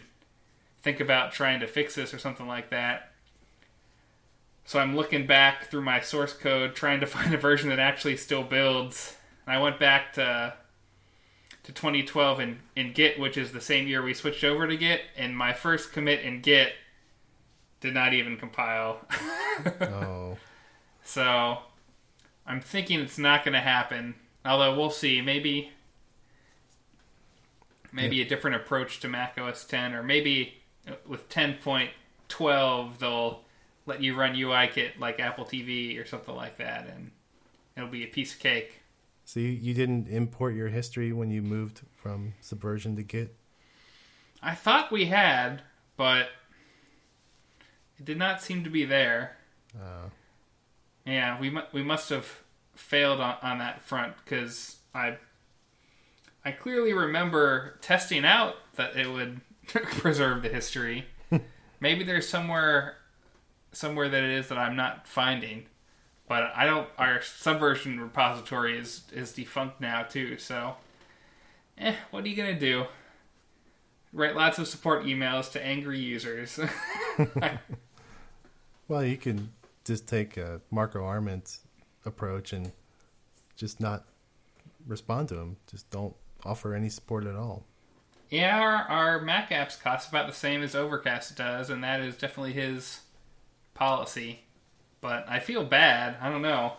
think 0.88 1.02
about 1.02 1.34
trying 1.34 1.60
to 1.60 1.68
fix 1.68 1.96
this 1.96 2.14
or 2.14 2.18
something 2.18 2.48
like 2.48 2.70
that. 2.70 3.12
So 4.64 4.80
i'm 4.80 4.96
looking 4.96 5.28
back 5.28 5.70
through 5.70 5.82
my 5.82 6.00
source 6.00 6.32
code 6.32 6.76
trying 6.76 7.02
to 7.02 7.06
find 7.16 7.34
a 7.34 7.38
version 7.38 7.70
that 7.70 7.80
actually 7.80 8.16
still 8.16 8.44
builds. 8.44 9.18
And 9.46 9.56
i 9.56 9.62
went 9.62 9.80
back 9.80 10.14
to 10.14 10.54
to 11.64 11.74
2012 11.74 12.40
in, 12.40 12.60
in 12.78 12.94
Git, 12.94 13.20
which 13.20 13.36
is 13.36 13.52
the 13.52 13.60
same 13.60 13.88
year 13.88 14.02
we 14.02 14.14
switched 14.14 14.46
over 14.46 14.66
to 14.66 14.78
Git, 14.78 15.02
and 15.18 15.36
my 15.38 15.52
first 15.52 15.92
commit 15.92 16.22
in 16.22 16.40
Git 16.40 16.72
did 17.82 17.94
not 17.94 18.14
even 18.14 18.38
compile. 18.38 19.02
Oh, 19.82 20.38
so 21.04 21.58
I'm 22.48 22.62
thinking 22.62 23.02
it's 23.02 23.18
not 23.18 23.44
going 23.44 23.54
to 23.54 23.60
happen. 23.60 24.16
Although 24.46 24.78
we'll 24.78 24.90
see. 24.90 25.22
Maybe 25.22 25.72
maybe 27.92 28.22
a 28.22 28.26
different 28.28 28.56
approach 28.56 29.00
to 29.02 29.08
Mac 29.08 29.38
OS 29.38 29.66
10, 29.66 29.94
or 29.94 30.04
maybe 30.04 30.54
uh, 30.88 30.94
with 31.08 31.28
10.12 31.30 32.98
they'll 33.00 33.42
let 33.86 34.02
you 34.02 34.16
run 34.16 34.36
UIKit 34.36 35.00
like 35.00 35.20
Apple 35.20 35.46
TV 35.46 36.00
or 36.00 36.06
something 36.06 36.36
like 36.36 36.58
that, 36.58 36.88
and 36.88 37.12
it'll 37.76 37.90
be 37.90 38.04
a 38.04 38.08
piece 38.08 38.34
of 38.34 38.40
cake. 38.40 38.82
so 39.26 39.40
you, 39.40 39.48
you 39.48 39.74
didn't 39.74 40.08
import 40.08 40.54
your 40.54 40.68
history 40.68 41.12
when 41.12 41.32
you 41.32 41.42
moved 41.42 41.82
from 41.94 42.34
Subversion 42.42 42.96
to 42.98 43.04
Git? 43.04 43.36
I 44.42 44.54
thought 44.54 44.92
we 44.92 45.06
had, 45.06 45.64
but 45.96 46.28
it 47.98 48.06
did 48.06 48.18
not 48.18 48.42
seem 48.42 48.64
to 48.64 48.70
be 48.70 48.86
there. 48.86 49.38
Uh, 49.76 50.10
Yeah, 51.08 51.40
we 51.40 51.50
mu- 51.50 51.62
we 51.72 51.84
must 51.84 52.10
have 52.10 52.42
failed 52.76 53.22
on, 53.22 53.38
on 53.42 53.60
that 53.60 53.82
front 53.82 54.14
because 54.24 54.76
I 54.94 55.18
I 56.44 56.52
clearly 56.52 56.92
remember 56.92 57.78
testing 57.82 58.26
out 58.26 58.56
that 58.76 58.98
it 58.98 59.10
would 59.10 59.40
preserve 59.68 60.44
the 60.44 60.50
history. 60.50 61.06
Maybe 61.80 62.04
there's 62.04 62.28
somewhere 62.28 62.98
somewhere 63.72 64.10
that 64.10 64.24
it 64.24 64.32
is 64.32 64.50
that 64.50 64.58
I'm 64.58 64.76
not 64.76 65.08
finding, 65.08 65.68
but 66.28 66.52
I 66.54 66.66
don't. 66.66 66.90
Our 66.98 67.22
subversion 67.22 68.02
repository 68.02 68.78
is 68.78 69.04
is 69.14 69.32
defunct 69.32 69.80
now 69.80 70.04
too. 70.04 70.38
So, 70.38 70.76
eh, 71.78 71.96
what 72.12 72.26
are 72.26 72.28
you 72.28 72.36
gonna 72.36 72.60
do? 72.60 72.86
Write 74.12 74.36
lots 74.36 74.60
of 74.60 74.68
support 74.68 75.06
emails 75.06 75.50
to 75.54 75.66
angry 75.66 76.00
users. 76.00 76.60
well, 78.90 79.06
you 79.06 79.16
can 79.18 79.54
just 79.88 80.08
take 80.08 80.38
a 80.38 80.62
Marco 80.70 81.04
Arment 81.04 81.60
approach 82.06 82.54
and 82.54 82.72
just 83.56 83.80
not 83.80 84.06
respond 84.86 85.30
to 85.30 85.36
him. 85.40 85.58
Just 85.70 85.90
don't 85.90 86.16
offer 86.46 86.76
any 86.76 86.90
support 86.90 87.26
at 87.26 87.36
all. 87.36 87.64
Yeah, 88.30 88.60
our, 88.60 88.76
our 88.76 89.22
Mac 89.22 89.52
apps 89.52 89.82
cost 89.82 90.10
about 90.10 90.28
the 90.28 90.34
same 90.34 90.62
as 90.62 90.76
Overcast 90.76 91.38
does, 91.38 91.70
and 91.70 91.82
that 91.84 92.02
is 92.02 92.18
definitely 92.18 92.54
his 92.54 93.02
policy. 93.74 94.42
But 95.00 95.26
I 95.30 95.40
feel 95.40 95.64
bad. 95.64 96.18
I 96.20 96.30
don't 96.30 96.42
know. 96.42 96.74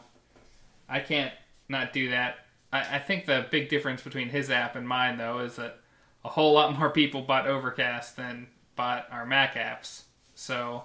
I 0.89 1.01
can't 1.01 1.33
not 1.69 1.93
do 1.93 2.11
that. 2.11 2.37
I, 2.71 2.97
I 2.97 2.99
think 2.99 3.25
the 3.25 3.47
big 3.51 3.71
difference 3.71 4.03
between 4.03 4.29
his 4.29 4.51
app 4.51 4.77
and 4.77 4.87
mine, 4.87 5.17
though, 5.17 5.39
is 5.39 5.57
that 5.57 5.81
a 6.25 6.29
whole 6.29 6.53
lot 6.53 6.79
more 6.79 6.91
people 6.91 7.23
bought 7.23 7.47
Overcast 7.47 8.17
than 8.17 8.49
bought 8.77 9.07
our 9.11 9.25
Mac 9.25 9.55
apps. 9.55 10.03
So 10.35 10.85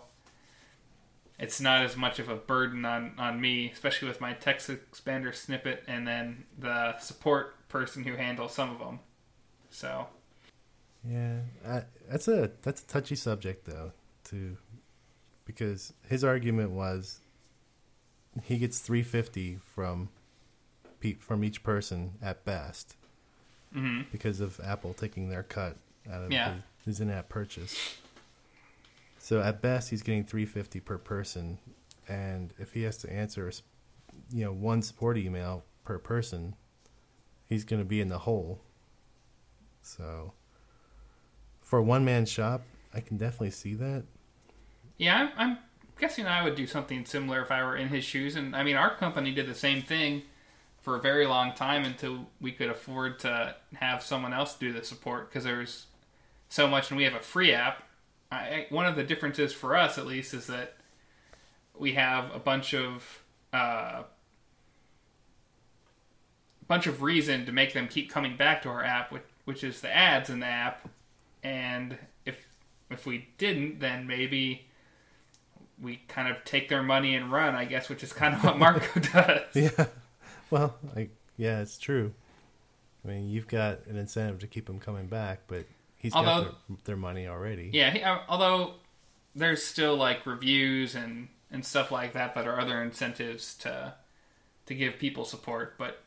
it's 1.43 1.60
not 1.60 1.82
as 1.84 1.97
much 1.97 2.19
of 2.19 2.29
a 2.29 2.36
burden 2.36 2.86
on, 2.86 3.13
on 3.17 3.39
me, 3.41 3.69
especially 3.71 4.08
with 4.08 4.21
my 4.21 4.34
TextExpander 4.34 5.36
snippet 5.36 5.84
and 5.88 6.08
then 6.08 6.45
the 6.58 6.97
support 6.99 7.67
person 7.67 8.03
who 8.06 8.15
handles 8.15 8.53
some 8.53 8.71
of 8.71 8.79
them. 8.79 8.99
So. 9.69 10.08
Yeah, 11.06 11.39
I, 11.67 11.84
that's 12.10 12.29
a 12.29 12.51
that's 12.62 12.82
a 12.82 12.88
touchy 12.88 13.15
subject 13.15 13.65
though. 13.65 13.91
To 14.29 14.56
because 15.43 15.91
his 16.08 16.23
argument 16.23 16.71
was 16.71 17.19
he 18.45 18.58
gets 18.58 18.79
350 18.79 19.58
from 19.65 20.08
pe- 21.01 21.15
from 21.15 21.43
each 21.43 21.62
person 21.62 22.13
at 22.21 22.45
best 22.45 22.95
hmm 23.73 24.01
because 24.13 24.39
of 24.39 24.62
Apple 24.63 24.93
taking 24.93 25.29
their 25.29 25.43
cut 25.43 25.75
out 26.10 26.23
of 26.23 26.32
Yeah. 26.32 26.53
his, 26.53 26.63
his 26.86 26.99
in-app 27.01 27.27
purchase. 27.27 27.97
So 29.23 29.39
at 29.39 29.62
best, 29.62 29.89
he's 29.89 30.01
getting 30.01 30.25
350 30.25 30.81
per 30.81 30.97
person, 30.97 31.57
and 32.09 32.53
if 32.59 32.73
he 32.73 32.83
has 32.83 32.97
to 32.97 33.09
answer, 33.09 33.49
you 34.33 34.43
know, 34.43 34.51
one 34.51 34.81
support 34.81 35.17
email 35.17 35.63
per 35.86 35.97
person, 35.97 36.55
he's 37.47 37.63
going 37.63 37.81
to 37.81 37.88
be 37.88 38.01
in 38.01 38.09
the 38.09 38.17
hole. 38.17 38.59
So 39.81 40.33
for 41.62 41.79
a 41.79 41.83
one-man 41.83 42.25
shop, 42.25 42.63
I 42.93 42.99
can 42.99 43.15
definitely 43.15 43.51
see 43.51 43.75
that. 43.75 44.03
Yeah, 44.97 45.15
I'm, 45.17 45.29
I'm 45.38 45.57
guessing 45.97 46.25
I 46.25 46.43
would 46.43 46.55
do 46.55 46.67
something 46.67 47.05
similar 47.05 47.41
if 47.41 47.49
I 47.49 47.63
were 47.63 47.77
in 47.77 47.88
his 47.88 48.03
shoes. 48.03 48.36
And 48.36 48.53
I 48.53 48.63
mean, 48.63 48.75
our 48.75 48.93
company 48.93 49.31
did 49.31 49.47
the 49.47 49.55
same 49.55 49.81
thing 49.83 50.23
for 50.81 50.97
a 50.97 50.99
very 50.99 51.25
long 51.25 51.53
time 51.53 51.86
until 51.86 52.27
we 52.41 52.51
could 52.51 52.69
afford 52.69 53.19
to 53.19 53.55
have 53.75 54.03
someone 54.03 54.33
else 54.33 54.53
do 54.53 54.73
the 54.73 54.83
support 54.83 55.29
because 55.29 55.45
there 55.45 55.59
was 55.59 55.86
so 56.49 56.67
much, 56.67 56.89
and 56.89 56.97
we 56.97 57.05
have 57.05 57.15
a 57.15 57.21
free 57.21 57.53
app. 57.53 57.83
I, 58.34 58.38
I- 58.38 58.67
one 58.69 58.86
of 58.86 58.96
the 58.96 59.04
differences 59.04 59.54
for 59.54 59.76
us, 59.76 59.98
at 59.98 60.06
least, 60.06 60.34
is 60.34 60.48
that 60.48 60.76
we 61.78 61.93
have 61.93 62.34
a 62.34 62.39
bunch 62.39 62.74
of 62.74 63.24
uh, 63.52 64.04
bunch 66.67 66.88
of 66.88 67.02
reason 67.02 67.46
to 67.46 67.52
make 67.52 67.74
them 67.74 67.88
keep 67.88 68.10
coming 68.10 68.36
back 68.38 68.62
to 68.63 68.69
our 68.69 68.84
app, 68.84 69.12
which, 69.12 69.24
which 69.46 69.63
is 69.63 69.82
the 69.82 69.96
ads 69.96 70.30
in 70.30 70.39
the 70.39 70.46
app. 70.46 70.88
And 71.43 71.98
if 72.26 72.38
if 72.89 73.06
we 73.06 73.30
didn't, 73.38 73.80
then 73.80 74.08
maybe 74.08 74.65
we 75.82 76.02
kind 76.08 76.28
of 76.30 76.43
take 76.46 76.69
their 76.69 76.84
money 76.84 77.15
and 77.15 77.32
run, 77.32 77.56
I 77.56 77.65
guess, 77.65 77.89
which 77.89 78.04
is 78.04 78.13
kind 78.13 78.34
of 78.36 78.43
what 78.43 78.58
Marco 78.60 79.00
does. 79.00 79.56
Yeah. 79.56 79.88
Well, 80.50 80.76
like 80.96 81.10
yeah, 81.38 81.62
it's 81.62 81.78
true. 81.78 82.13
I 83.04 83.10
mean, 83.10 83.30
you've 83.30 83.48
got 83.48 83.86
an 83.88 83.98
incentive 83.98 84.39
to 84.39 84.48
keep 84.48 84.65
them 84.67 84.80
coming 84.80 85.08
back, 85.08 85.41
but 85.48 85.65
he's 86.03 86.13
Although- 86.13 86.43
got 86.43 86.67
their, 86.67 86.77
their 86.83 86.95
money 86.97 87.27
already. 87.27 87.71
Yeah, 87.73 87.89
he, 87.89 88.01
uh, 88.03 88.19
although 88.29 88.75
there's 89.33 89.63
still 89.63 89.95
like 89.95 90.25
reviews 90.27 90.93
and 90.93 91.29
and 91.49 91.65
stuff 91.65 91.91
like 91.91 92.13
that 92.13 92.35
that 92.35 92.47
are 92.47 92.59
other 92.59 92.81
incentives 92.83 93.55
to 93.55 93.95
to 94.67 94.75
give 94.75 94.99
people 94.99 95.25
support, 95.25 95.75
but 95.79 95.99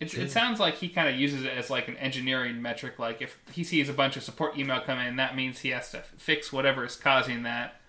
it, 0.00 0.10
Sure. 0.10 0.22
it 0.22 0.30
sounds 0.30 0.60
like 0.60 0.74
he 0.76 0.88
kind 0.88 1.08
of 1.08 1.16
uses 1.16 1.44
it 1.44 1.52
as 1.52 1.70
like 1.70 1.88
an 1.88 1.96
engineering 1.96 2.62
metric. 2.62 2.98
Like 2.98 3.20
if 3.20 3.38
he 3.52 3.64
sees 3.64 3.88
a 3.88 3.92
bunch 3.92 4.16
of 4.16 4.22
support 4.22 4.56
email 4.58 4.80
come 4.80 4.98
in, 4.98 5.16
that 5.16 5.34
means 5.36 5.60
he 5.60 5.70
has 5.70 5.90
to 5.92 6.02
fix 6.16 6.52
whatever 6.52 6.84
is 6.84 6.94
causing 6.96 7.42
that, 7.44 7.80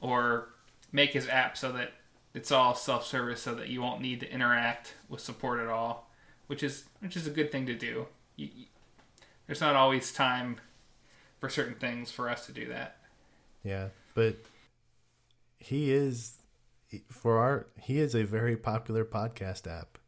or 0.00 0.50
make 0.92 1.12
his 1.12 1.28
app 1.28 1.56
so 1.56 1.72
that 1.72 1.92
it's 2.34 2.52
all 2.52 2.74
self-service, 2.74 3.42
so 3.42 3.54
that 3.54 3.68
you 3.68 3.80
won't 3.82 4.00
need 4.02 4.20
to 4.20 4.30
interact 4.30 4.94
with 5.08 5.20
support 5.20 5.58
at 5.58 5.66
all, 5.68 6.08
which 6.46 6.62
is 6.62 6.84
which 7.00 7.16
is 7.16 7.26
a 7.26 7.30
good 7.30 7.50
thing 7.50 7.66
to 7.66 7.74
do. 7.74 8.06
You- 8.36 8.50
there's 9.46 9.60
not 9.60 9.74
always 9.74 10.12
time 10.12 10.60
for 11.38 11.48
certain 11.48 11.74
things 11.74 12.10
for 12.10 12.28
us 12.28 12.46
to 12.46 12.52
do 12.52 12.66
that. 12.68 12.96
Yeah, 13.62 13.88
but 14.14 14.36
he 15.58 15.92
is 15.92 16.34
for 17.10 17.38
our 17.38 17.66
he 17.80 17.98
is 17.98 18.14
a 18.14 18.24
very 18.24 18.56
popular 18.56 19.04
podcast 19.04 19.66
app. 19.66 19.98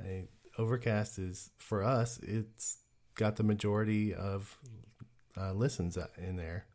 I, 0.00 0.24
Overcast 0.58 1.18
is 1.18 1.50
for 1.58 1.84
us. 1.84 2.18
It's 2.22 2.78
got 3.14 3.36
the 3.36 3.44
majority 3.44 4.12
of 4.12 4.58
uh, 5.36 5.52
listens 5.52 5.96
in 6.16 6.36
there. 6.36 6.66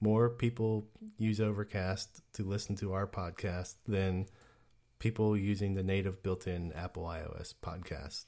More 0.00 0.28
people 0.28 0.86
use 1.16 1.40
Overcast 1.40 2.20
to 2.34 2.42
listen 2.42 2.76
to 2.76 2.92
our 2.92 3.06
podcast 3.06 3.76
than 3.88 4.26
people 4.98 5.36
using 5.36 5.74
the 5.74 5.82
native 5.82 6.22
built-in 6.22 6.72
Apple 6.74 7.04
iOS 7.04 7.54
podcast. 7.54 8.26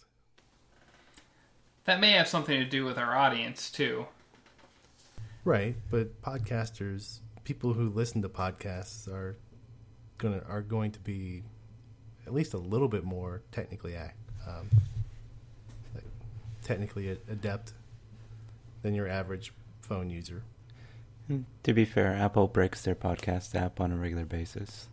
That 1.88 2.01
may 2.01 2.11
have 2.11 2.29
something 2.29 2.55
to 2.59 2.66
do 2.66 2.85
with 2.85 2.98
our 2.98 3.16
audience 3.16 3.70
too. 3.70 4.09
Right, 5.42 5.74
but 5.90 6.20
podcasters, 6.20 7.20
people 7.44 7.72
who 7.72 7.88
listen 7.88 8.20
to 8.20 8.29
podcasts 8.29 9.09
are 9.09 9.38
gonna 10.18 10.42
are 10.51 10.61
going 10.61 10.92
to 10.92 10.98
be 10.98 11.44
at 12.27 12.35
least 12.35 12.53
a 12.53 12.59
little 12.59 12.88
bit 12.88 13.05
more 13.05 13.40
technically 13.53 13.96
um, 13.96 14.68
like 15.94 16.05
technically 16.62 17.09
adept 17.09 17.72
than 18.83 18.92
your 18.92 19.09
average 19.09 19.55
phone 19.81 20.11
user. 20.11 20.42
Mm, 21.31 21.44
To 21.62 21.72
be 21.72 21.87
fair, 21.87 22.09
Apple 22.12 22.48
breaks 22.48 22.83
their 22.83 22.96
podcast 22.96 23.55
app 23.55 23.81
on 23.81 23.92
a 23.92 23.96
regular 23.96 24.27
basis. 24.27 24.88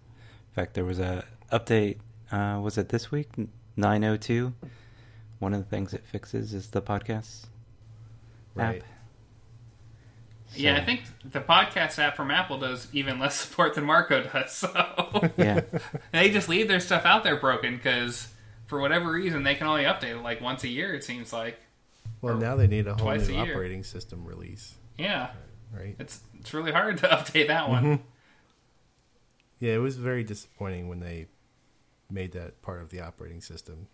In 0.50 0.54
fact, 0.54 0.76
there 0.76 0.86
was 0.86 1.00
a 1.00 1.26
update. 1.52 1.98
Uh, 2.32 2.62
was 2.64 2.78
it 2.78 2.88
this 2.88 3.12
week? 3.12 3.32
Nine 3.76 4.06
oh 4.06 4.16
two. 4.16 4.54
One 5.40 5.54
of 5.54 5.60
the 5.64 5.70
things 5.70 5.94
it 5.94 6.06
fixes 6.06 6.54
is 6.54 6.70
the 6.70 6.82
podcast 6.82 7.46
Right. 8.56 8.82
app. 8.82 8.88
Yeah, 10.56 10.78
I 10.78 10.86
think 10.86 11.02
the 11.30 11.42
podcast 11.42 12.00
app 12.00 12.16
from 12.16 12.32
Apple 12.32 12.58
does 12.60 12.88
even 12.94 13.20
less 13.20 13.36
support 13.42 13.74
than 13.76 13.84
Marco 13.86 14.24
does. 14.24 14.52
So 14.54 15.30
Yeah, 15.38 15.62
they 16.14 16.30
just 16.30 16.48
leave 16.48 16.68
their 16.70 16.80
stuff 16.80 17.06
out 17.06 17.24
there 17.24 17.36
broken 17.36 17.76
because 17.76 18.30
for 18.68 18.80
whatever 18.80 19.12
reason 19.12 19.44
they 19.44 19.56
can 19.56 19.68
only 19.68 19.84
update 19.84 20.12
it 20.16 20.22
like 20.22 20.40
once 20.42 20.64
a 20.64 20.70
year. 20.70 20.94
It 20.94 21.04
seems 21.04 21.34
like. 21.34 21.60
Well, 22.22 22.38
now 22.38 22.56
they 22.56 22.68
need 22.68 22.88
a 22.88 22.96
whole 22.96 23.14
new 23.14 23.22
a 23.22 23.44
year. 23.44 23.52
operating 23.54 23.84
system 23.84 24.26
release, 24.26 24.76
Yeah, 24.98 25.32
right? 25.74 25.96
it's 26.00 26.22
it's 26.40 26.54
really 26.54 26.72
hard 26.72 26.98
to 27.00 27.08
update 27.08 27.48
that 27.48 27.70
one. 27.70 27.84
Mhm. 27.84 28.00
Yeah, 29.60 29.74
it 29.74 29.78
was 29.80 29.98
very 29.98 30.24
disappointing 30.24 30.88
when 30.88 31.02
they 31.02 31.28
made 32.10 32.32
that 32.34 32.62
part 32.62 32.82
of 32.82 32.90
the 32.90 33.02
operating 33.02 33.42
system 33.42 33.88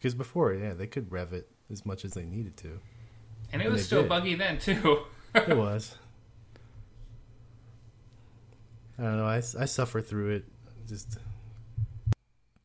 because 0.00 0.14
before, 0.14 0.52
yeah, 0.54 0.72
they 0.72 0.86
could 0.88 1.12
rev 1.12 1.32
it 1.34 1.48
as 1.70 1.84
much 1.86 2.04
as 2.04 2.14
they 2.14 2.24
needed 2.24 2.56
to. 2.56 2.80
And 3.52 3.60
it 3.62 3.66
And 3.66 3.74
was 3.74 3.84
still 3.84 4.02
did. 4.02 4.08
buggy 4.08 4.34
then 4.34 4.58
too. 4.58 5.00
it 5.34 5.48
was. 5.56 5.94
I 8.98 9.02
don't 9.02 9.16
know. 9.16 9.26
I, 9.26 9.36
I 9.36 9.64
suffer 9.66 10.00
through 10.00 10.30
it. 10.30 10.44
Just 10.88 11.18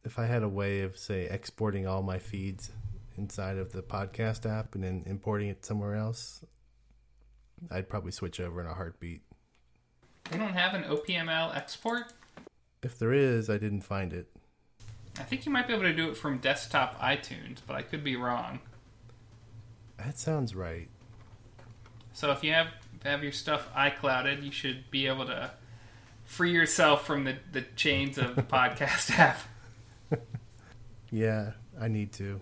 if 0.04 0.17
I 0.19 0.26
had 0.26 0.43
a 0.43 0.50
way 0.50 0.82
of 0.82 0.98
say 0.98 1.26
exporting 1.26 1.88
all 1.88 2.02
my 2.04 2.19
feeds 2.19 2.71
inside 3.17 3.58
of 3.58 3.71
the 3.71 3.82
podcast 3.82 4.50
app 4.50 4.76
and 4.76 4.84
then 4.84 5.04
importing 5.06 5.50
it 5.50 5.63
somewhere 5.65 5.95
else, 5.95 6.43
I'd 7.71 7.89
probably 7.89 8.12
switch 8.12 8.39
over 8.39 8.60
in 8.62 8.67
a 8.67 8.74
heartbeat. 8.74 9.21
They 10.32 10.38
don't 10.38 10.54
have 10.54 10.74
an 10.74 10.84
OPML 10.84 11.56
export. 11.56 12.13
If 12.84 12.98
there 13.00 13.13
is, 13.13 13.50
I 13.50 13.58
didn't 13.58 13.82
find 13.82 14.12
it. 14.12 14.28
I 15.17 15.23
think 15.23 15.45
you 15.45 15.51
might 15.51 15.67
be 15.67 15.73
able 15.73 15.84
to 15.84 15.93
do 15.93 16.10
it 16.10 16.17
from 16.17 16.39
desktop 16.39 16.99
iTunes, 16.99 17.60
but 17.65 17.75
I 17.75 17.82
could 17.82 18.04
be 18.04 18.15
wrong. 18.15 18.60
That 19.97 20.17
sounds 20.19 20.54
right. 20.54 20.89
So 22.13 22.32
if 22.32 22.43
you 22.43 22.51
have 22.54 22.67
have 23.04 23.23
your 23.23 23.32
stuff 23.32 23.69
iClouded, 23.75 24.43
you 24.43 24.51
should 24.51 24.89
be 24.89 25.08
able 25.08 25.25
to 25.28 25.51
free 26.25 26.51
yourself 26.51 27.06
from 27.06 27.23
the, 27.23 27.38
the 27.51 27.62
chains 27.75 28.17
of 28.17 28.36
the 28.36 28.41
podcast 28.43 29.12
app. 29.17 29.39
Yeah, 31.12 31.51
I 31.80 31.88
need 31.88 32.12
to. 32.13 32.41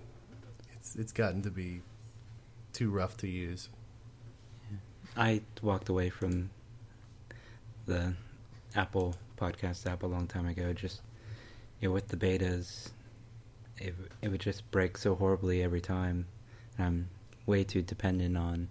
It's 0.76 0.96
it's 0.96 1.12
gotten 1.12 1.42
to 1.44 1.52
be 1.52 1.82
too 2.72 2.90
rough 2.90 3.18
to 3.18 3.28
use. 3.28 3.70
I 5.16 5.42
walked 5.62 5.90
away 5.90 6.10
from 6.10 6.50
the 7.86 8.14
Apple 8.76 9.16
podcast 9.38 9.86
app 9.86 10.02
a 10.02 10.08
long 10.08 10.26
time 10.26 10.48
ago. 10.48 10.74
Just 10.74 11.02
know, 11.88 11.94
with 11.94 12.08
the 12.08 12.18
betas, 12.18 12.90
it 13.78 13.96
it 14.22 14.30
would 14.30 14.42
just 14.42 14.70
break 14.72 14.98
so 14.98 15.16
horribly 15.16 15.64
every 15.64 15.82
time. 15.82 16.28
And 16.78 16.88
I'm 16.88 17.10
way 17.46 17.64
too 17.64 17.82
dependent 17.82 18.38
on 18.38 18.70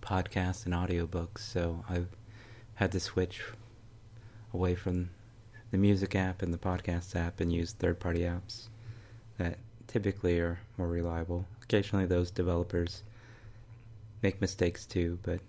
podcasts 0.00 0.64
and 0.64 0.74
audiobooks, 0.74 1.38
so 1.38 1.84
I've 1.88 2.08
had 2.74 2.92
to 2.92 3.00
switch 3.00 3.42
away 4.52 4.74
from 4.74 5.10
the 5.70 5.78
music 5.78 6.14
app 6.14 6.42
and 6.42 6.54
the 6.54 6.58
podcast 6.58 7.16
app 7.16 7.40
and 7.40 7.52
use 7.52 7.72
third-party 7.72 8.20
apps 8.20 8.68
that 9.38 9.58
typically 9.88 10.38
are 10.38 10.60
more 10.78 10.88
reliable. 10.88 11.46
Occasionally, 11.62 12.06
those 12.06 12.30
developers 12.30 13.02
make 14.22 14.40
mistakes 14.40 14.86
too, 14.86 15.18
but 15.22 15.40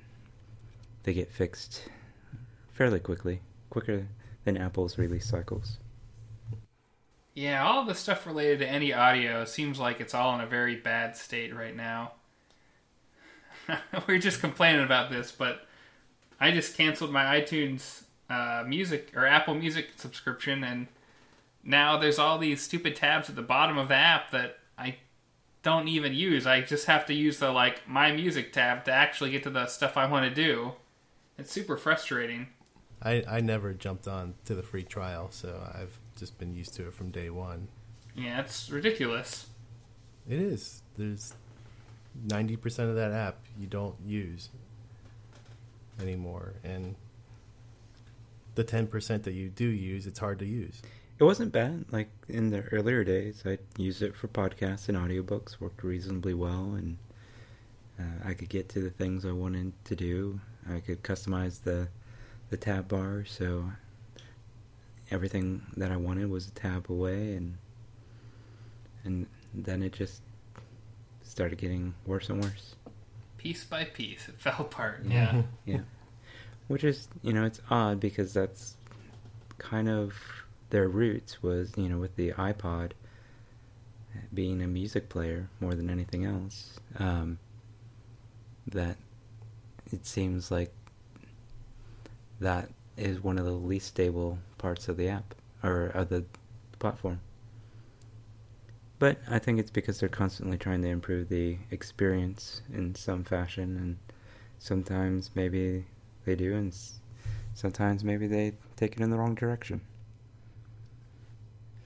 they 1.04 1.14
get 1.14 1.32
fixed 1.32 1.84
fairly 2.74 3.00
quickly, 3.00 3.42
quicker 3.70 4.08
than 4.44 4.58
Apple's 4.58 4.98
release 4.98 5.28
cycles. 5.30 5.78
Yeah, 7.38 7.64
all 7.64 7.86
the 7.86 7.94
stuff 7.94 8.26
related 8.26 8.58
to 8.62 8.68
any 8.68 8.92
audio 8.92 9.46
seems 9.46 9.78
like 9.78 10.02
it's 10.02 10.16
all 10.16 10.34
in 10.34 10.42
a 10.42 10.48
very 10.48 10.76
bad 10.76 11.16
state 11.16 11.56
right 11.56 11.76
now. 11.76 12.14
we 14.08 14.16
are 14.16 14.20
just 14.20 14.40
complaining 14.40 14.84
about 14.84 15.12
this, 15.12 15.32
but 15.32 15.68
I 16.40 16.50
just 16.50 16.76
canceled 16.76 17.12
my 17.12 17.40
iTunes 17.40 18.06
uh, 18.28 18.64
music 18.66 19.12
or 19.16 19.28
Apple 19.28 19.54
Music 19.54 19.90
subscription, 19.98 20.64
and 20.64 20.88
now 21.64 21.96
there's 21.96 22.18
all 22.18 22.40
these 22.40 22.64
stupid 22.64 22.96
tabs 22.96 23.30
at 23.30 23.36
the 23.36 23.44
bottom 23.44 23.78
of 23.78 23.90
the 23.90 23.94
app 23.94 24.32
that 24.32 24.58
I 24.76 24.96
don't 25.62 25.88
even 25.88 26.16
use. 26.16 26.48
I 26.48 26.62
just 26.62 26.88
have 26.88 27.06
to 27.06 27.14
use 27.14 27.38
the 27.38 27.52
like 27.52 27.88
My 27.88 28.12
Music 28.12 28.52
tab 28.52 28.84
to 28.86 28.92
actually 28.92 29.30
get 29.30 29.44
to 29.44 29.52
the 29.52 29.68
stuff 29.68 29.96
I 29.96 30.08
want 30.08 30.28
to 30.28 30.34
do. 30.34 30.72
It's 31.38 31.52
super 31.52 31.78
frustrating. 31.78 32.48
I 33.00 33.24
I 33.30 33.42
never 33.42 33.76
jumped 33.76 34.08
on 34.08 34.34
to 34.46 34.56
the 34.56 34.64
free 34.64 34.82
trial, 34.82 35.28
so 35.30 35.62
I've 35.72 36.00
just 36.18 36.38
been 36.38 36.54
used 36.54 36.74
to 36.76 36.88
it 36.88 36.94
from 36.94 37.12
day 37.12 37.30
one. 37.30 37.68
Yeah, 38.16 38.42
it's 38.42 38.70
ridiculous. 38.70 39.48
It 40.28 40.40
is. 40.40 40.82
There's 40.98 41.34
ninety 42.26 42.56
percent 42.58 42.90
of 42.90 42.96
that 42.96 43.12
app 43.12 43.38
you 43.60 43.68
don't 43.68 43.96
use 44.06 44.50
anymore, 46.02 46.54
and 46.64 46.96
the 48.56 48.64
ten 48.64 48.88
percent 48.88 49.24
that 49.24 49.34
you 49.34 49.50
do 49.50 49.68
use, 49.68 50.08
it's 50.08 50.20
hard 50.20 50.40
to 50.40 50.46
use. 50.46 50.82
It 51.20 51.24
wasn't 51.24 51.52
bad. 51.52 51.86
Like 51.92 52.10
in 52.28 52.50
the 52.50 52.64
earlier 52.72 53.04
days, 53.04 53.44
I 53.46 53.60
used 53.78 54.02
it 54.02 54.16
for 54.16 54.28
podcasts 54.28 54.90
and 54.90 54.98
audiobooks. 54.98 55.60
Worked 55.60 55.84
reasonably 55.84 56.34
well, 56.34 56.74
and 56.76 56.98
uh, 58.00 58.28
I 58.28 58.34
could 58.34 58.50
get 58.50 58.70
to 58.70 58.80
the 58.80 58.90
things 58.90 59.26
I 59.26 59.32
wanted 59.32 59.74
to 59.86 59.96
do. 59.96 60.40
I 60.70 60.80
could 60.80 61.04
customize 61.04 61.64
the 61.64 61.88
the 62.50 62.58
tab 62.58 62.88
bar, 62.88 63.26
so 63.26 63.72
everything 65.12 65.62
that 65.78 65.92
I 65.92 65.98
wanted 65.98 66.30
was 66.30 66.48
a 66.48 66.52
tab 66.52 66.90
away, 66.90 67.34
and 67.34 67.58
and 69.04 69.28
then 69.54 69.84
it 69.84 69.94
just 69.94 70.22
started 71.24 71.58
getting 71.58 71.94
worse 72.06 72.30
and 72.30 72.44
worse. 72.44 72.76
Piece 73.38 73.64
by 73.64 73.86
piece, 73.86 74.28
it 74.28 74.36
fell 74.40 74.58
apart. 74.60 75.04
Yeah. 75.06 75.44
Yeah. 75.66 75.82
Which 76.68 76.84
is, 76.84 77.08
you 77.22 77.32
know, 77.32 77.46
it's 77.46 77.62
odd 77.70 78.00
because 78.00 78.34
that's 78.34 78.76
kind 79.58 79.88
of 79.88 80.14
their 80.70 80.88
roots 80.90 81.42
was, 81.42 81.72
you 81.78 81.88
know, 81.88 81.98
with 81.98 82.16
the 82.18 82.32
iPod 82.34 82.92
being 84.34 84.62
a 84.62 84.68
music 84.68 85.08
player 85.10 85.50
more 85.62 85.76
than 85.76 85.90
anything 85.90 86.26
else. 86.26 86.80
Um, 87.00 87.40
that 88.68 88.98
it 89.94 90.06
seems 90.06 90.52
like 90.52 90.74
that 92.42 92.70
is 92.98 93.24
one 93.24 93.38
of 93.38 93.46
the 93.46 93.52
least 93.52 93.88
stable 93.88 94.40
parts 94.58 94.88
of 94.90 94.98
the 94.98 95.08
app 95.08 95.36
or 95.64 95.88
of 95.88 96.10
the 96.10 96.26
platform. 96.80 97.22
But 99.00 99.20
I 99.30 99.38
think 99.38 99.60
it's 99.60 99.70
because 99.70 100.00
they're 100.00 100.10
constantly 100.10 100.58
trying 100.58 100.82
to 100.82 100.88
improve 100.88 101.30
the 101.30 101.58
experience 101.70 102.62
in 102.74 102.96
some 102.96 103.24
fashion, 103.24 103.78
and 103.78 103.98
sometimes 104.58 105.30
maybe 105.36 105.86
they 106.26 106.36
do, 106.36 106.56
and 106.56 106.76
sometimes 107.54 108.04
maybe 108.04 108.26
they 108.26 108.54
take 108.76 108.94
it 108.94 109.02
in 109.02 109.12
the 109.12 109.18
wrong 109.18 109.36
direction. 109.36 109.82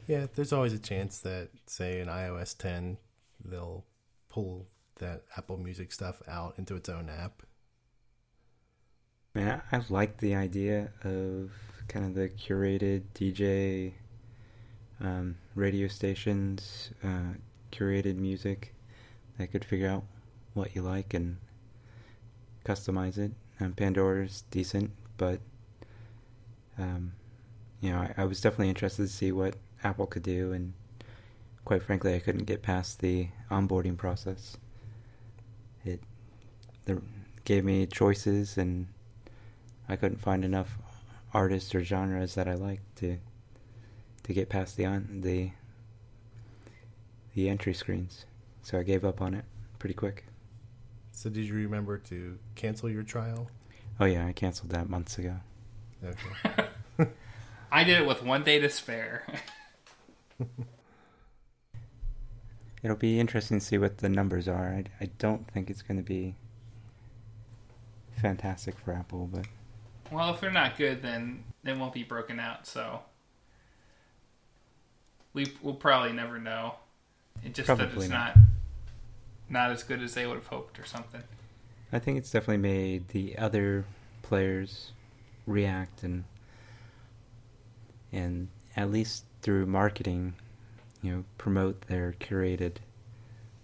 Yeah, 0.07 0.27
there's 0.33 0.53
always 0.53 0.73
a 0.73 0.79
chance 0.79 1.19
that, 1.19 1.49
say, 1.65 1.99
in 1.99 2.07
iOS 2.07 2.57
10, 2.57 2.97
they'll 3.43 3.85
pull 4.29 4.67
that 4.99 5.23
Apple 5.37 5.57
Music 5.57 5.91
stuff 5.91 6.21
out 6.27 6.55
into 6.57 6.75
its 6.75 6.87
own 6.87 7.09
app. 7.09 7.43
I 9.35 9.39
mean, 9.39 9.47
I, 9.47 9.61
I 9.77 9.81
like 9.89 10.17
the 10.17 10.35
idea 10.35 10.89
of 11.03 11.51
kind 11.87 12.05
of 12.05 12.15
the 12.15 12.29
curated 12.29 13.03
DJ 13.15 13.93
um, 14.99 15.37
radio 15.55 15.87
stations, 15.87 16.91
uh, 17.03 17.35
curated 17.71 18.17
music 18.17 18.73
that 19.37 19.51
could 19.51 19.65
figure 19.65 19.89
out 19.89 20.03
what 20.53 20.75
you 20.75 20.81
like 20.81 21.13
and 21.13 21.37
customize 22.65 23.17
it. 23.17 23.31
Um, 23.59 23.73
Pandora's 23.73 24.43
decent, 24.51 24.91
but 25.17 25.39
um, 26.77 27.13
you 27.79 27.91
know, 27.91 27.99
I, 27.99 28.13
I 28.17 28.25
was 28.25 28.41
definitely 28.41 28.69
interested 28.69 29.03
to 29.03 29.07
see 29.07 29.31
what 29.31 29.55
Apple 29.83 30.07
could 30.07 30.23
do, 30.23 30.51
and 30.51 30.73
quite 31.65 31.83
frankly, 31.83 32.15
I 32.15 32.19
couldn't 32.19 32.45
get 32.45 32.61
past 32.61 32.99
the 32.99 33.29
onboarding 33.49 33.97
process. 33.97 34.57
It 35.85 36.01
the, 36.85 37.01
gave 37.45 37.63
me 37.63 37.85
choices, 37.85 38.57
and 38.57 38.87
I 39.91 39.97
couldn't 39.97 40.21
find 40.21 40.45
enough 40.45 40.77
artists 41.33 41.75
or 41.75 41.83
genres 41.83 42.35
that 42.35 42.47
I 42.47 42.53
liked 42.53 42.95
to 42.97 43.17
to 44.23 44.33
get 44.33 44.49
past 44.49 44.77
the 44.77 44.85
on 44.85 45.21
the 45.21 45.51
the 47.33 47.49
entry 47.49 47.73
screens. 47.73 48.25
So 48.61 48.79
I 48.79 48.83
gave 48.83 49.03
up 49.03 49.21
on 49.21 49.33
it 49.33 49.45
pretty 49.79 49.95
quick. 49.95 50.25
So, 51.11 51.29
did 51.29 51.45
you 51.45 51.55
remember 51.55 51.97
to 51.97 52.39
cancel 52.55 52.89
your 52.89 53.03
trial? 53.03 53.49
Oh 53.99 54.05
yeah, 54.05 54.25
I 54.25 54.31
canceled 54.31 54.71
that 54.71 54.89
months 54.89 55.17
ago. 55.17 55.35
Okay. 56.03 56.69
I 57.71 57.83
did 57.83 58.01
it 58.01 58.07
with 58.07 58.23
one 58.23 58.43
day 58.43 58.59
to 58.59 58.69
spare. 58.69 59.25
It'll 62.83 62.95
be 62.97 63.19
interesting 63.19 63.59
to 63.59 63.65
see 63.65 63.77
what 63.77 63.97
the 63.99 64.09
numbers 64.09 64.47
are. 64.47 64.69
I, 64.69 64.85
I 65.03 65.09
don't 65.19 65.45
think 65.51 65.69
it's 65.69 65.81
going 65.81 65.97
to 65.97 66.03
be 66.03 66.35
fantastic 68.21 68.79
for 68.79 68.93
Apple, 68.93 69.29
but 69.31 69.45
well, 70.11 70.33
if 70.33 70.39
they're 70.41 70.51
not 70.51 70.77
good, 70.77 71.01
then 71.01 71.43
they 71.63 71.73
won't 71.73 71.93
be 71.93 72.03
broken 72.03 72.39
out. 72.39 72.67
So 72.67 73.01
we 75.33 75.47
will 75.61 75.73
probably 75.73 76.13
never 76.13 76.39
know. 76.39 76.75
It 77.43 77.53
just 77.53 77.67
that 77.67 77.79
it's 77.79 78.09
not. 78.09 78.35
not 78.35 78.37
not 79.49 79.71
as 79.71 79.83
good 79.83 80.01
as 80.01 80.13
they 80.13 80.25
would 80.25 80.35
have 80.37 80.47
hoped, 80.47 80.79
or 80.79 80.85
something. 80.85 81.21
I 81.91 81.99
think 81.99 82.17
it's 82.17 82.31
definitely 82.31 82.57
made 82.57 83.09
the 83.09 83.37
other 83.37 83.85
players 84.21 84.91
react 85.45 86.03
and 86.03 86.23
and 88.13 88.47
at 88.75 88.89
least 88.91 89.25
through 89.41 89.65
marketing, 89.65 90.33
you 91.01 91.11
know, 91.11 91.23
promote 91.37 91.81
their 91.87 92.13
curated 92.19 92.75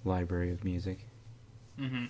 library 0.03 0.51
of 0.51 0.63
music. 0.63 0.99
hmm 1.77 2.05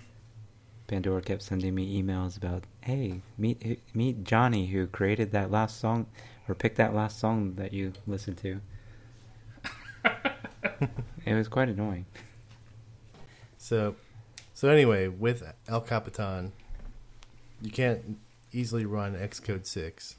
Pandora 0.88 1.20
kept 1.22 1.42
sending 1.42 1.74
me 1.74 2.02
emails 2.02 2.36
about, 2.36 2.64
"Hey, 2.80 3.20
meet 3.36 3.80
meet 3.94 4.24
Johnny 4.24 4.66
who 4.66 4.86
created 4.88 5.30
that 5.32 5.50
last 5.50 5.78
song 5.78 6.06
or 6.48 6.54
picked 6.56 6.76
that 6.78 6.94
last 6.94 7.18
song 7.20 7.54
that 7.54 7.72
you 7.72 7.92
listened 8.06 8.38
to." 8.38 8.60
it 11.24 11.34
was 11.34 11.46
quite 11.48 11.68
annoying. 11.68 12.06
So, 13.58 13.96
so 14.54 14.68
anyway, 14.68 15.08
with 15.08 15.42
El 15.68 15.80
Capitan, 15.82 16.52
you 17.60 17.70
can't 17.70 18.18
easily 18.52 18.86
run 18.86 19.14
Xcode 19.14 19.66
6, 19.66 20.16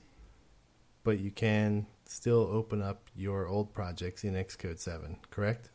but 1.03 1.19
you 1.19 1.31
can 1.31 1.87
still 2.05 2.47
open 2.51 2.81
up 2.81 3.01
your 3.15 3.47
old 3.47 3.73
projects 3.73 4.23
in 4.23 4.33
Xcode 4.33 4.77
7, 4.79 5.17
correct? 5.31 5.69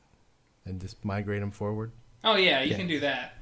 And 0.65 0.81
just 0.81 1.05
migrate 1.05 1.41
them 1.41 1.51
forward? 1.51 1.91
Oh 2.23 2.37
yeah, 2.37 2.63
you 2.63 2.71
Yeah. 2.73 2.77
can 2.77 2.87
do 2.87 3.01
that. 3.01 3.35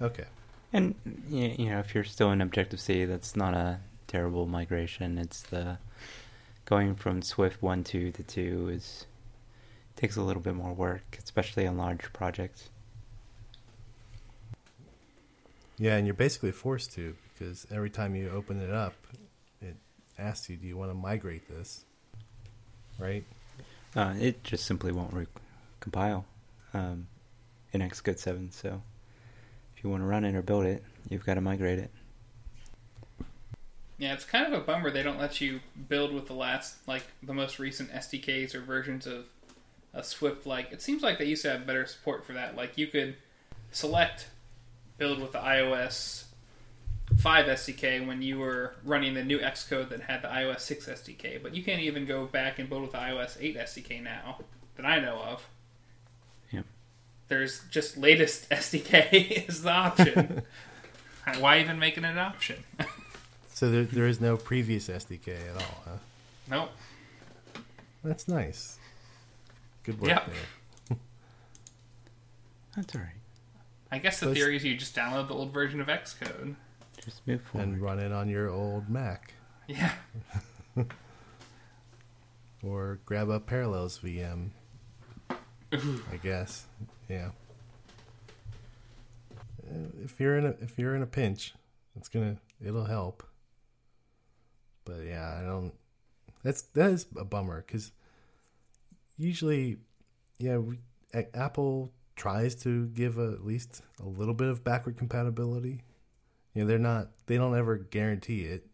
Okay. 0.00 0.24
And 0.72 0.94
you 1.28 1.70
know, 1.70 1.78
if 1.80 1.94
you're 1.94 2.04
still 2.04 2.30
in 2.30 2.40
Objective 2.40 2.80
C, 2.80 3.04
that's 3.04 3.36
not 3.36 3.54
a 3.54 3.80
terrible 4.06 4.46
migration. 4.46 5.18
It's 5.18 5.42
the 5.42 5.78
going 6.64 6.94
from 6.94 7.22
Swift 7.22 7.62
one 7.62 7.84
two 7.84 8.10
to 8.12 8.22
two 8.22 8.68
is 8.68 9.06
takes 9.96 10.16
a 10.16 10.22
little 10.22 10.42
bit 10.42 10.54
more 10.54 10.72
work, 10.72 11.18
especially 11.22 11.66
on 11.66 11.76
large 11.76 12.12
projects. 12.12 12.70
Yeah, 15.78 15.96
and 15.96 16.06
you're 16.06 16.14
basically 16.14 16.52
forced 16.52 16.92
to 16.92 17.16
because 17.32 17.66
every 17.70 17.90
time 17.90 18.14
you 18.14 18.30
open 18.30 18.60
it 18.60 18.70
up, 18.70 18.94
it 19.60 19.76
asks 20.18 20.48
you, 20.48 20.56
do 20.56 20.66
you 20.66 20.76
want 20.76 20.90
to 20.90 20.94
migrate 20.94 21.48
this? 21.48 21.84
Right? 22.98 23.24
Uh, 23.96 24.14
it 24.18 24.44
just 24.44 24.64
simply 24.64 24.92
won't 24.92 25.12
re- 25.12 25.26
compile 25.80 26.24
um, 26.72 27.08
in 27.72 27.80
Xcode 27.80 28.18
seven. 28.18 28.50
So 28.52 28.80
you 29.82 29.90
want 29.90 30.02
to 30.02 30.06
run 30.06 30.24
it 30.24 30.34
or 30.34 30.42
build 30.42 30.64
it, 30.64 30.82
you've 31.08 31.24
got 31.24 31.34
to 31.34 31.40
migrate 31.40 31.78
it. 31.78 31.90
Yeah, 33.98 34.14
it's 34.14 34.24
kind 34.24 34.52
of 34.52 34.60
a 34.60 34.64
bummer 34.64 34.90
they 34.90 35.02
don't 35.02 35.18
let 35.18 35.40
you 35.40 35.60
build 35.88 36.12
with 36.12 36.26
the 36.26 36.34
last, 36.34 36.76
like 36.88 37.04
the 37.22 37.34
most 37.34 37.58
recent 37.58 37.92
SDKs 37.92 38.54
or 38.54 38.60
versions 38.60 39.06
of 39.06 39.26
a 39.94 40.02
Swift. 40.02 40.46
Like 40.46 40.72
it 40.72 40.82
seems 40.82 41.02
like 41.02 41.18
they 41.18 41.24
used 41.24 41.42
to 41.42 41.50
have 41.50 41.66
better 41.66 41.86
support 41.86 42.24
for 42.24 42.32
that. 42.32 42.56
Like 42.56 42.76
you 42.76 42.86
could 42.86 43.16
select 43.70 44.28
build 44.98 45.20
with 45.20 45.32
the 45.32 45.38
iOS 45.38 46.24
5 47.18 47.46
SDK 47.46 48.06
when 48.06 48.22
you 48.22 48.38
were 48.38 48.74
running 48.84 49.14
the 49.14 49.24
new 49.24 49.38
Xcode 49.38 49.88
that 49.90 50.02
had 50.02 50.22
the 50.22 50.28
iOS 50.28 50.60
6 50.60 50.86
SDK, 50.86 51.42
but 51.42 51.54
you 51.54 51.62
can't 51.62 51.80
even 51.80 52.06
go 52.06 52.26
back 52.26 52.58
and 52.58 52.68
build 52.68 52.82
with 52.82 52.92
the 52.92 52.98
iOS 52.98 53.36
8 53.40 53.56
SDK 53.56 54.02
now 54.02 54.38
that 54.76 54.86
I 54.86 54.98
know 54.98 55.18
of. 55.18 55.46
Yep. 57.32 57.38
There's 57.38 57.60
just 57.70 57.96
latest 57.96 58.48
SDK 58.50 59.48
is 59.48 59.62
the 59.62 59.70
option. 59.72 60.42
Why 61.38 61.60
even 61.60 61.78
make 61.78 61.96
it 61.96 62.04
an 62.04 62.18
option? 62.18 62.62
So 63.54 63.70
there, 63.70 63.84
there 63.84 64.06
is 64.08 64.20
no 64.20 64.36
previous 64.36 64.88
SDK 64.88 65.28
at 65.50 65.54
all, 65.56 65.82
huh? 65.84 65.96
nope. 66.50 66.70
That's 68.02 68.26
nice. 68.26 68.78
Good 69.84 70.00
work 70.00 70.08
Yep. 70.10 70.26
there. 70.88 70.96
That's 72.74 72.96
all 72.96 73.02
right. 73.02 73.10
I 73.92 73.98
guess 73.98 74.18
the 74.18 74.26
Those- 74.26 74.36
theory 74.36 74.56
is 74.56 74.64
you 74.64 74.74
just 74.76 74.96
download 74.96 75.28
the 75.28 75.34
old 75.34 75.52
version 75.52 75.80
of 75.80 75.86
Xcode. 75.86 76.56
Just 77.04 77.24
move 77.28 77.42
forward. 77.42 77.68
And 77.68 77.80
run 77.80 78.00
it 78.00 78.10
on 78.10 78.28
your 78.28 78.48
old 78.50 78.88
Mac. 78.88 79.34
Yeah. 79.68 79.92
Or 82.64 82.98
grab 83.04 83.28
a 83.28 83.38
Parallels 83.38 84.00
VM. 84.02 84.48
I 85.30 86.16
guess. 86.20 86.64
Yeah. 87.12 87.30
Uh, 89.68 89.88
If 90.02 90.18
you're 90.18 90.38
in 90.38 90.46
a 90.46 90.54
if 90.62 90.78
you're 90.78 90.96
in 90.96 91.02
a 91.02 91.06
pinch, 91.06 91.54
it's 91.94 92.08
gonna 92.08 92.38
it'll 92.64 92.86
help. 92.86 93.22
But 94.86 95.04
yeah, 95.04 95.38
I 95.38 95.44
don't. 95.44 95.74
That's 96.42 96.62
that 96.72 96.90
is 96.90 97.06
a 97.18 97.24
bummer 97.24 97.62
because 97.66 97.92
usually, 99.18 99.76
yeah, 100.38 100.56
we, 100.56 100.78
Apple 101.34 101.92
tries 102.16 102.54
to 102.62 102.86
give 102.88 103.18
a, 103.18 103.32
at 103.32 103.44
least 103.44 103.82
a 104.02 104.08
little 104.08 104.34
bit 104.34 104.48
of 104.48 104.64
backward 104.64 104.96
compatibility. 104.96 105.82
You 106.54 106.62
know, 106.62 106.68
they're 106.68 106.78
not. 106.78 107.08
They 107.26 107.36
don't 107.36 107.56
ever 107.56 107.76
guarantee 107.76 108.44
it. 108.44 108.66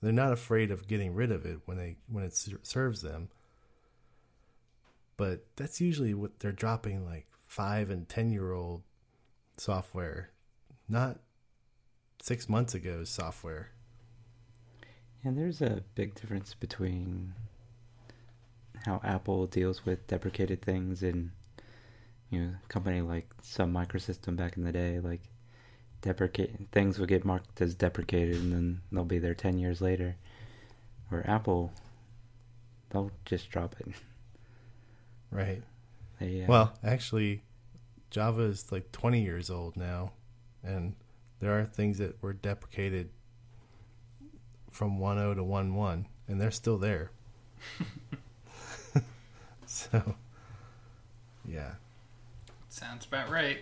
They're 0.00 0.12
not 0.12 0.32
afraid 0.32 0.70
of 0.70 0.86
getting 0.86 1.14
rid 1.14 1.32
of 1.32 1.44
it 1.44 1.58
when 1.64 1.78
they 1.78 1.96
when 2.06 2.22
it 2.22 2.34
ser- 2.36 2.60
serves 2.62 3.02
them. 3.02 3.28
But 5.16 5.44
that's 5.56 5.80
usually 5.80 6.14
what 6.14 6.38
they're 6.38 6.52
dropping, 6.52 7.04
like 7.04 7.26
five 7.50 7.90
and 7.90 8.08
ten 8.08 8.30
year 8.30 8.52
old 8.52 8.80
software, 9.56 10.30
not 10.88 11.18
six 12.22 12.48
months 12.48 12.74
ago 12.74 13.02
software. 13.02 13.70
And 15.24 15.36
there's 15.36 15.60
a 15.60 15.82
big 15.96 16.14
difference 16.14 16.54
between 16.54 17.34
how 18.86 19.00
Apple 19.02 19.48
deals 19.48 19.84
with 19.84 20.06
deprecated 20.06 20.62
things 20.62 21.02
and 21.02 21.32
you 22.30 22.40
know, 22.40 22.52
a 22.64 22.68
company 22.68 23.00
like 23.00 23.28
Sun 23.42 23.72
Microsystem 23.72 24.36
back 24.36 24.56
in 24.56 24.62
the 24.62 24.70
day, 24.70 25.00
like 25.00 25.22
deprecate 26.02 26.52
things 26.70 27.00
will 27.00 27.06
get 27.06 27.24
marked 27.24 27.60
as 27.60 27.74
deprecated 27.74 28.36
and 28.36 28.52
then 28.52 28.80
they'll 28.92 29.04
be 29.04 29.18
there 29.18 29.34
ten 29.34 29.58
years 29.58 29.80
later. 29.80 30.14
Where 31.08 31.28
Apple 31.28 31.72
they'll 32.90 33.10
just 33.24 33.50
drop 33.50 33.74
it. 33.80 33.88
Right. 35.32 35.64
They, 36.20 36.42
uh, 36.42 36.46
Well, 36.46 36.72
actually, 36.84 37.42
Java 38.10 38.42
is 38.42 38.70
like 38.70 38.92
20 38.92 39.20
years 39.22 39.50
old 39.50 39.76
now, 39.76 40.12
and 40.62 40.94
there 41.40 41.58
are 41.58 41.64
things 41.64 41.98
that 41.98 42.22
were 42.22 42.34
deprecated 42.34 43.08
from 44.70 44.98
1.0 44.98 45.34
to 45.36 45.42
1.1, 45.42 46.04
and 46.28 46.40
they're 46.40 46.50
still 46.50 46.78
there. 46.78 47.10
so, 49.66 50.14
yeah. 51.44 51.72
Sounds 52.68 53.06
about 53.06 53.30
right. 53.30 53.58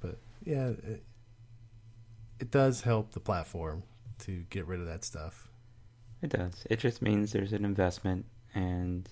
But, 0.00 0.18
yeah, 0.44 0.68
it, 0.68 1.02
it 2.40 2.50
does 2.50 2.82
help 2.82 3.12
the 3.12 3.20
platform 3.20 3.84
to 4.20 4.44
get 4.50 4.66
rid 4.66 4.80
of 4.80 4.86
that 4.86 5.04
stuff. 5.04 5.48
It 6.20 6.30
does. 6.30 6.66
It 6.68 6.78
just 6.78 7.02
means 7.02 7.32
there's 7.32 7.52
an 7.52 7.64
investment 7.64 8.24
and 8.54 9.08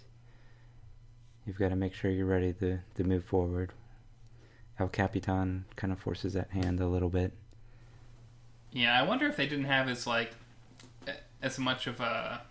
you've 1.46 1.58
got 1.58 1.68
to 1.68 1.76
make 1.76 1.94
sure 1.94 2.10
you're 2.10 2.26
ready 2.26 2.52
to, 2.54 2.78
to 2.94 3.04
move 3.04 3.24
forward. 3.24 3.72
El 4.78 4.88
Capitan 4.88 5.64
kind 5.76 5.92
of 5.92 6.00
forces 6.00 6.32
that 6.32 6.50
hand 6.50 6.80
a 6.80 6.86
little 6.86 7.08
bit. 7.08 7.32
Yeah, 8.72 8.98
I 8.98 9.02
wonder 9.02 9.26
if 9.26 9.36
they 9.36 9.46
didn't 9.46 9.66
have 9.66 9.88
as 9.88 10.06
like 10.06 10.32
as 11.42 11.58
much 11.58 11.86
of 11.86 12.00
a 12.00 12.42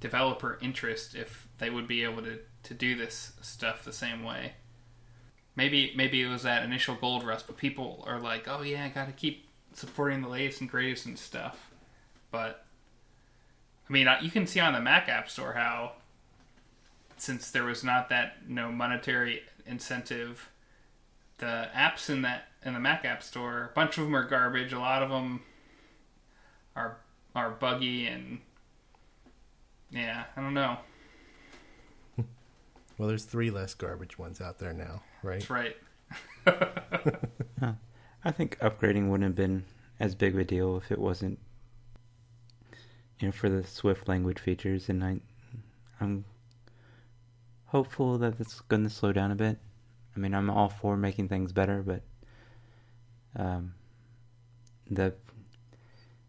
developer 0.00 0.58
interest 0.60 1.14
if 1.14 1.46
they 1.58 1.70
would 1.70 1.86
be 1.86 2.02
able 2.02 2.22
to, 2.22 2.38
to 2.64 2.74
do 2.74 2.96
this 2.96 3.32
stuff 3.40 3.84
the 3.84 3.92
same 3.92 4.24
way. 4.24 4.54
Maybe 5.54 5.92
maybe 5.94 6.22
it 6.22 6.28
was 6.28 6.42
that 6.42 6.64
initial 6.64 6.94
gold 6.94 7.24
rush, 7.24 7.42
but 7.42 7.58
people 7.58 8.02
are 8.06 8.18
like, 8.18 8.48
"Oh 8.48 8.62
yeah, 8.62 8.84
I 8.84 8.88
got 8.88 9.06
to 9.06 9.12
keep 9.12 9.46
supporting 9.74 10.22
the 10.22 10.28
latest 10.28 10.62
and 10.62 10.70
greatest 10.70 11.04
and 11.04 11.18
stuff." 11.18 11.70
But 12.30 12.64
I 13.88 13.92
mean, 13.92 14.08
you 14.22 14.30
can 14.30 14.46
see 14.46 14.60
on 14.60 14.72
the 14.72 14.80
Mac 14.80 15.10
App 15.10 15.28
Store 15.28 15.52
how 15.52 15.92
since 17.22 17.52
there 17.52 17.62
was 17.62 17.84
not 17.84 18.08
that 18.08 18.48
no 18.48 18.72
monetary 18.72 19.42
incentive, 19.64 20.50
the 21.38 21.68
apps 21.72 22.10
in 22.10 22.22
that 22.22 22.48
in 22.64 22.74
the 22.74 22.80
Mac 22.80 23.04
App 23.04 23.22
Store, 23.22 23.70
a 23.70 23.74
bunch 23.74 23.96
of 23.96 24.02
them 24.02 24.16
are 24.16 24.26
garbage. 24.26 24.72
A 24.72 24.78
lot 24.80 25.04
of 25.04 25.08
them 25.08 25.40
are 26.74 26.96
are 27.36 27.50
buggy 27.50 28.08
and 28.08 28.40
yeah, 29.92 30.24
I 30.36 30.40
don't 30.40 30.54
know. 30.54 30.78
Well, 32.98 33.08
there's 33.08 33.24
three 33.24 33.50
less 33.50 33.74
garbage 33.74 34.18
ones 34.18 34.40
out 34.40 34.58
there 34.58 34.72
now, 34.72 35.02
right? 35.22 35.46
That's 35.48 35.50
right. 35.50 35.76
I 38.24 38.30
think 38.30 38.58
upgrading 38.58 39.08
wouldn't 39.08 39.28
have 39.28 39.34
been 39.34 39.64
as 39.98 40.14
big 40.14 40.34
of 40.34 40.40
a 40.40 40.44
deal 40.44 40.76
if 40.76 40.92
it 40.92 40.98
wasn't, 40.98 41.38
you 43.18 43.28
know, 43.28 43.32
for 43.32 43.48
the 43.48 43.64
Swift 43.64 44.08
language 44.08 44.38
features. 44.38 44.88
And 44.88 45.02
I, 45.02 45.20
I'm 46.00 46.24
hopeful 47.72 48.18
that 48.18 48.38
it's 48.38 48.60
going 48.60 48.84
to 48.84 48.90
slow 48.90 49.12
down 49.12 49.30
a 49.30 49.34
bit. 49.34 49.58
I 50.14 50.18
mean, 50.20 50.34
I'm 50.34 50.50
all 50.50 50.68
for 50.68 50.94
making 50.94 51.28
things 51.28 51.52
better, 51.52 51.82
but 51.82 52.02
um, 53.34 53.72
the 54.90 55.14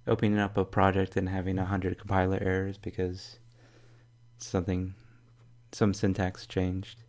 opening 0.07 0.39
up 0.39 0.55
a 0.55 0.63
project 0.63 1.17
and 1.17 1.27
having 1.27 1.59
a 1.59 1.65
hundred 1.65 1.99
compiler 1.99 2.39
errors 2.41 2.77
because 2.77 3.39
something, 4.37 4.95
some 5.73 5.93
syntax 5.93 6.47
changed, 6.47 7.03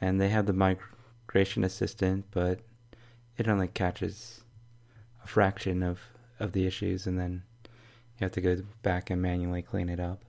and 0.00 0.20
they 0.20 0.28
have 0.28 0.46
the 0.46 0.52
migration 0.52 1.62
assistant, 1.62 2.24
but 2.32 2.58
it 3.38 3.46
only 3.46 3.68
catches 3.68 4.40
a 5.22 5.28
fraction 5.28 5.84
of 5.84 6.00
of 6.40 6.50
the 6.50 6.66
issues, 6.66 7.06
and 7.06 7.16
then 7.16 7.44
you 8.18 8.24
have 8.24 8.32
to 8.32 8.40
go 8.40 8.60
back 8.82 9.08
and 9.08 9.22
manually 9.22 9.62
clean 9.62 9.88
it 9.88 10.00
up. 10.00 10.24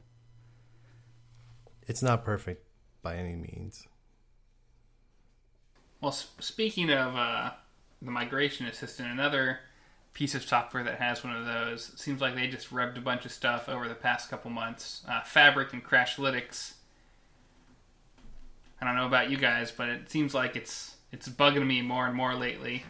It's 1.87 2.03
not 2.03 2.23
perfect 2.23 2.66
by 3.07 3.15
any 3.15 3.35
means. 3.35 3.87
Well, 6.01 6.11
speaking 6.11 6.89
of 6.91 7.15
uh, 7.15 7.51
the 8.01 8.11
migration 8.11 8.65
assistant, 8.65 9.09
another 9.09 9.59
piece 10.11 10.35
of 10.35 10.43
software 10.43 10.83
that 10.83 10.99
has 10.99 11.23
one 11.23 11.33
of 11.33 11.45
those 11.45 11.93
seems 11.95 12.19
like 12.19 12.35
they 12.35 12.47
just 12.47 12.69
rubbed 12.69 12.97
a 12.97 13.01
bunch 13.01 13.23
of 13.23 13.31
stuff 13.31 13.69
over 13.69 13.87
the 13.87 13.95
past 13.95 14.29
couple 14.29 14.51
months. 14.51 15.03
Uh, 15.07 15.21
Fabric 15.21 15.71
and 15.71 15.85
Crashlytics. 15.85 16.73
I 18.81 18.85
don't 18.85 18.97
know 18.97 19.05
about 19.05 19.29
you 19.29 19.37
guys, 19.37 19.71
but 19.71 19.87
it 19.87 20.11
seems 20.11 20.33
like 20.33 20.57
it's 20.57 20.97
it's 21.09 21.29
bugging 21.29 21.65
me 21.65 21.81
more 21.81 22.07
and 22.07 22.15
more 22.15 22.35
lately 22.35 22.83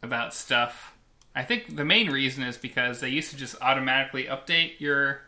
about 0.00 0.32
stuff. 0.32 0.94
I 1.34 1.42
think 1.42 1.74
the 1.74 1.84
main 1.84 2.08
reason 2.08 2.44
is 2.44 2.56
because 2.56 3.00
they 3.00 3.08
used 3.08 3.30
to 3.30 3.36
just 3.36 3.56
automatically 3.60 4.26
update 4.26 4.78
your 4.78 5.22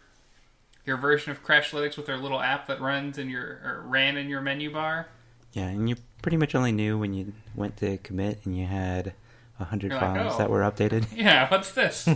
your 0.87 0.97
version 0.97 1.33
of 1.33 1.45
Crashlytics 1.45 1.97
with 1.97 2.07
their 2.07 2.17
little 2.17 2.41
app 2.41 2.69
that 2.69 2.81
runs 2.81 3.19
in 3.19 3.29
your 3.29 3.61
or 3.65 3.83
ran 3.85 4.17
in 4.17 4.29
your 4.29 4.41
menu 4.41 4.73
bar. 4.73 5.09
Yeah, 5.53 5.67
and 5.67 5.89
you 5.89 5.97
pretty 6.23 6.37
much 6.37 6.55
only 6.55 6.73
knew 6.73 6.97
when 6.97 7.13
you 7.13 7.33
went 7.55 7.77
to 7.79 7.99
commit 7.99 8.41
and 8.45 8.57
you 8.57 8.67
had 8.67 9.13
a 9.59 9.65
hundred 9.65 9.91
like, 9.93 10.01
files 10.01 10.35
"Oh." 10.35 10.39
that 10.39 10.49
were 10.49 10.61
updated. 10.61 11.07
Yeah, 11.17 11.49
what's 11.49 11.73
this? 11.73 11.99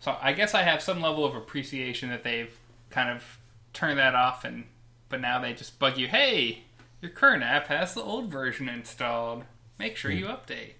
so 0.00 0.16
I 0.20 0.32
guess 0.34 0.54
I 0.54 0.62
have 0.62 0.82
some 0.82 1.00
level 1.00 1.24
of 1.24 1.34
appreciation 1.34 2.10
that 2.10 2.22
they've 2.22 2.54
kind 2.90 3.08
of 3.10 3.38
turned 3.72 3.98
that 3.98 4.14
off, 4.14 4.44
and 4.44 4.64
but 5.08 5.20
now 5.20 5.40
they 5.40 5.54
just 5.54 5.78
bug 5.78 5.96
you. 5.96 6.08
Hey, 6.08 6.64
your 7.00 7.10
current 7.10 7.42
app 7.42 7.68
has 7.68 7.94
the 7.94 8.02
old 8.02 8.30
version 8.30 8.68
installed. 8.68 9.44
Make 9.78 9.96
sure 9.96 10.10
hmm. 10.10 10.18
you 10.18 10.26
update. 10.26 10.74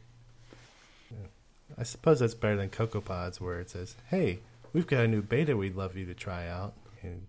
I 1.77 1.83
suppose 1.83 2.21
that's 2.21 2.35
better 2.35 2.57
than 2.57 2.69
CocoaPods, 2.69 3.41
where 3.41 3.59
it 3.59 3.71
says, 3.71 3.97
"Hey, 4.09 4.41
we've 4.75 4.87
got 4.87 5.05
a 5.05 5.09
new 5.09 5.23
beta 5.23 5.57
we'd 5.57 5.75
love 5.75 5.97
you 5.97 6.05
to 6.05 6.15
try 6.15 6.47
out," 6.47 6.75
and 7.01 7.27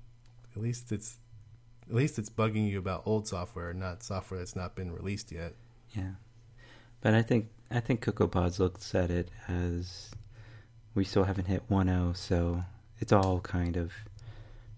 at 0.54 0.62
least 0.62 0.92
it's 0.92 1.20
at 1.88 1.96
least 1.96 2.20
it's 2.20 2.30
bugging 2.30 2.68
you 2.70 2.80
about 2.80 3.04
old 3.06 3.28
software, 3.28 3.74
not 3.74 4.04
software 4.04 4.40
that's 4.40 4.56
not 4.56 4.76
been 4.76 4.92
released 4.92 5.32
yet. 5.32 5.54
Yeah, 5.92 6.16
but 7.00 7.14
I 7.14 7.22
think 7.22 7.48
I 7.72 7.80
think 7.80 8.04
CocoaPods 8.04 8.60
looks 8.60 8.94
at 8.94 9.10
it 9.10 9.30
as 9.48 10.12
we 10.94 11.04
still 11.04 11.24
haven't 11.26 11.46
hit 11.46 11.70
1.0, 11.70 12.16
so 12.16 12.64
it's 13.00 13.12
all 13.12 13.40
kind 13.42 13.76
of 13.78 13.92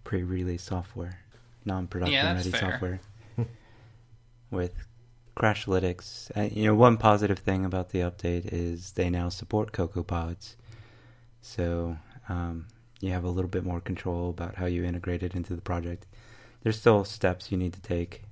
pre-release 0.04 0.64
software, 0.64 1.20
non-production 1.66 2.14
Yeah, 2.14 2.34
ready 2.34 2.52
fair. 2.52 2.60
software. 2.60 3.00
With 4.52 4.74
Crashlytics, 5.36 6.32
uh, 6.36 6.50
you 6.52 6.66
know, 6.66 6.76
one 6.76 6.98
positive 6.98 7.40
thing 7.40 7.66
about 7.66 7.90
the 7.90 8.00
update 8.00 8.52
is 8.52 8.94
they 8.94 9.10
now 9.10 9.30
support 9.30 9.72
CocoaPods, 9.74 10.56
so 11.42 11.98
um, 12.30 12.68
you 13.00 13.12
have 13.12 13.24
a 13.24 13.30
little 13.30 13.50
bit 13.50 13.64
more 13.64 13.80
control 13.80 14.30
about 14.30 14.56
how 14.56 14.66
you 14.66 14.84
integrate 14.84 15.24
it 15.24 15.36
into 15.36 15.56
the 15.56 15.62
project. 15.62 16.06
There's 16.64 16.80
still 16.80 17.06
steps 17.06 17.52
you 17.52 17.58
need 17.58 17.74
to 17.74 17.82
take 17.82 18.24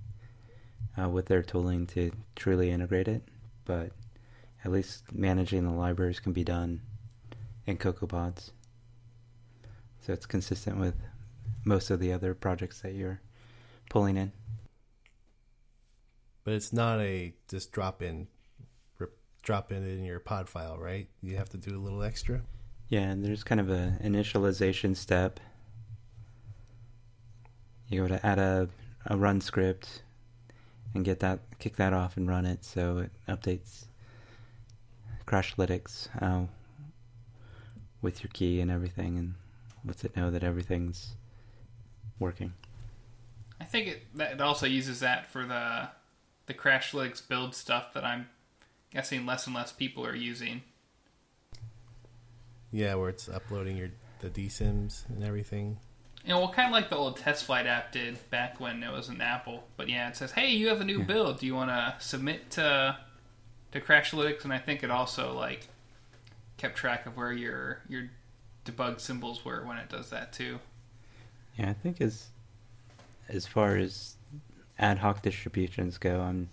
uh, 1.00 1.10
with 1.10 1.28
their 1.28 1.44
tooling 1.44 1.88
to 1.88 2.12
truly 2.36 2.72
integrate 2.72 3.08
it, 3.08 3.24
but 3.66 3.92
at 4.64 4.72
least 4.72 5.04
managing 5.14 5.64
the 5.64 5.72
libraries 5.72 6.20
can 6.20 6.34
be 6.34 6.44
done 6.44 6.82
in 7.66 7.78
CocoaPods. 7.78 8.52
So 10.02 10.14
it's 10.14 10.26
consistent 10.26 10.78
with 10.78 10.96
most 11.64 11.90
of 11.90 12.00
the 12.00 12.14
other 12.14 12.34
projects 12.34 12.82
that 12.82 12.94
you're 12.94 13.22
pulling 13.90 14.18
in. 14.18 14.32
But 16.44 16.54
it's 16.54 16.72
not 16.72 17.00
a 17.00 17.34
just 17.48 17.72
drop 17.72 18.02
in, 18.04 18.28
drop 19.42 19.72
in 19.72 19.88
in 19.88 20.04
your 20.04 20.20
pod 20.20 20.48
file, 20.48 20.78
right? 20.78 21.08
You 21.22 21.38
have 21.38 21.50
to 21.50 21.58
do 21.58 21.76
a 21.76 21.82
little 21.82 22.04
extra. 22.04 22.42
Yeah, 22.90 23.02
and 23.02 23.24
there's 23.24 23.44
kind 23.44 23.60
of 23.60 23.70
a 23.70 23.98
initialization 24.04 24.96
step. 24.96 25.40
You 27.88 28.02
go 28.02 28.08
to 28.08 28.26
add 28.26 28.40
a, 28.40 28.70
a 29.06 29.18
run 29.18 29.42
script 29.42 30.04
and 30.94 31.04
get 31.04 31.20
that 31.20 31.40
kick 31.60 31.76
that 31.78 31.94
off 31.94 32.18
and 32.18 32.28
run 32.28 32.46
it 32.46 32.64
so 32.64 33.00
it 33.00 33.12
updates 33.28 33.86
Crashlytics. 35.28 36.10
Uh, 36.22 36.46
with 38.06 38.24
your 38.24 38.30
key 38.32 38.62
and 38.62 38.72
everything, 38.72 39.18
and 39.18 39.34
lets 39.84 40.06
it 40.06 40.16
know 40.16 40.32
that 40.32 40.44
everything's 40.44 41.16
working. 42.20 42.54
I 43.60 43.66
think 43.66 43.88
it 43.88 44.04
it 44.18 44.40
also 44.40 44.68
uses 44.68 45.02
that 45.02 45.30
for 45.30 45.46
the 45.46 45.90
the 46.46 46.54
Crashlytics 46.54 47.28
build 47.28 47.56
stuff 47.56 47.94
that 47.94 48.06
I'm 48.06 48.30
guessing 48.92 49.26
less 49.26 49.48
and 49.48 49.56
less 49.56 49.74
people 49.74 50.06
are 50.06 50.16
using. 50.16 50.62
Yeah, 52.76 52.96
where 52.96 53.08
it's 53.08 53.30
uploading 53.30 53.78
your 53.78 53.92
the 54.20 54.30
dSYMs 54.30 55.08
and 55.08 55.24
everything. 55.24 55.78
You 56.26 56.32
know, 56.32 56.40
well, 56.40 56.52
kind 56.52 56.68
of 56.68 56.74
like 56.74 56.90
the 56.90 56.98
old 56.98 57.18
TestFlight 57.18 57.68
app 57.68 57.94
did 57.94 58.30
back 58.30 58.60
when 58.60 58.84
it 58.84 58.92
was 58.92 59.08
an 59.08 59.22
Apple. 59.22 59.64
But 59.78 59.88
yeah, 59.88 60.10
it 60.10 60.18
says, 60.18 60.34
"Hey, 60.34 60.50
you 60.52 60.68
have 60.68 60.82
a 60.82 60.84
new 60.84 61.02
build. 61.02 61.40
Do 61.40 61.46
you 61.46 61.56
want 61.56 61.70
to 61.70 61.96
submit 62.00 62.52
to 62.52 62.98
to 63.72 63.80
Crashlytics?" 63.80 64.44
And 64.44 64.52
I 64.52 64.58
think 64.58 64.84
it 64.84 64.92
also 64.92 65.34
like 65.34 65.70
kept 66.58 66.76
track 66.76 67.06
of 67.06 67.16
where 67.16 67.32
your 67.32 67.80
your 67.88 68.10
debug 68.66 69.00
symbols 69.00 69.46
were 69.46 69.64
when 69.64 69.78
it 69.78 69.88
does 69.88 70.10
that 70.10 70.34
too. 70.34 70.60
Yeah, 71.58 71.70
I 71.70 71.74
think 71.74 72.02
as 72.02 72.28
as 73.30 73.48
far 73.48 73.78
as 73.78 74.18
ad 74.78 74.98
hoc 74.98 75.22
distributions 75.22 75.98
go, 75.98 76.20
I'm 76.20 76.50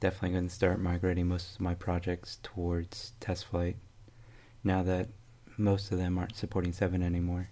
definitely 0.00 0.30
going 0.30 0.48
to 0.48 0.54
start 0.54 0.80
migrating 0.80 1.28
most 1.28 1.56
of 1.56 1.60
my 1.60 1.74
projects 1.74 2.38
towards 2.42 3.12
TestFlight 3.20 3.74
now 4.66 4.82
that 4.82 5.08
most 5.56 5.92
of 5.92 5.98
them 5.98 6.18
aren't 6.18 6.36
supporting 6.36 6.72
7 6.72 7.02
anymore. 7.02 7.48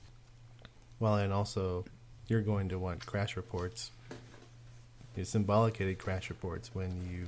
Well, 0.99 1.17
and 1.17 1.33
also, 1.33 1.85
you're 2.29 2.43
going 2.43 2.69
to 2.71 2.79
want 2.79 3.07
crash 3.07 3.37
reports, 3.37 3.91
your 5.17 5.25
symbolicated 5.25 5.99
crash 5.99 6.29
reports 6.29 6.71
when 6.75 7.09
you 7.11 7.27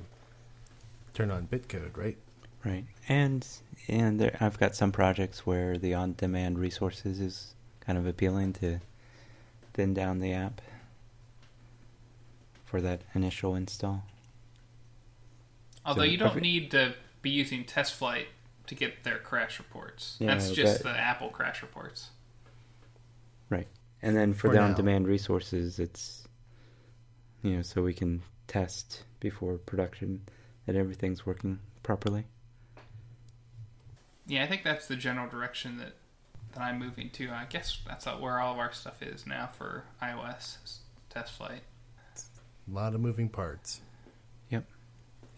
turn 1.13 1.31
on 1.31 1.47
bitcode, 1.47 1.95
right? 1.97 2.17
Right. 2.65 2.85
And 3.07 3.47
and 3.87 4.19
there, 4.19 4.35
I've 4.41 4.59
got 4.59 4.75
some 4.75 4.91
projects 4.91 5.45
where 5.45 5.77
the 5.77 5.93
on-demand 5.93 6.59
resources 6.59 7.19
is 7.21 7.53
kind 7.79 7.97
of 7.97 8.05
appealing 8.05 8.53
to 8.53 8.79
thin 9.73 9.93
down 9.93 10.19
the 10.19 10.33
app 10.33 10.59
for 12.65 12.81
that 12.81 13.01
initial 13.15 13.55
install. 13.55 14.03
Although 15.85 16.01
So 16.01 16.05
you 16.05 16.17
don't 16.17 16.29
every- 16.31 16.41
need 16.41 16.71
to 16.71 16.95
be 17.21 17.29
using 17.29 17.63
TestFlight 17.63 18.25
to 18.67 18.75
get 18.75 19.03
their 19.03 19.17
crash 19.17 19.59
reports. 19.59 20.17
Yeah, 20.19 20.27
That's 20.27 20.51
just 20.51 20.83
but- 20.83 20.93
the 20.93 20.99
Apple 20.99 21.29
crash 21.29 21.61
reports. 21.61 22.09
Right. 23.49 23.67
And 24.01 24.15
then 24.15 24.33
for, 24.33 24.49
For 24.49 24.53
the 24.53 24.59
on-demand 24.61 25.07
resources, 25.07 25.79
it's 25.79 26.27
you 27.41 27.55
know 27.55 27.61
so 27.61 27.81
we 27.81 27.93
can 27.93 28.21
test 28.47 29.03
before 29.19 29.57
production 29.57 30.21
that 30.65 30.75
everything's 30.75 31.25
working 31.25 31.59
properly. 31.81 32.25
Yeah, 34.27 34.43
I 34.43 34.47
think 34.47 34.63
that's 34.63 34.87
the 34.87 34.95
general 34.97 35.27
direction 35.29 35.77
that 35.77 35.93
that 36.53 36.61
I'm 36.61 36.77
moving 36.79 37.09
to. 37.11 37.29
I 37.31 37.45
guess 37.49 37.79
that's 37.87 38.05
where 38.05 38.39
all 38.39 38.53
of 38.53 38.59
our 38.59 38.71
stuff 38.73 39.01
is 39.01 39.25
now 39.25 39.47
for 39.47 39.85
iOS 40.01 40.57
TestFlight, 41.13 41.61
A 42.69 42.71
lot 42.73 42.93
of 42.93 43.01
moving 43.01 43.29
parts. 43.29 43.81
Yep. 44.49 44.65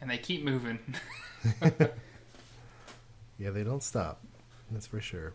And 0.02 0.10
they 0.10 0.18
keep 0.18 0.44
moving. 0.44 0.80
Yeah, 3.40 3.52
they 3.52 3.64
don't 3.64 3.82
stop. 3.82 4.22
That's 4.70 4.86
for 4.86 5.00
sure. 5.00 5.34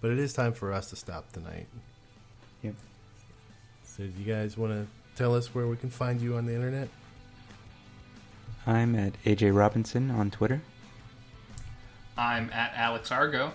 But 0.00 0.10
it 0.10 0.18
is 0.18 0.32
time 0.34 0.52
for 0.52 0.72
us 0.72 0.90
to 0.90 0.96
stop 0.96 1.32
tonight. 1.32 1.66
Yep. 2.62 2.74
So, 3.84 4.04
do 4.04 4.12
you 4.18 4.30
guys 4.30 4.58
want 4.58 4.72
to 4.72 4.86
tell 5.16 5.34
us 5.34 5.54
where 5.54 5.66
we 5.66 5.76
can 5.76 5.90
find 5.90 6.20
you 6.20 6.36
on 6.36 6.44
the 6.44 6.54
internet? 6.54 6.88
I'm 8.66 8.94
at 8.94 9.20
AJ 9.24 9.56
Robinson 9.56 10.10
on 10.10 10.30
Twitter. 10.30 10.60
I'm 12.16 12.50
at 12.52 12.72
Alex 12.74 13.10
Argo. 13.10 13.52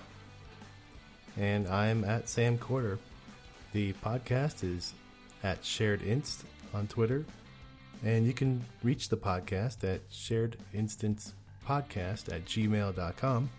And 1.38 1.68
I'm 1.68 2.04
at 2.04 2.28
Sam 2.28 2.58
Quarter. 2.58 2.98
The 3.72 3.94
podcast 3.94 4.64
is 4.64 4.94
at 5.44 5.64
Shared 5.64 6.02
Inst 6.02 6.44
on 6.74 6.88
Twitter. 6.88 7.24
And 8.04 8.26
you 8.26 8.34
can 8.34 8.66
reach 8.84 9.10
the 9.10 9.18
podcast 9.18 9.84
at 9.84 10.02
Shared 10.10 10.58
Instance 10.74 11.34
Podcast 11.68 12.34
at 12.34 12.45
gmail.com. 12.45 13.49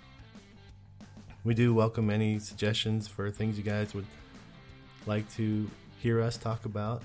We 1.44 1.54
do 1.54 1.74
welcome 1.74 2.10
any 2.10 2.38
suggestions 2.38 3.08
for 3.08 3.30
things 3.30 3.58
you 3.58 3.64
guys 3.64 3.94
would 3.94 4.06
like 5.06 5.30
to 5.34 5.68
hear 5.98 6.20
us 6.20 6.36
talk 6.36 6.64
about 6.64 7.02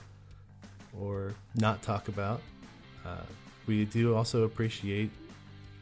or 0.99 1.33
not 1.55 1.81
talk 1.81 2.07
about. 2.07 2.41
Uh, 3.05 3.17
we 3.65 3.85
do 3.85 4.15
also 4.15 4.43
appreciate 4.43 5.09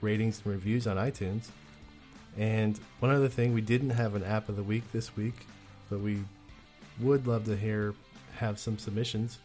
ratings 0.02 0.42
and 0.44 0.54
reviews 0.54 0.88
on 0.88 0.98
iTunes. 0.98 1.50
And 2.38 2.80
one 3.00 3.12
other 3.12 3.30
thing, 3.30 3.54
we 3.54 3.62
didn't 3.62 3.92
have 3.92 4.16
an 4.16 4.24
app 4.24 4.50
of 4.50 4.56
the 4.56 4.64
week 4.64 4.84
this 4.92 5.16
week, 5.16 5.46
but 5.90 6.00
we 6.00 6.24
would 7.00 7.28
love 7.28 7.46
to 7.46 7.56
hear 7.56 7.94
have 8.38 8.60
some 8.60 8.78
submissions. 8.78 9.40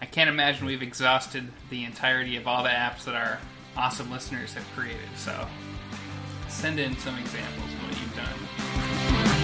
I 0.00 0.06
can't 0.06 0.28
imagine 0.28 0.66
we've 0.66 0.82
exhausted 0.82 1.48
the 1.70 1.84
entirety 1.84 2.36
of 2.36 2.46
all 2.46 2.62
the 2.62 2.68
apps 2.68 3.04
that 3.04 3.14
our 3.14 3.38
awesome 3.76 4.10
listeners 4.10 4.54
have 4.54 4.66
created. 4.74 4.98
So 5.16 5.46
send 6.48 6.78
in 6.78 6.96
some 6.98 7.18
examples 7.18 7.72
of 7.72 7.82
what 7.82 8.00
you've 8.00 8.16
done. 8.16 9.42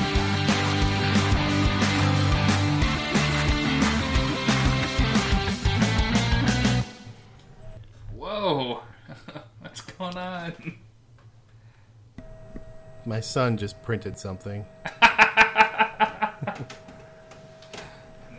Whoa, 8.14 8.82
what's 9.60 9.80
going 9.80 10.16
on? 10.16 10.52
My 13.04 13.20
son 13.20 13.56
just 13.56 13.80
printed 13.82 14.18
something. 14.18 14.64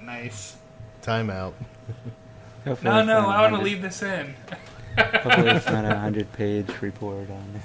Nice. 0.03 0.57
Timeout. 1.01 1.53
Hopefully 2.65 2.89
No, 2.93 3.03
no, 3.05 3.29
I 3.29 3.41
want 3.41 3.55
to 3.55 3.61
leave 3.61 3.81
this 3.81 4.01
in. 4.01 4.33
Hopefully, 4.99 5.49
it's 5.51 5.65
not 5.67 5.85
a 5.85 5.97
hundred-page 5.97 6.67
report 6.81 7.29
on 7.29 7.45
it. 7.55 7.61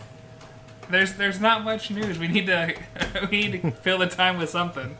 There's 0.91 1.14
there's 1.14 1.41
not 1.41 1.64
much 1.64 1.91
news. 1.91 2.18
We 2.18 2.28
need 2.28 2.47
to 2.47 2.74
we 3.30 3.49
need 3.49 3.62
to 3.62 3.70
fill 3.70 3.99
the 3.99 4.07
time 4.07 4.39
with 4.39 4.51
something. 4.51 4.97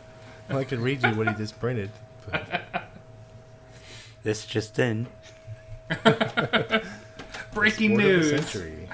Well, 0.49 0.57
I 0.59 0.63
could 0.63 0.79
read 0.79 1.03
you 1.03 1.09
what 1.11 1.27
he 1.27 1.33
just 1.35 1.59
printed. 1.59 1.89
But 2.29 2.63
This 4.23 4.45
just 4.45 4.77
in. 4.79 5.07
Breaking 7.53 7.91
Sport 7.97 8.03
of 8.05 8.23
the 8.23 8.29
news. 8.29 8.29
century. 8.29 8.84